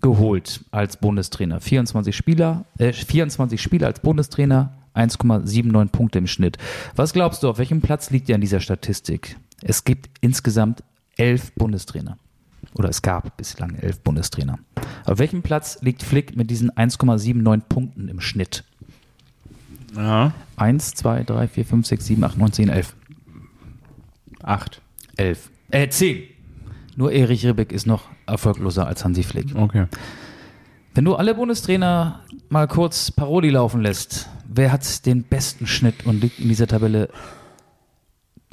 [0.00, 1.60] geholt als Bundestrainer.
[1.60, 6.58] 24 Spieler, äh, 24 Spiele als Bundestrainer, 1,79 Punkte im Schnitt.
[6.96, 9.36] Was glaubst du, auf welchem Platz liegt er in dieser Statistik?
[9.62, 10.82] Es gibt insgesamt
[11.16, 12.16] elf Bundestrainer.
[12.74, 14.58] Oder es gab bislang elf Bundestrainer.
[15.04, 18.64] Auf welchem Platz liegt Flick mit diesen 1,79 Punkten im Schnitt?
[19.96, 20.32] ja.
[20.56, 22.94] 1, 2, 3, 4, 5, 6, 7, 8, 9, 10, 11.
[24.42, 24.80] Acht.
[25.16, 25.50] 11.
[25.70, 26.22] Äh, 10.
[26.96, 29.54] Nur Erich Ribbeck ist noch erfolgloser als Hansi Flick.
[29.54, 29.86] Okay.
[30.94, 36.20] Wenn du alle Bundestrainer mal kurz Paroli laufen lässt, wer hat den besten Schnitt und
[36.20, 37.08] liegt in dieser Tabelle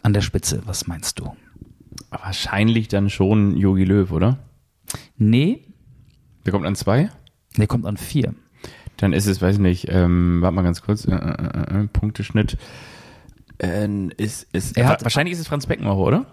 [0.03, 0.61] an der Spitze?
[0.65, 1.31] Was meinst du?
[2.09, 4.39] Wahrscheinlich dann schon Jogi Löw, oder?
[5.17, 5.61] Nee,
[6.43, 7.09] Wer kommt an zwei?
[7.57, 8.33] der kommt an vier.
[8.97, 12.57] Dann ist es, weiß ich nicht, ähm, warte mal ganz kurz, äh, äh, äh, Punkteschnitt.
[13.57, 13.87] Äh,
[14.17, 16.25] ist, ist, Er hat- wahrscheinlich ist es Franz Beckenbauer, oder?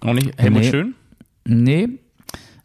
[0.00, 0.70] Auch nicht Helmut Nee.
[0.70, 0.94] Schön?
[1.46, 1.88] Nee.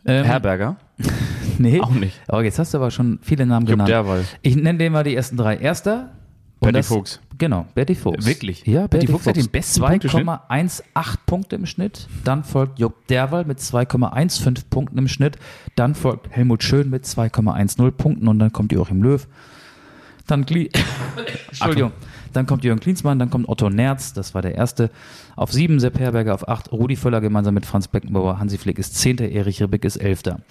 [0.05, 0.78] Ähm, Herberger?
[1.57, 1.80] nee.
[1.82, 2.20] Auch nicht.
[2.28, 4.26] Aber jetzt hast du aber schon viele Namen Jupp genannt.
[4.41, 5.57] Ich nenne dir mal die ersten drei.
[5.57, 6.12] Erster.
[6.60, 7.20] Patty das- Fuchs.
[7.38, 8.26] Genau, Berti Fuchs.
[8.26, 8.66] Wirklich?
[8.68, 10.28] Ja, Berti, Berti Fuchs hat den besten Punkteschnitt?
[10.28, 12.07] 2,18 Punkte im Schnitt.
[12.26, 15.38] Dann folgt Jupp Derwal mit 2,15 Punkten im Schnitt.
[15.76, 19.26] Dann folgt Helmut Schön mit 2,10 Punkten und dann kommt Joachim Löw.
[20.28, 20.70] Dann Glie
[21.47, 21.93] Entschuldigung.
[22.34, 24.91] Dann kommt Jürgen Klinsmann, dann kommt Otto Nerz, das war der erste.
[25.36, 28.38] Auf sieben Sepp Herberger, auf acht Rudi Völler gemeinsam mit Franz Beckenbauer.
[28.38, 30.41] Hansi Flick ist zehnter, Erich Ribbeck ist elfter.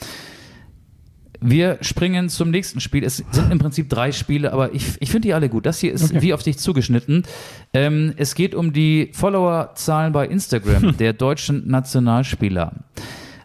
[1.41, 3.05] Wir springen zum nächsten Spiel.
[3.05, 5.66] Es sind im Prinzip drei Spiele, aber ich, ich finde die alle gut.
[5.66, 7.24] Das hier ist wie auf dich zugeschnitten.
[7.72, 12.72] Ähm, es geht um die Followerzahlen bei Instagram der deutschen Nationalspieler.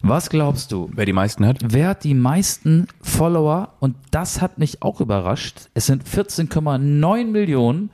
[0.02, 0.90] Was glaubst du?
[0.94, 1.60] Wer die meisten hat?
[1.64, 3.74] Wer hat die meisten Follower?
[3.80, 5.70] Und das hat mich auch überrascht.
[5.74, 7.90] Es sind 14,9 Millionen.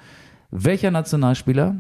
[0.50, 1.76] Welcher Nationalspieler?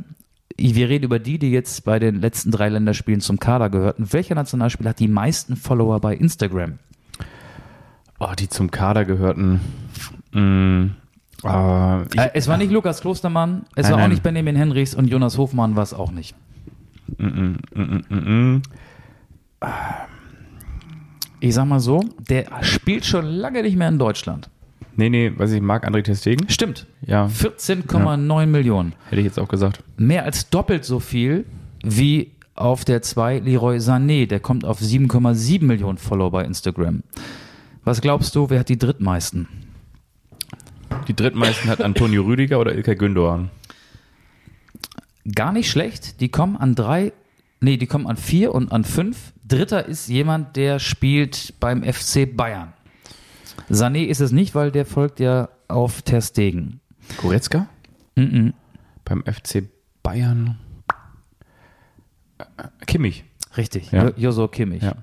[0.56, 4.12] Wir reden über die, die jetzt bei den letzten drei Länderspielen zum Kader gehörten.
[4.12, 6.80] Welcher Nationalspieler hat die meisten Follower bei Instagram?
[8.20, 9.62] Oh, die zum Kader gehörten.
[10.34, 10.88] Mm,
[11.46, 14.10] äh, ich, es war nicht Lukas Klostermann, es Nein, war auch nein.
[14.12, 16.36] nicht Benjamin Henrichs und Jonas Hofmann war es auch nicht.
[21.40, 24.50] Ich sag mal so, der spielt schon lange nicht mehr in Deutschland.
[24.98, 26.50] nee, nee, weiß ich, Marc André Testegen?
[26.50, 26.86] Stimmt.
[27.06, 28.94] Ja, 14,9 Millionen.
[29.06, 29.82] hätte ich jetzt auch gesagt.
[29.98, 31.46] Mehr als doppelt so viel
[31.84, 34.28] wie auf der 2 Leroy Sané.
[34.28, 37.04] Der kommt auf 7,7 Millionen Follower bei Instagram.
[37.84, 39.48] Was glaubst du, wer hat die drittmeisten?
[41.08, 43.50] Die drittmeisten hat Antonio Rüdiger oder Ilkay Gündoğan.
[45.34, 46.22] Gar nicht schlecht.
[46.22, 47.14] Die kommen an drei,
[47.62, 49.34] nee, die kommen an vier und an fünf.
[49.48, 52.74] Dritter ist jemand, der spielt beim FC Bayern.
[53.70, 56.80] Sané ist es nicht, weil der folgt ja auf Ter Stegen.
[57.18, 57.68] Goretzka?
[58.16, 58.54] Mhm.
[59.06, 59.64] Beim FC
[60.04, 60.58] Bayern.
[62.86, 63.24] Kimmich.
[63.58, 64.06] Richtig, Ja.
[64.06, 64.84] Jo- Joso Kimmich.
[64.84, 64.94] Ja.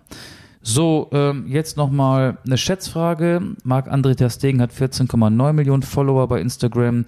[0.68, 3.40] So, ähm, jetzt nochmal eine Schätzfrage.
[3.62, 7.04] Marc-André Ter Stegen hat 14,9 Millionen Follower bei Instagram.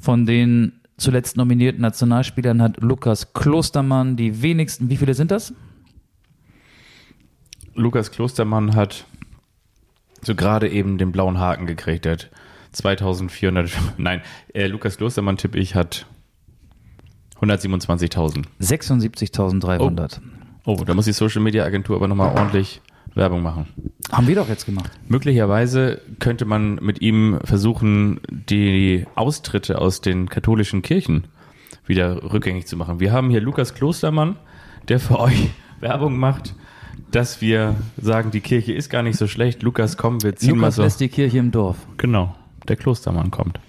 [0.00, 4.88] Von den zuletzt nominierten Nationalspielern hat Lukas Klostermann die wenigsten.
[4.88, 5.52] Wie viele sind das?
[7.74, 9.04] Lukas Klostermann hat
[10.22, 12.06] so gerade eben den blauen Haken gekriegt.
[12.06, 12.30] Der hat
[12.72, 14.22] 2400, nein,
[14.54, 16.06] äh, Lukas Klostermann, tippe ich, hat
[17.42, 18.46] 127.000.
[18.62, 20.20] 76.300.
[20.64, 22.80] Oh, da muss die Social Media Agentur aber nochmal ordentlich
[23.14, 23.66] Werbung machen.
[24.10, 24.90] Haben wir doch jetzt gemacht.
[25.08, 31.24] Möglicherweise könnte man mit ihm versuchen, die Austritte aus den katholischen Kirchen
[31.86, 33.00] wieder rückgängig zu machen.
[33.00, 34.36] Wir haben hier Lukas Klostermann,
[34.88, 35.50] der für euch
[35.80, 36.54] Werbung macht,
[37.10, 39.62] dass wir sagen, die Kirche ist gar nicht so schlecht.
[39.62, 40.82] Lukas, komm, wir ziehen Lukas mal so.
[40.82, 41.76] lässt die Kirche im Dorf.
[41.98, 42.34] Genau,
[42.68, 43.60] der Klostermann kommt.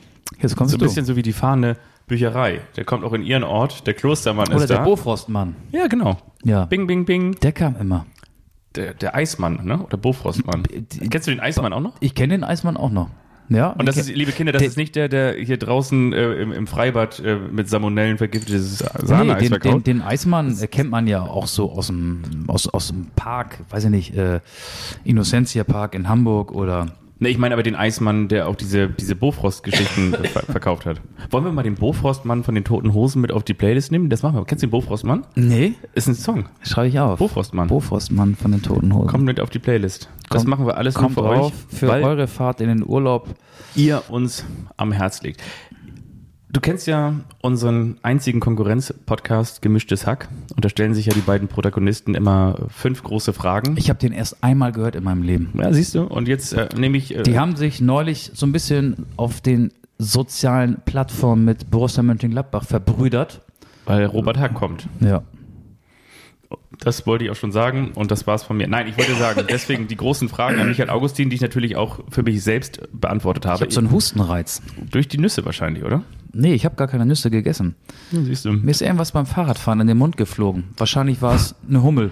[0.41, 0.86] Jetzt kommst So ein du.
[0.86, 1.78] bisschen so wie die fahrende
[2.08, 2.62] Bücherei.
[2.78, 3.86] Der kommt auch in ihren Ort.
[3.88, 4.84] Der Klostermann Oder ist der da.
[4.84, 5.56] Bofrostmann.
[5.72, 6.18] ja, genau.
[6.43, 6.66] Ja.
[6.66, 7.34] Bing, bing, bing.
[7.41, 8.06] Der kam immer.
[8.76, 9.82] Der, der Eismann, ne?
[9.82, 10.63] Oder Bofrostmann.
[11.09, 11.93] Kennst du den Eismann auch noch?
[11.99, 13.09] Ich kenne den Eismann auch noch.
[13.49, 13.69] Ja.
[13.71, 16.67] Und das ist, liebe Kinder, das ist nicht der, der hier draußen äh, im, im
[16.67, 21.21] Freibad äh, mit Salmonellen vergiftetes Nee, Sahneeis den, den, den Eismann äh, kennt man ja
[21.21, 24.39] auch so aus dem, aus, aus dem Park, weiß ich nicht, äh,
[25.03, 26.88] Innocentia Park in Hamburg oder.
[27.18, 30.99] Nee, ich meine aber den Eismann, der auch diese, diese Bofrost-Geschichten ver verkauft hat.
[31.32, 34.09] Wollen wir mal den Bofrostmann von den Toten Hosen mit auf die Playlist nehmen?
[34.09, 34.43] Das machen wir.
[34.45, 35.26] Kennst du den Bofrostmann?
[35.36, 36.45] Nee, Ist ein Song.
[36.61, 37.20] schreibe ich auf.
[37.20, 37.70] Bofrostmann.
[37.70, 39.07] Bofrostmann von den Toten Hosen.
[39.07, 40.09] Kommt mit auf die Playlist.
[40.30, 42.84] Das Kommt- machen wir alles nur Kommt für drauf euch, für eure Fahrt in den
[42.86, 43.30] Urlaub.
[43.76, 44.43] ihr uns
[44.76, 45.41] am Herz liegt.
[46.56, 50.30] Du kennst ja unseren einzigen Konkurrenz-Podcast Gemischtes Hack.
[50.56, 53.76] Und da stellen sich ja die beiden Protagonisten immer fünf große Fragen.
[53.78, 55.49] Ich habe den erst einmal gehört in meinem Leben.
[55.62, 56.03] Ja, siehst du?
[56.03, 57.14] Und jetzt äh, nehme ich.
[57.14, 62.64] Äh, Die haben sich neulich so ein bisschen auf den sozialen Plattformen mit Borussia Mönchengladbach
[62.64, 63.41] verbrüdert.
[63.84, 64.88] weil Robert Hack kommt.
[65.01, 65.24] Ja.
[66.80, 68.68] Das wollte ich auch schon sagen und das war's von mir.
[68.70, 71.99] Nein, ich wollte sagen, deswegen die großen Fragen an Michael Augustin, die ich natürlich auch
[72.10, 73.62] für mich selbst beantwortet Ich habe.
[73.62, 74.62] habe so einen Hustenreiz.
[74.91, 76.03] Durch die Nüsse wahrscheinlich, oder?
[76.38, 77.76] Nee, ich habe gar keine Nüsse gegessen.
[78.12, 78.52] Ja, siehst du.
[78.52, 80.66] Mir ist irgendwas beim Fahrradfahren in den Mund geflogen.
[80.76, 82.12] Wahrscheinlich war es eine Hummel.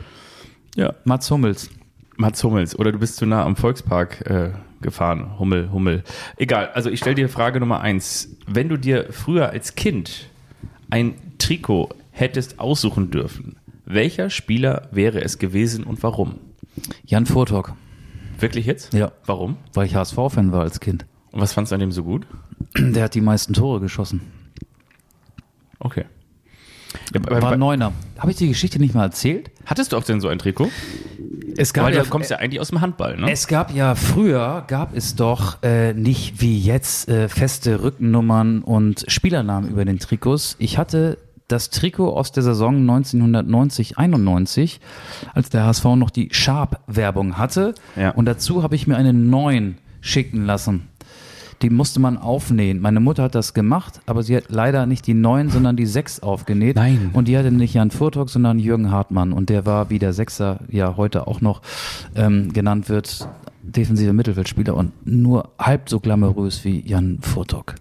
[0.75, 0.93] Ja.
[1.03, 1.69] Mats Hummels.
[2.15, 2.79] Mats Hummels.
[2.79, 4.51] Oder du bist zu nah am Volkspark äh,
[4.81, 5.37] gefahren.
[5.39, 6.03] Hummel, Hummel.
[6.37, 8.37] Egal, also ich stelle dir Frage Nummer eins.
[8.47, 10.29] Wenn du dir früher als Kind
[10.89, 16.35] ein Trikot hättest aussuchen dürfen, welcher Spieler wäre es gewesen und warum?
[17.05, 17.73] Jan Furtok.
[18.39, 18.93] Wirklich jetzt?
[18.93, 19.11] Ja.
[19.25, 19.57] Warum?
[19.73, 21.05] Weil ich HSV-Fan war als Kind.
[21.31, 22.25] Und was fandst du an dem so gut?
[22.77, 24.21] Der hat die meisten Tore geschossen.
[25.79, 26.05] Okay.
[27.13, 27.93] Ja, bei, War Neuner.
[28.17, 29.51] Habe ich die Geschichte nicht mal erzählt?
[29.65, 30.69] hattest du auch denn so ein Trikot?
[31.57, 33.31] Es Weil du kommst ja eigentlich aus dem Handball, ne?
[33.31, 39.05] Es gab ja früher, gab es doch äh, nicht wie jetzt äh, feste Rückennummern und
[39.07, 40.55] Spielernamen über den Trikots.
[40.59, 44.79] Ich hatte das Trikot aus der Saison 1990-91,
[45.33, 47.75] als der HSV noch die Sharp-Werbung hatte.
[47.95, 48.11] Ja.
[48.11, 50.89] Und dazu habe ich mir einen neuen schicken lassen.
[51.63, 52.81] Die musste man aufnähen.
[52.81, 56.19] Meine Mutter hat das gemacht, aber sie hat leider nicht die neun, sondern die sechs
[56.19, 56.75] aufgenäht.
[56.75, 57.09] Nein.
[57.13, 59.31] Und die hatte nicht Jan Furtok, sondern Jürgen Hartmann.
[59.31, 61.61] Und der war, wie der Sechser ja heute auch noch
[62.15, 63.27] ähm, genannt wird,
[63.61, 67.75] defensiver Mittelfeldspieler und nur halb so glamourös wie Jan Furtok.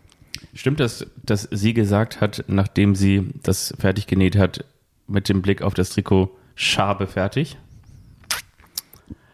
[0.55, 4.65] Stimmt das, dass sie gesagt hat, nachdem sie das fertig genäht hat,
[5.09, 7.57] mit dem Blick auf das Trikot, Schabe fertig?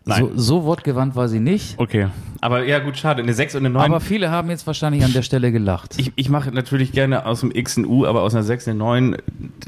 [0.09, 0.31] Nein.
[0.35, 1.79] So, so wortgewandt war sie nicht.
[1.79, 2.09] Okay.
[2.41, 3.23] Aber ja, gut, schade.
[3.23, 3.85] Eine 6 und eine 9.
[3.85, 5.97] Aber viele haben jetzt wahrscheinlich an der Stelle gelacht.
[5.99, 8.79] ich, ich mache natürlich gerne aus dem X ein U, aber aus einer 6 eine
[8.79, 9.17] 9,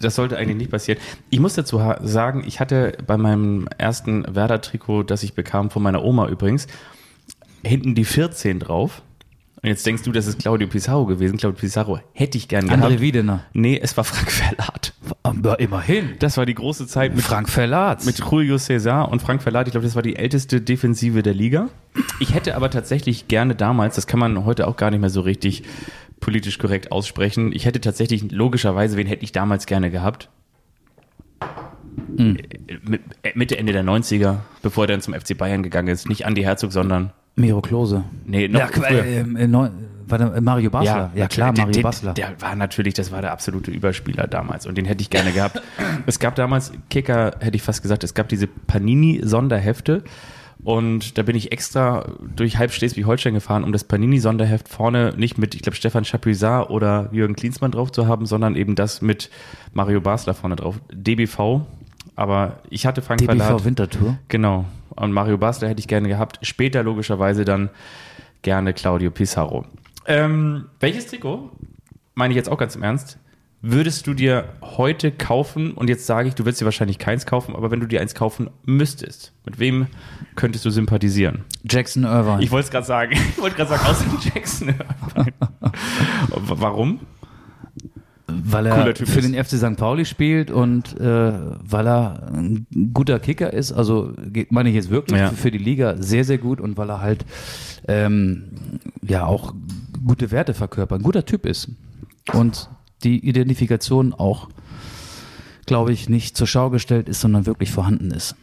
[0.01, 0.99] das sollte eigentlich nicht passieren.
[1.29, 6.03] Ich muss dazu sagen, ich hatte bei meinem ersten Werder-Trikot, das ich bekam von meiner
[6.03, 6.69] Oma übrigens,
[7.63, 9.03] hinten die 14 drauf.
[9.63, 11.37] Und jetzt denkst du, das ist Claudio Pizarro gewesen.
[11.37, 12.83] Claudio Pizarro hätte ich gern gehabt.
[12.83, 13.45] André Wiedener.
[13.53, 14.90] Nee, es war Frank Verlat.
[15.23, 16.11] Aber immerhin.
[16.19, 18.05] Das war die große Zeit mit Frank Verlatz.
[18.07, 19.67] mit Julio César und Frank Verlat.
[19.69, 21.69] Ich glaube, das war die älteste Defensive der Liga.
[22.21, 25.21] Ich hätte aber tatsächlich gerne damals, das kann man heute auch gar nicht mehr so
[25.23, 25.63] richtig
[26.21, 30.29] politisch korrekt aussprechen, ich hätte tatsächlich logischerweise, wen hätte ich damals gerne gehabt?
[32.17, 32.37] Hm.
[32.37, 36.09] Äh, äh, Mitte, Ende der 90er, bevor er dann zum FC Bayern gegangen ist.
[36.09, 38.05] Nicht Andi Herzog, sondern, Miro Klose.
[38.27, 39.05] nee, noch Ja, früher.
[39.05, 39.71] äh, äh, neu,
[40.11, 41.11] war der, äh, Mario Basler.
[41.15, 42.15] Ja, klar, der, Mario der, Basler.
[42.15, 45.61] Der war natürlich, das war der absolute Überspieler damals und den hätte ich gerne gehabt.
[46.07, 50.05] es gab damals, Kicker hätte ich fast gesagt, es gab diese Panini-Sonderhefte
[50.63, 52.07] und da bin ich extra
[52.37, 57.09] durch halb Schleswig-Holstein gefahren, um das Panini-Sonderheft vorne nicht mit, ich glaube, Stefan Chapuisat oder
[57.13, 59.31] Jürgen Klinsmann drauf zu haben, sondern eben das mit
[59.73, 60.77] Mario Basler vorne drauf.
[60.93, 61.63] DBV,
[62.15, 63.65] aber ich hatte Frank DBV Verlat.
[63.65, 64.19] Wintertour.
[64.29, 64.67] Genau.
[64.91, 66.39] Und Mario Basler hätte ich gerne gehabt.
[66.43, 67.71] Später logischerweise dann
[68.43, 69.65] gerne Claudio Pizarro.
[70.07, 71.51] Ähm, welches Trikot,
[72.15, 73.19] meine ich jetzt auch ganz im Ernst,
[73.63, 75.73] würdest du dir heute kaufen?
[75.73, 78.15] Und jetzt sage ich, du würdest dir wahrscheinlich keins kaufen, aber wenn du dir eins
[78.15, 79.87] kaufen müsstest, mit wem
[80.35, 81.45] könntest du sympathisieren?
[81.65, 82.43] Jackson Irvine.
[82.43, 83.13] Ich wollte es gerade sagen.
[83.31, 84.75] Ich wollte gerade sagen, außer Jackson.
[86.31, 87.01] Warum?
[88.45, 89.77] Weil er für den FC St.
[89.77, 94.13] Pauli spielt und äh, weil er ein guter Kicker ist, also
[94.51, 95.29] meine ich jetzt wirklich Ja.
[95.31, 97.25] für, für die Liga sehr, sehr gut und weil er halt
[97.89, 98.45] ähm,
[99.07, 99.55] ja auch
[100.07, 101.69] gute Werte verkörpert, ein guter Typ ist
[102.33, 102.69] und
[103.05, 104.49] die Identifikation auch,
[105.67, 108.35] glaube ich, nicht zur Schau gestellt ist, sondern wirklich vorhanden ist.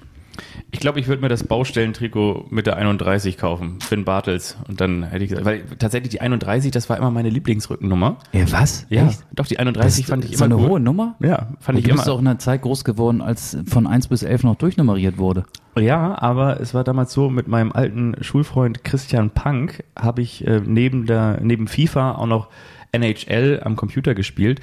[0.78, 4.58] Ich glaube, ich würde mir das Baustellentrikot mit der 31 kaufen, Finn Bartels.
[4.68, 8.18] Und dann hätte ich gesagt, weil tatsächlich die 31, das war immer meine Lieblingsrückennummer.
[8.32, 8.86] Ja, was?
[8.90, 9.26] Ja, Echt?
[9.34, 10.70] doch, die 31 fand ich so immer eine cool.
[10.70, 11.16] hohe Nummer?
[11.20, 12.14] Ja, fand Und ich du bist immer.
[12.16, 15.46] auch in einer Zeit groß geworden, als von 1 bis 11 noch durchnummeriert wurde.
[15.80, 20.62] Ja, aber es war damals so, mit meinem alten Schulfreund Christian Punk habe ich äh,
[20.64, 22.50] neben der, neben FIFA auch noch
[22.92, 24.62] NHL am Computer gespielt.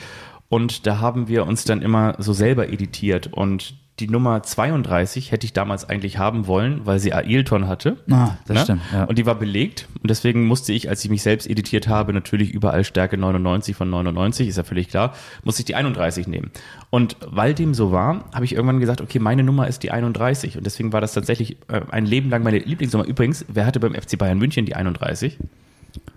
[0.49, 3.33] Und da haben wir uns dann immer so selber editiert.
[3.33, 7.97] Und die Nummer 32 hätte ich damals eigentlich haben wollen, weil sie Ailton hatte.
[8.11, 8.63] Ah, das Ne?
[8.65, 8.83] stimmt.
[8.93, 9.05] Ja.
[9.05, 9.87] Und die war belegt.
[10.03, 13.89] Und deswegen musste ich, als ich mich selbst editiert habe, natürlich überall Stärke 99 von
[13.89, 15.15] 99, ist ja völlig klar,
[15.45, 16.51] musste ich die 31 nehmen.
[16.91, 20.57] Und weil dem so war, habe ich irgendwann gesagt, okay, meine Nummer ist die 31.
[20.59, 23.07] Und deswegen war das tatsächlich äh, ein Leben lang meine Lieblingsnummer.
[23.07, 25.39] Übrigens, wer hatte beim FC Bayern München die 31?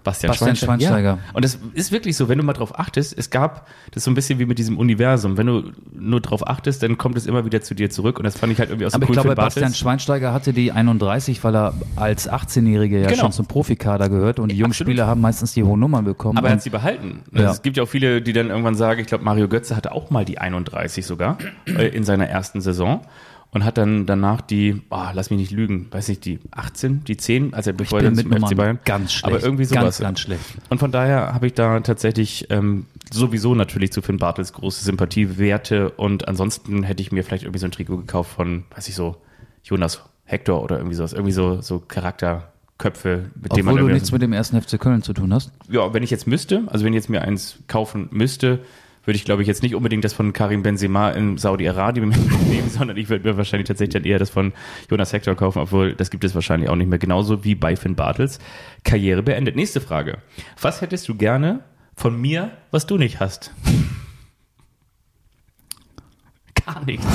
[0.04, 1.10] Bastian, Bastian Schweinsteiger.
[1.10, 1.20] Ja.
[1.34, 4.14] Und das ist wirklich so, wenn du mal drauf achtest, es gab, das so ein
[4.14, 5.38] bisschen wie mit diesem Universum.
[5.38, 8.18] Wenn du nur drauf achtest, dann kommt es immer wieder zu dir zurück.
[8.18, 9.74] Und das fand ich halt irgendwie aus Aber dem ich glaube, Bastian.
[9.74, 13.24] Schweinsteiger hatte die 31, weil er als 18-Jähriger ja Genau.
[13.24, 14.92] schon zum Profikader gehört und die jungen Absolut.
[14.92, 16.38] Spieler haben meistens die hohen Nummern bekommen.
[16.38, 17.24] Aber er hat sie behalten.
[17.34, 17.52] Ja.
[17.52, 20.10] Es gibt ja auch viele, die dann irgendwann sagen, ich glaube, Mario Götze hatte auch
[20.10, 23.02] mal die 31 sogar äh, in seiner ersten Saison
[23.58, 27.18] und hat dann danach die, oh, lass mich nicht lügen, weiß nicht, die 18, die
[27.18, 28.78] 10, also bevor er zum FC Bayern.
[28.86, 29.26] ganz schlecht.
[29.26, 29.82] Aber irgendwie sowas.
[29.82, 30.44] Ganz, ganz schlecht.
[30.70, 35.90] Und von daher habe ich da tatsächlich ähm, sowieso natürlich zu Finn Bartels große Sympathiewerte
[35.90, 39.16] und ansonsten hätte ich mir vielleicht irgendwie so ein Trikot gekauft von, weiß ich so,
[39.64, 44.12] Jonas Hector oder irgendwie sowas, irgendwie so, so Charakterköpfe, mit denen man Obwohl du nichts
[44.12, 45.52] mit dem ersten FC Köln zu tun hast.
[45.68, 48.60] ja, wenn ich jetzt müsste, also wenn ich jetzt mir eins kaufen müsste,
[49.08, 52.10] würde ich glaube ich jetzt nicht unbedingt das von Karim Benzema in Saudi-Arabien
[52.50, 54.54] nehmen, sondern ich würde mir wahrscheinlich tatsächlich dann eher das von
[54.92, 57.00] Jonas Hector kaufen, obwohl das gibt es wahrscheinlich auch nicht mehr.
[57.00, 58.40] Genauso wie bei Finn Bartels.
[58.84, 59.56] Karriere beendet.
[59.56, 60.20] Nächste Frage.
[60.62, 61.62] Was hättest du gerne
[61.96, 63.54] von mir, was du nicht hast?
[66.66, 67.06] Gar nichts.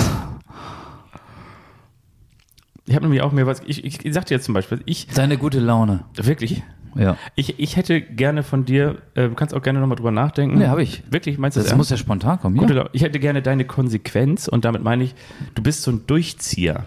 [2.86, 5.38] Ich habe nämlich auch mir was, ich, ich, ich sagte jetzt zum Beispiel, ich, Seine
[5.38, 6.04] gute Laune.
[6.16, 6.62] wirklich,
[6.96, 7.16] Ja.
[7.34, 10.58] ich, ich hätte gerne von dir, äh, du kannst auch gerne nochmal drüber nachdenken.
[10.58, 11.02] Nee, hab ich.
[11.10, 11.76] Wirklich, meinst du Das das?
[11.76, 12.56] muss ja spontan kommen.
[12.56, 12.88] Gute Ja.
[12.92, 15.14] Ich hätte gerne deine Konsequenz und damit meine ich,
[15.54, 16.84] du bist so ein Durchzieher.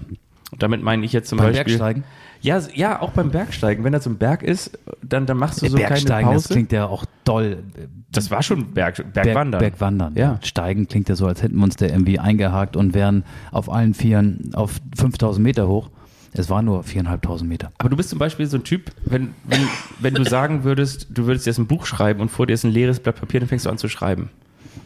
[0.52, 1.66] Und damit meine ich jetzt zum Beim Beispiel.
[1.78, 2.04] Bergsteigen?
[2.42, 3.84] Ja, ja, auch beim Bergsteigen.
[3.84, 6.54] Wenn er zum Berg ist, dann, dann machst du so keine Bergsteigen, das Pause.
[6.54, 7.64] klingt ja auch doll.
[8.12, 9.60] das war schon Berg, Berg, Bergwandern.
[9.60, 10.14] Bergwandern.
[10.16, 10.40] Ja.
[10.44, 13.96] Steigen klingt ja so, als hätten wir uns da irgendwie eingehakt und wären auf allen
[13.96, 15.90] Vieren auf 5000 Meter hoch.
[16.38, 17.72] Es war nur viereinhalbtausend Meter.
[17.78, 19.68] Aber du bist zum Beispiel so ein Typ, wenn, wenn,
[20.00, 22.72] wenn du sagen würdest, du würdest jetzt ein Buch schreiben und vor dir ist ein
[22.72, 24.30] leeres Blatt Papier, dann fängst du an zu schreiben.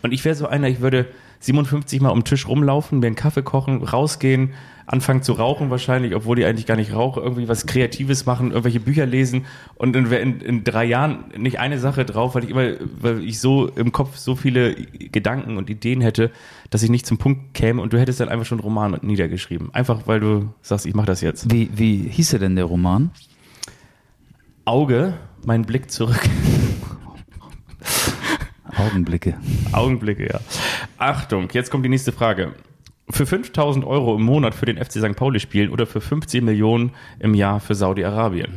[0.01, 1.07] Und ich wäre so einer, ich würde
[1.39, 4.53] 57 Mal um den Tisch rumlaufen, mir einen Kaffee kochen, rausgehen,
[4.89, 8.79] anfangen zu rauchen wahrscheinlich, obwohl ich eigentlich gar nicht rauche, irgendwie was Kreatives machen, irgendwelche
[8.79, 9.45] Bücher lesen
[9.75, 13.23] und dann wäre in, in drei Jahren nicht eine Sache drauf, weil ich immer, weil
[13.23, 16.31] ich so im Kopf so viele Gedanken und Ideen hätte,
[16.71, 19.71] dass ich nicht zum Punkt käme und du hättest dann einfach schon einen Roman niedergeschrieben.
[19.75, 21.53] Einfach weil du sagst, ich mache das jetzt.
[21.53, 23.11] Wie, wie hieß denn der Roman?
[24.65, 25.13] Auge,
[25.45, 26.19] mein Blick zurück.
[28.75, 29.37] Augenblicke.
[29.71, 30.39] Augenblicke, ja.
[30.97, 32.53] Achtung, jetzt kommt die nächste Frage.
[33.11, 35.15] Für 5000 Euro im Monat für den FC St.
[35.15, 38.53] Pauli spielen oder für 15 Millionen im Jahr für Saudi-Arabien?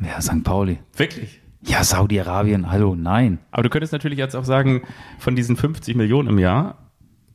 [0.00, 0.42] Ja, St.
[0.42, 0.78] Pauli.
[0.96, 1.40] Wirklich?
[1.62, 3.38] Ja, Saudi-Arabien, hallo, nein.
[3.50, 4.82] Aber du könntest natürlich jetzt auch sagen,
[5.18, 6.78] von diesen 50 Millionen im Jahr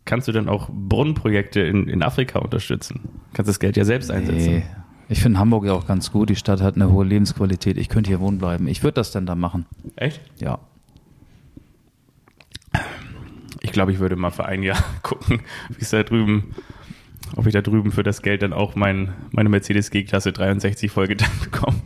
[0.05, 3.01] kannst du dann auch Brunnenprojekte in, in Afrika unterstützen.
[3.33, 4.53] Kannst das Geld ja selbst einsetzen.
[4.53, 4.63] Nee.
[5.07, 6.29] Ich finde Hamburg ja auch ganz gut.
[6.29, 7.77] Die Stadt hat eine hohe Lebensqualität.
[7.77, 8.67] Ich könnte hier wohnen bleiben.
[8.67, 9.65] Ich würde das dann da machen.
[9.95, 10.21] Echt?
[10.39, 10.59] Ja.
[13.69, 16.55] Ich glaube, ich würde mal für ein Jahr gucken, wie es da drüben,
[17.35, 21.39] ob ich da drüben für das Geld dann auch mein, meine Mercedes G-Klasse 63 vollgetankt
[21.51, 21.77] bekomme.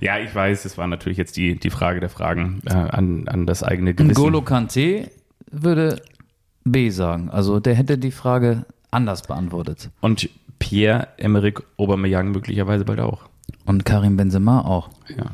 [0.00, 3.46] Ja, ich weiß, das war natürlich jetzt die, die Frage der Fragen äh, an, an
[3.46, 4.20] das eigene Gewissen.
[4.20, 5.08] N'Golo Kante
[5.52, 6.02] würde
[6.64, 7.30] B sagen.
[7.30, 9.90] Also der hätte die Frage anders beantwortet.
[10.00, 10.28] Und
[10.58, 13.22] Pierre-Emerick Aubameyang möglicherweise bald auch.
[13.66, 14.90] Und Karim Benzema auch.
[15.16, 15.26] Ja.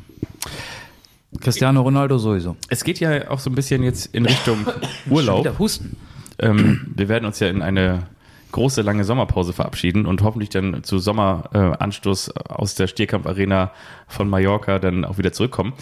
[1.38, 2.56] Cristiano Ronaldo sowieso.
[2.68, 4.66] Es geht ja auch so ein bisschen jetzt in Richtung
[5.10, 5.40] Urlaub.
[5.40, 5.96] wieder Husten.
[6.38, 8.08] Ähm, wir werden uns ja in eine
[8.52, 13.70] große, lange Sommerpause verabschieden und hoffentlich dann zu Sommeranstoß aus der Stierkampf-Arena
[14.08, 15.72] von Mallorca dann auch wieder zurückkommen.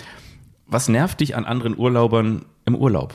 [0.66, 3.14] Was nervt dich an anderen Urlaubern im Urlaub?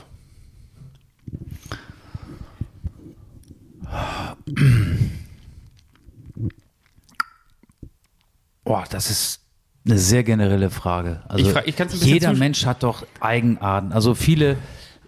[8.64, 9.43] Boah, das ist
[9.86, 11.22] eine sehr generelle Frage.
[11.28, 13.92] Also Ich fra- ich kann's ein bisschen jeder Mensch hat doch Eigenarten.
[13.92, 14.58] Also viele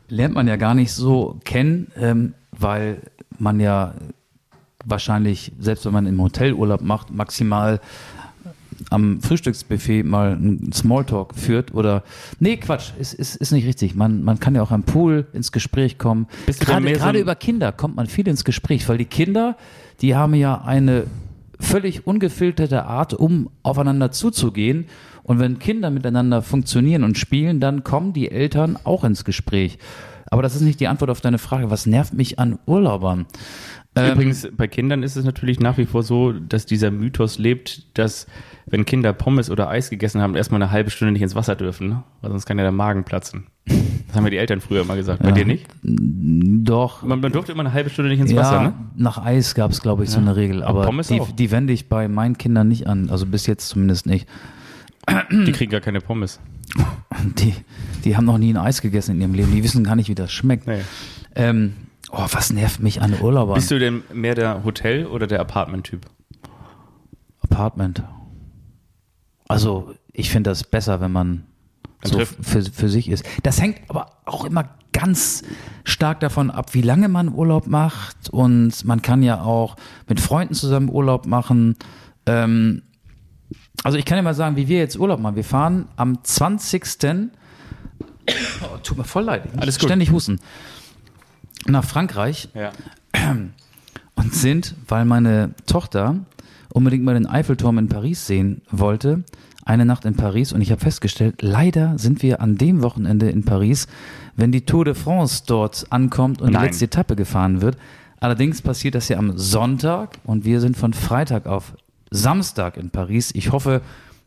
[0.10, 3.02] lernt man ja gar nicht so kennen, ähm, weil
[3.40, 3.94] man ja
[4.86, 7.80] wahrscheinlich, selbst wenn man im Hotelurlaub macht, maximal
[8.90, 12.04] am Frühstücksbuffet mal einen Smalltalk führt oder
[12.40, 15.52] nee Quatsch ist, ist, ist nicht richtig man, man kann ja auch am Pool ins
[15.54, 19.06] Gespräch kommen Bist gerade, so gerade über Kinder kommt man viel ins Gespräch weil die
[19.06, 19.56] Kinder
[20.02, 21.06] die haben ja eine
[21.60, 24.86] völlig ungefilterte Art um aufeinander zuzugehen
[25.24, 29.78] und wenn Kinder miteinander funktionieren und spielen dann kommen die Eltern auch ins Gespräch
[30.28, 33.26] aber das ist nicht die Antwort auf deine Frage was nervt mich an Urlaubern
[33.98, 38.28] Übrigens, bei Kindern ist es natürlich nach wie vor so, dass dieser Mythos lebt, dass
[38.66, 41.88] wenn Kinder Pommes oder Eis gegessen haben, erstmal eine halbe Stunde nicht ins Wasser dürfen,
[41.88, 42.04] ne?
[42.22, 43.48] weil sonst kann ja der Magen platzen.
[44.16, 45.22] Das haben ja die Eltern früher immer gesagt.
[45.22, 45.36] Bei Ja.
[45.36, 45.68] dir nicht?
[45.84, 48.74] doch Man, man durfte immer eine halbe Stunde nicht ins ja, Wasser, ne?
[48.96, 50.64] nach Eis gab es, glaube ich, so eine Regel.
[50.64, 51.30] Aber Aber Pommes die, auch.
[51.34, 53.10] die wende ich bei meinen Kindern nicht an.
[53.10, 54.26] Also bis jetzt zumindest nicht.
[55.32, 56.40] Die kriegen gar keine Pommes.
[57.38, 57.54] Die,
[58.06, 59.52] die haben noch nie ein Eis gegessen in ihrem Leben.
[59.52, 60.66] Die wissen gar nicht, wie das schmeckt.
[60.68, 60.80] Nee.
[61.36, 61.74] Ähm,
[62.12, 63.56] oh, was nervt mich an Urlaubern?
[63.56, 66.02] Bist du denn mehr der Hotel- oder der Apartment-Typ?
[67.42, 68.04] Apartment.
[69.48, 71.44] Also, ich finde das besser, wenn man
[72.06, 73.26] so für, für sich ist.
[73.44, 75.44] Das hängt aber auch immer ganz
[75.84, 78.30] stark davon ab, wie lange man Urlaub macht.
[78.30, 79.76] Und man kann ja auch
[80.08, 81.76] mit Freunden zusammen Urlaub machen.
[82.26, 82.84] Ähm,
[83.84, 85.36] also ich kann ja mal sagen, wie wir jetzt Urlaub machen.
[85.36, 87.30] Wir fahren am 20.
[88.62, 89.44] Oh, tut mir voll leid.
[89.58, 89.90] Alles gut.
[89.90, 90.40] Ständig husten.
[91.68, 92.72] Nach Frankreich Ja.
[94.16, 96.26] und sind, weil meine Tochter
[96.70, 99.24] unbedingt mal den Eiffelturm in Paris sehen wollte,
[99.66, 103.44] eine Nacht in Paris und ich habe festgestellt, leider sind wir an dem Wochenende in
[103.44, 103.88] Paris,
[104.36, 106.62] wenn die Tour de France dort ankommt und Nein.
[106.62, 107.76] die letzte Etappe gefahren wird.
[108.20, 111.74] Allerdings passiert das ja am Sonntag und wir sind von Freitag auf
[112.12, 113.32] Samstag in Paris.
[113.34, 113.82] Ich hoffe,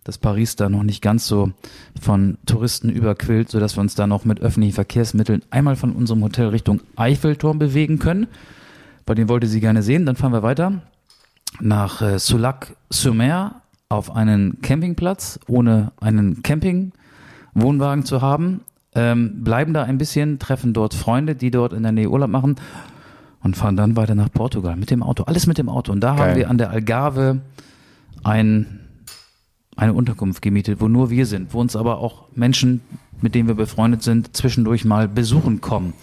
[0.05, 1.53] dass Paris da noch nicht ganz so
[2.01, 6.49] von Touristen überquillt, sodass wir uns da noch mit öffentlichen Verkehrsmitteln einmal von unserem Hotel
[6.49, 8.27] Richtung Eiffelturm bewegen können.
[9.07, 10.05] Bei dem wollte sie gerne sehen.
[10.05, 10.83] Dann fahren wir weiter
[11.61, 18.61] nach äh, Soulac-sur-Mer auf einen Campingplatz, ohne einen Campingwohnwagen zu haben.
[18.95, 22.57] Ähm, bleiben da ein bisschen, treffen dort Freunde, die dort in der Nähe Urlaub machen
[23.43, 25.25] und fahren dann weiter nach Portugal mit dem Auto.
[25.25, 25.93] Alles mit dem Auto.
[25.93, 26.31] Und da Geil.
[26.31, 27.41] haben wir an der Algarve
[28.25, 28.81] ein,
[29.77, 32.81] eine Unterkunft gemietet, wo nur wir sind, wo uns aber auch Menschen,
[33.23, 35.95] mit denen wir befreundet sind, zwischendurch mal besuchen kommen.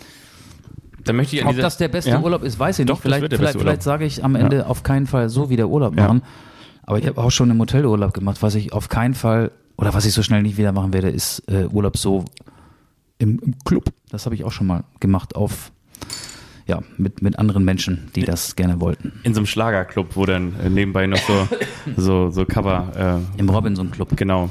[1.03, 2.19] Dann möchte ich Ob dieser- das der beste Ja?
[2.21, 3.01] Urlaub ist, weiß ich Doch, nicht.
[3.03, 6.07] Vielleicht, vielleicht, vielleicht sage ich am Ende auf keinen Fall so wie der Urlaub Ja.
[6.85, 8.41] Aber ich habe auch schon im Hotelurlaub gemacht.
[8.41, 11.43] Was ich auf keinen Fall oder was ich so schnell nicht wieder machen werde, ist
[11.47, 12.25] äh, Urlaub so
[13.17, 13.91] im, im Club.
[14.09, 15.71] Das habe ich auch schon mal gemacht auf
[16.67, 19.13] ja, mit, mit anderen Menschen, die das gerne wollten.
[19.23, 21.47] In so einem Schlagerclub, wo dann äh, nebenbei noch so,
[21.97, 24.15] so, so Cover, äh, Im Robinson Club.
[24.15, 24.49] genau.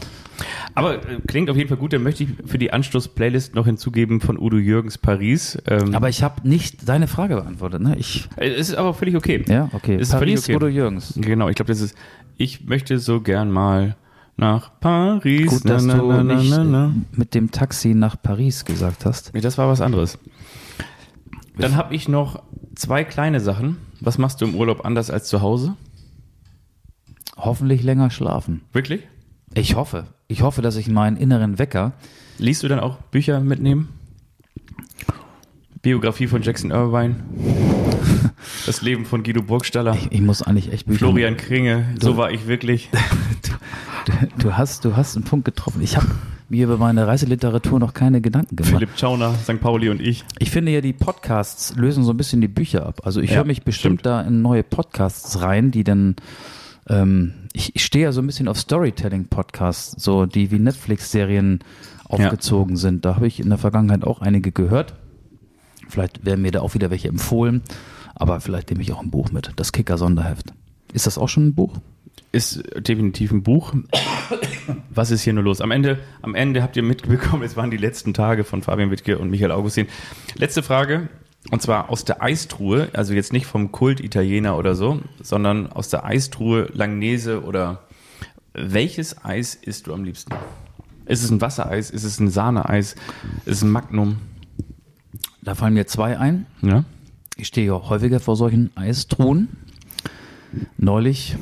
[0.75, 4.21] Aber äh, klingt auf jeden Fall gut, dann möchte ich für die Anstoß-Playlist noch hinzugeben
[4.21, 5.59] von Udo Jürgens Paris.
[5.67, 7.97] Ähm, Aber ich habe nicht deine Frage beantwortet, ne?
[7.99, 9.45] Ich, äh, es ist aber völlig okay.
[9.49, 9.97] ja, okay.
[9.97, 10.57] Ist völlig Paris okay.
[10.57, 11.15] Udo Jürgens.
[11.17, 11.97] Genau, ich glaube, das ist,
[12.37, 13.97] ich möchte so gern mal
[14.37, 15.47] nach Paris.
[15.47, 16.95] Gut, dass Na, du na, nicht na, na.
[17.13, 19.33] mit dem Taxi nach Paris gesagt hast.
[19.35, 20.19] Nee, das war was anderes.
[21.57, 22.43] Dann habe ich noch
[22.75, 23.77] zwei kleine Sachen.
[24.01, 25.77] Was machst du im Urlaub anders als zu Hause?
[27.37, 28.63] Hoffentlich länger schlafen.
[28.73, 29.03] Wirklich?
[29.55, 30.09] Ich hoffe.
[30.27, 31.93] Ich hoffe, dass ich meinen inneren Wecker.
[32.39, 33.89] Liest du dann auch Bücher mitnehmen?
[35.83, 37.17] Biografie von Jackson Irvine.
[38.67, 39.97] Das Leben von Guido Burgstaller.
[40.11, 40.99] Ich muss eigentlich echt Bücher.
[41.01, 41.87] Florian Kringe.
[42.01, 42.91] So war ich wirklich.
[44.07, 45.81] Du, du hast, du hast einen Punkt getroffen.
[45.81, 46.07] Ich habe
[46.51, 48.75] mir über meine Reiseliteratur noch keine Gedanken gemacht.
[48.75, 49.59] Philipp Schauner, St.
[49.63, 50.25] Pauli und ich.
[50.39, 53.01] Ich finde ja, die Podcasts lösen so ein bisschen die Bücher ab.
[53.05, 54.07] Also ich Ja, höre mich bestimmt stimmt.
[54.07, 56.17] da in neue Podcasts rein, die dann
[56.87, 61.61] ähm, ich, ich stehe ja so ein bisschen auf Storytelling-Podcasts, so die wie Netflix-Serien
[62.05, 63.07] aufgezogen sind.
[63.07, 64.93] Da habe ich in der Vergangenheit auch einige gehört.
[65.89, 67.63] Vielleicht werden mir da auch wieder welche empfohlen,
[68.15, 70.53] aber vielleicht nehme ich auch ein Buch mit, das Kicker-Sonderheft.
[70.93, 71.77] Ist das auch schon ein Buch?
[72.33, 73.75] Ist definitiv ein Buch.
[74.91, 75.61] Was ist hier nur los?
[75.61, 79.19] Am Ende, am Ende habt ihr mitbekommen, es waren die letzten Tage von Fabian Wittke
[79.19, 79.87] und Michael Augustin.
[80.37, 81.09] Letzte Frage,
[81.51, 86.05] und zwar aus der Eistruhe, also jetzt nicht vom Kult-Italiener oder so, sondern aus der
[86.05, 87.83] Eistruhe Langnese oder
[88.55, 90.33] welches Eis isst du am liebsten?
[91.07, 91.91] Ist es ein Wassereis?
[91.91, 92.95] Ist es ein Sahneeis?
[93.45, 94.19] Ist es ein Magnum?
[95.43, 96.47] Da fallen mir zwei ein.
[96.63, 96.85] Ja?
[97.37, 99.49] Ich stehe ja häufiger vor solchen Eistruhen.
[100.77, 101.37] Neulich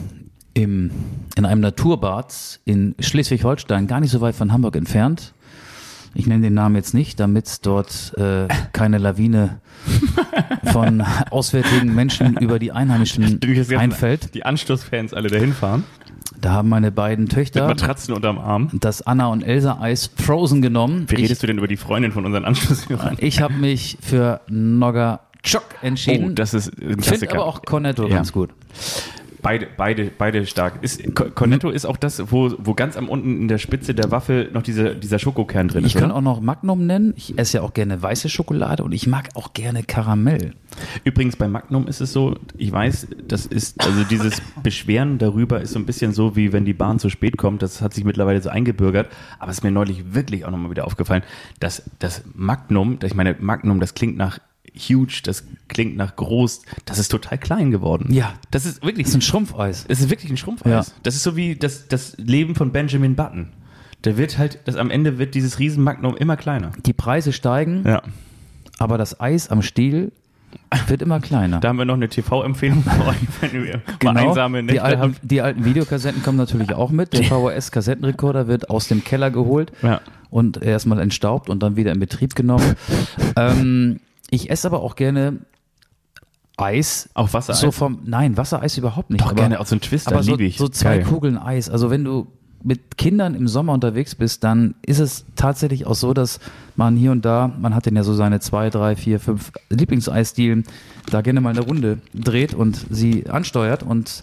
[0.55, 0.91] im,
[1.37, 5.35] in einem Naturbad in Schleswig-Holstein, gar nicht so weit von Hamburg entfernt.
[6.15, 9.61] Ich nenne den Namen jetzt nicht, damit dort äh, keine Lawine
[10.73, 13.41] von auswärtigen Menschen über die Einheimischen
[13.77, 14.35] einfällt.
[14.35, 15.85] Die Anstoßfans alle dahin fahren.
[16.41, 18.69] Da haben meine beiden Mit Töchter Matratzen unterm Arm.
[18.73, 21.05] das Anna und Elsa Eis Frozen genommen.
[21.09, 23.17] Wie Ich, redest du denn über die Freundin von unseren Anstoßhörern?
[23.19, 26.31] ich habe mich für Nogga Chok entschieden.
[26.31, 28.17] Oh, das ist ein ich finde aber auch Cornetto Ja.
[28.17, 28.51] ganz gut.
[29.45, 30.75] Beide, beide, beide stark.
[30.85, 34.13] Ist, Co- Cornetto ist auch das, wo, wo ganz am unten in der Spitze der
[34.13, 36.01] Waffel noch diese, dieser Schokokern drin Ich ist.
[36.01, 36.19] kann oder?
[36.19, 37.13] auch noch Magnum nennen.
[37.17, 40.53] Ich esse ja auch gerne weiße Schokolade und ich mag auch gerne Karamell.
[41.03, 45.73] Übrigens bei Magnum ist es so, ich weiß, das ist, also dieses Beschweren darüber ist
[45.73, 47.63] so ein bisschen so, wie wenn die Bahn zu spät kommt.
[47.63, 49.09] Das hat sich mittlerweile so eingebürgert.
[49.41, 51.25] Aber es ist mir neulich wirklich auch nochmal wieder aufgefallen,
[51.59, 54.39] dass das Magnum, ich meine, Magnum, das klingt nach
[54.75, 58.13] huge, das klingt nach groß, das ist total klein geworden.
[58.13, 58.35] Ja.
[58.51, 59.85] Das ist wirklich, Das ist ein Schrumpfeis.
[59.89, 60.89] Es ist wirklich ein Schrumpfeis.
[60.89, 60.95] Ja.
[61.03, 63.49] Das ist so wie das, das Leben von Benjamin Button.
[64.05, 66.73] Der wird halt, das am Ende wird dieses Riesenmagnum immer kleiner.
[66.87, 68.03] Die Preise steigen, Ja.
[68.79, 70.11] aber das Eis am Stiel
[70.89, 71.61] wird immer kleiner.
[71.61, 74.73] Da haben wir noch eine TV-Empfehlung für euch, wenn ihr mal einsame Genau.
[74.73, 75.19] die, alten, habt.
[75.23, 77.13] die alten Videokassetten kommen natürlich auch mit.
[77.13, 80.01] Der VHS-Kassettenrekorder wird aus dem Keller geholt Ja.
[80.31, 82.75] und erstmal entstaubt und dann wieder in Betrieb genommen.
[83.37, 84.01] ähm,
[84.33, 85.41] ich esse aber auch gerne
[86.57, 87.11] Eis.
[87.15, 87.61] Auch Wassereis?
[87.61, 89.21] So vom, nein, Wassereis überhaupt nicht.
[89.21, 90.57] Doch, aber, gerne, auch so ein Twister, aber so, liebe ich.
[90.57, 91.07] so zwei Geil.
[91.07, 91.69] Kugeln Eis.
[91.69, 92.27] Also wenn du
[92.65, 96.41] mit Kindern im Sommer unterwegs bist, dann ist es tatsächlich auch so, dass
[96.77, 100.65] man hier und da, man hat denn ja so seine zwei, drei, vier, fünf Lieblingseisdielen,
[101.11, 104.23] da gerne mal eine Runde dreht und sie ansteuert und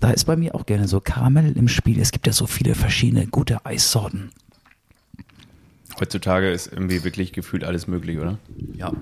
[0.00, 2.00] da ist bei mir auch gerne so Karamell im Spiel.
[2.00, 4.30] Es gibt ja so viele verschiedene gute Eissorten.
[5.98, 8.38] Heutzutage ist irgendwie wirklich gefühlt alles möglich, oder?
[8.74, 8.92] Ja.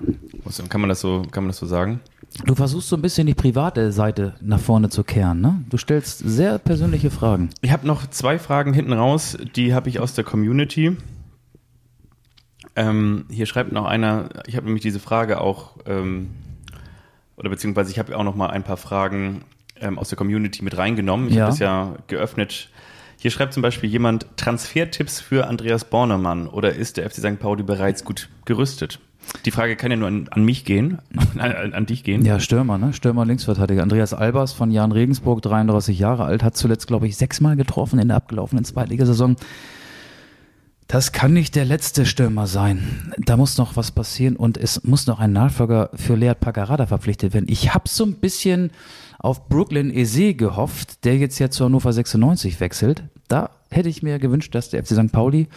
[0.43, 1.99] Was- Kann man das so, kann man das so sagen?
[2.45, 5.63] Du versuchst so ein bisschen die private Seite nach vorne zu kehren, ne?
[5.69, 7.49] Du stellst sehr persönliche Fragen.
[7.61, 10.95] Ich habe noch zwei Fragen hinten raus, die habe ich aus der Community.
[12.75, 16.29] Ähm, hier schreibt noch einer, ich habe nämlich diese Frage auch, ähm,
[17.37, 19.43] oder beziehungsweise ich habe auch noch mal ein paar Fragen
[19.79, 21.29] ähm, aus der Community mit reingenommen.
[21.29, 21.43] Ich Ja.
[21.43, 22.69] habe es ja geöffnet.
[23.25, 27.39] Hier schreibt zum Beispiel jemand Transfertipps für Andreas Bornemann oder ist der FC St.
[27.39, 28.99] Pauli bereits gut gerüstet?
[29.45, 30.99] Die Frage kann ja nur an, an mich gehen,
[31.39, 32.23] an, an, dich gehen.
[32.23, 32.93] Ja, Stürmer, ne?
[32.93, 33.81] Stürmer, Linksverteidiger.
[33.81, 38.09] Andreas Albers von Jan Regensburg, 33 Jahre alt, hat zuletzt, glaube ich, sechsmal getroffen in
[38.09, 39.37] der abgelaufenen Zweitligasaison.
[40.85, 43.11] Das kann nicht der letzte Stürmer sein.
[43.17, 47.33] Da muss noch was passieren und es muss noch ein Nachfolger für Lead Paccarada verpflichtet
[47.33, 47.47] werden.
[47.49, 48.69] Ich habe so ein bisschen
[49.17, 53.05] auf Brooklyn Eze gehofft, der jetzt ja zu Hannover 96 wechselt.
[53.27, 55.11] Da hätte ich mir gewünscht, dass der FC St.
[55.11, 55.47] Pauli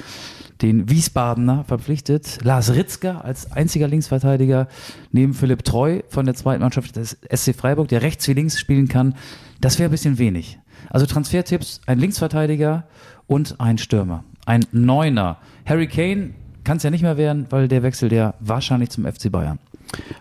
[0.63, 2.39] den Wiesbadener verpflichtet.
[2.43, 4.69] Lars Ritzker als einziger Linksverteidiger
[5.13, 8.89] neben Philipp Treu von der zweiten Mannschaft des SC Freiburg, der rechts wie links spielen
[8.89, 9.15] kann.
[9.61, 10.59] Das wäre ein bisschen wenig.
[10.91, 12.85] Also Transfertipps, ein Linksverteidiger
[13.27, 14.25] und ein Stürmer.
[14.47, 15.39] Ein Neuner.
[15.67, 16.31] Harry Kane
[16.65, 19.59] kann es ja nicht mehr werden, weil der wechselt ja wahrscheinlich zum FC Bayern.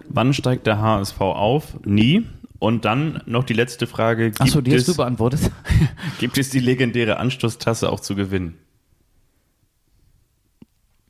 [0.09, 1.77] Wann steigt der HSV auf?
[1.85, 2.25] Nie.
[2.59, 4.31] Und dann noch die letzte Frage.
[4.39, 5.51] Achso, die hast du beantwortet.
[6.19, 8.55] gibt es die legendäre Anstoßtasse auch zu gewinnen?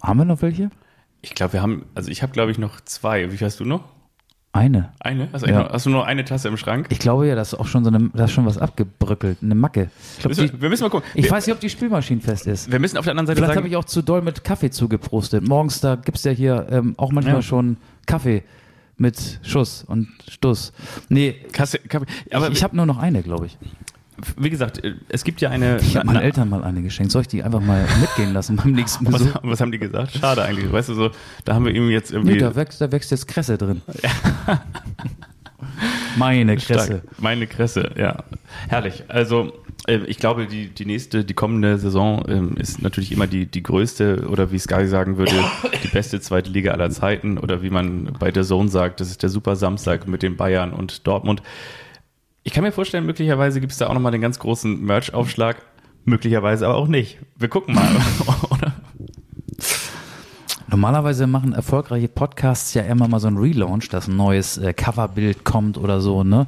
[0.02, 0.70] Haben wir noch welche?
[1.22, 3.32] Ich glaube, wir haben, also ich habe glaube ich noch zwei.
[3.32, 3.84] Wie viel hast du noch?
[4.54, 4.94] Eine.
[5.00, 5.30] Eine?
[5.34, 5.64] Hast du, Ja.
[5.64, 6.88] noch, hast du nur eine Tasse im Schrank?
[6.90, 9.56] Ich glaube ja, da ist auch schon so eine, da ist schon was abgebröckelt, eine
[9.56, 9.90] Macke.
[10.14, 11.08] Ich, glaub, Müssen die, wir, müssen mal gucken.
[11.14, 12.72] ich wir, weiß nicht, ob die Spülmaschinenfest ist.
[12.72, 15.48] wir müssen auf der anderen Seite Vielleicht habe ich auch zu doll mit Kaffee zugeprostet.
[15.48, 17.42] Morgens, da gibt es ja hier ähm, auch manchmal Ja.
[17.42, 18.44] schon Kaffee
[18.98, 20.72] mit Schuss und Stuss.
[21.10, 22.06] Nee, Kasse, Kaffee.
[22.32, 23.58] aber ich habe nur noch eine, glaube ich.
[24.38, 25.78] wie gesagt, äh, es gibt ja eine.
[25.78, 27.12] Ich habe meinen eine- Eltern mal eine geschenkt.
[27.12, 29.36] Soll ich die einfach mal mitgehen lassen beim nächsten was, Besuch?
[29.44, 30.14] was haben die gesagt?
[30.14, 30.72] Schade eigentlich.
[30.72, 31.12] Weißt du so,
[31.46, 32.34] da haben wir ihm jetzt irgendwie.
[32.34, 33.82] Nee, da wächst, da wächst jetzt Kresse drin.
[36.18, 36.86] Meine Kresse.
[36.86, 37.22] Stark.
[37.22, 38.24] Meine Kresse, ja.
[38.68, 39.04] Herrlich.
[39.08, 39.54] Also,
[39.88, 44.28] ich glaube, die, die nächste, die kommende Saison ähm, ist natürlich immer die, die größte
[44.30, 45.34] oder wie Sky sagen würde,
[45.84, 49.24] die beste zweite Liga aller Zeiten oder wie man bei der Zone sagt, das ist
[49.24, 51.42] der Super Samstag mit den Bayern und Dortmund.
[52.44, 55.58] Ich kann mir vorstellen, möglicherweise gibt es da auch nochmal den ganz großen Merch-Aufschlag.
[56.04, 57.18] Möglicherweise aber auch nicht.
[57.38, 57.90] Wir gucken mal.
[58.50, 58.74] oder?
[60.70, 65.46] Normalerweise machen erfolgreiche Podcasts ja immer mal so ein Relaunch, dass ein neues äh, Coverbild
[65.46, 66.48] kommt oder so, ne?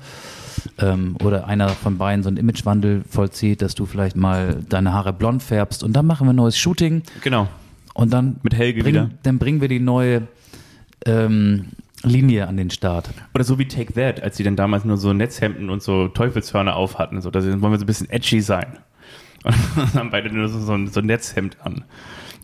[0.77, 5.14] Ähm, oder einer von beiden so einen Imagewandel vollzieht, dass du vielleicht mal deine Haare
[5.14, 7.48] blond färbst und dann machen wir ein neues Shooting Genau.
[7.94, 9.10] und dann Mit Helge bring, wieder.
[9.23, 10.27] dann bringen wir die neue
[11.06, 11.68] ähm,
[12.03, 13.10] Linie an den Start.
[13.34, 16.76] Oder so wie Take That, als sie dann damals nur so Netzhemden und so Teufelshörner
[16.76, 17.22] auf hatten.
[17.22, 18.77] So, da wollen wir so ein bisschen edgy sein.
[19.45, 21.86] Und dann haben beide nur so, so, ein, so ein Netzhemd an.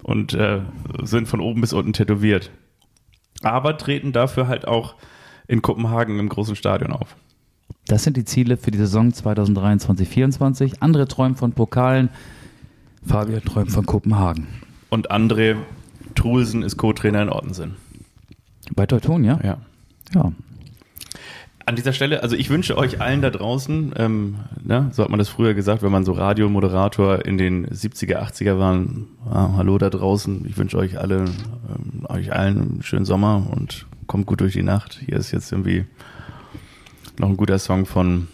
[0.03, 0.59] Und äh,
[1.03, 2.51] sind von oben bis unten tätowiert.
[3.43, 4.95] Aber treten dafür halt auch
[5.47, 7.15] in Kopenhagen im großen Stadion auf.
[7.87, 10.77] Das sind die Ziele für die Saison 2023-24.
[10.79, 12.09] Andere träumen von Pokalen.
[13.05, 14.47] Fabian träumt von Kopenhagen.
[14.89, 15.55] Und André
[16.15, 17.75] Trulsen ist Co-Trainer in Ortensen.
[18.75, 19.39] Bei Teutonia?
[19.43, 19.57] Ja.
[20.13, 20.31] Ja.
[21.67, 25.17] An dieser Stelle, also ich wünsche euch allen da draußen, ähm, ne, so hat man
[25.17, 29.89] das früher gesagt, wenn man so Radiomoderator in den 70er, 80er waren, ah, hallo da
[29.89, 34.53] draußen, ich wünsche euch alle, ähm, euch allen einen schönen Sommer und kommt gut durch
[34.53, 35.01] die Nacht.
[35.03, 35.85] Hier ist jetzt irgendwie
[37.19, 38.27] noch ein guter Song von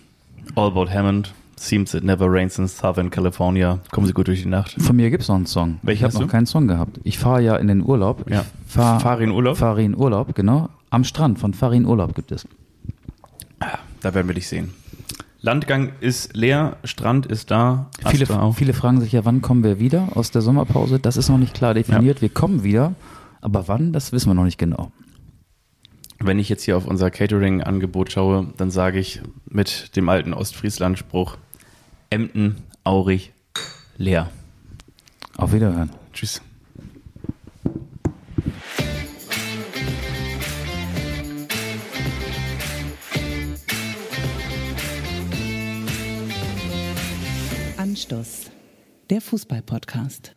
[0.55, 3.79] Albert Hammond, Seems It Never Rains in Southern California.
[3.91, 4.75] Kommen Sie gut durch die Nacht.
[4.79, 5.79] Von mir gibt es noch einen Song.
[5.83, 6.99] Welchen ich habe noch keinen Song gehabt.
[7.03, 8.29] Ich fahre ja in den Urlaub.
[8.29, 8.45] Ja.
[8.67, 9.57] Fahr, Fahre in Urlaub?
[9.57, 10.69] Fahre in Urlaub, genau.
[10.89, 12.47] Am Strand von Farin Urlaub gibt es.
[14.01, 14.73] Da werden wir dich sehen.
[15.41, 20.09] Landgang ist leer, Strand ist da, Viele, viele fragen sich ja, wann kommen wir wieder
[20.15, 20.99] aus der Sommerpause?
[20.99, 22.21] Das ist noch nicht klar definiert.
[22.21, 22.93] Wir kommen wieder,
[23.41, 24.91] aber wann, das wissen wir noch nicht genau.
[26.23, 31.38] Wenn ich jetzt hier auf unser Catering-Angebot schaue, dann sage ich mit dem alten Ostfriesland-Spruch:
[32.11, 33.34] Emden, Aurich,
[33.98, 34.30] leer.
[35.35, 35.89] Auf Wiederhören.
[36.14, 36.41] Tschüss.
[47.77, 48.52] Anstoß,
[49.10, 50.35] der Fußball-Podcast.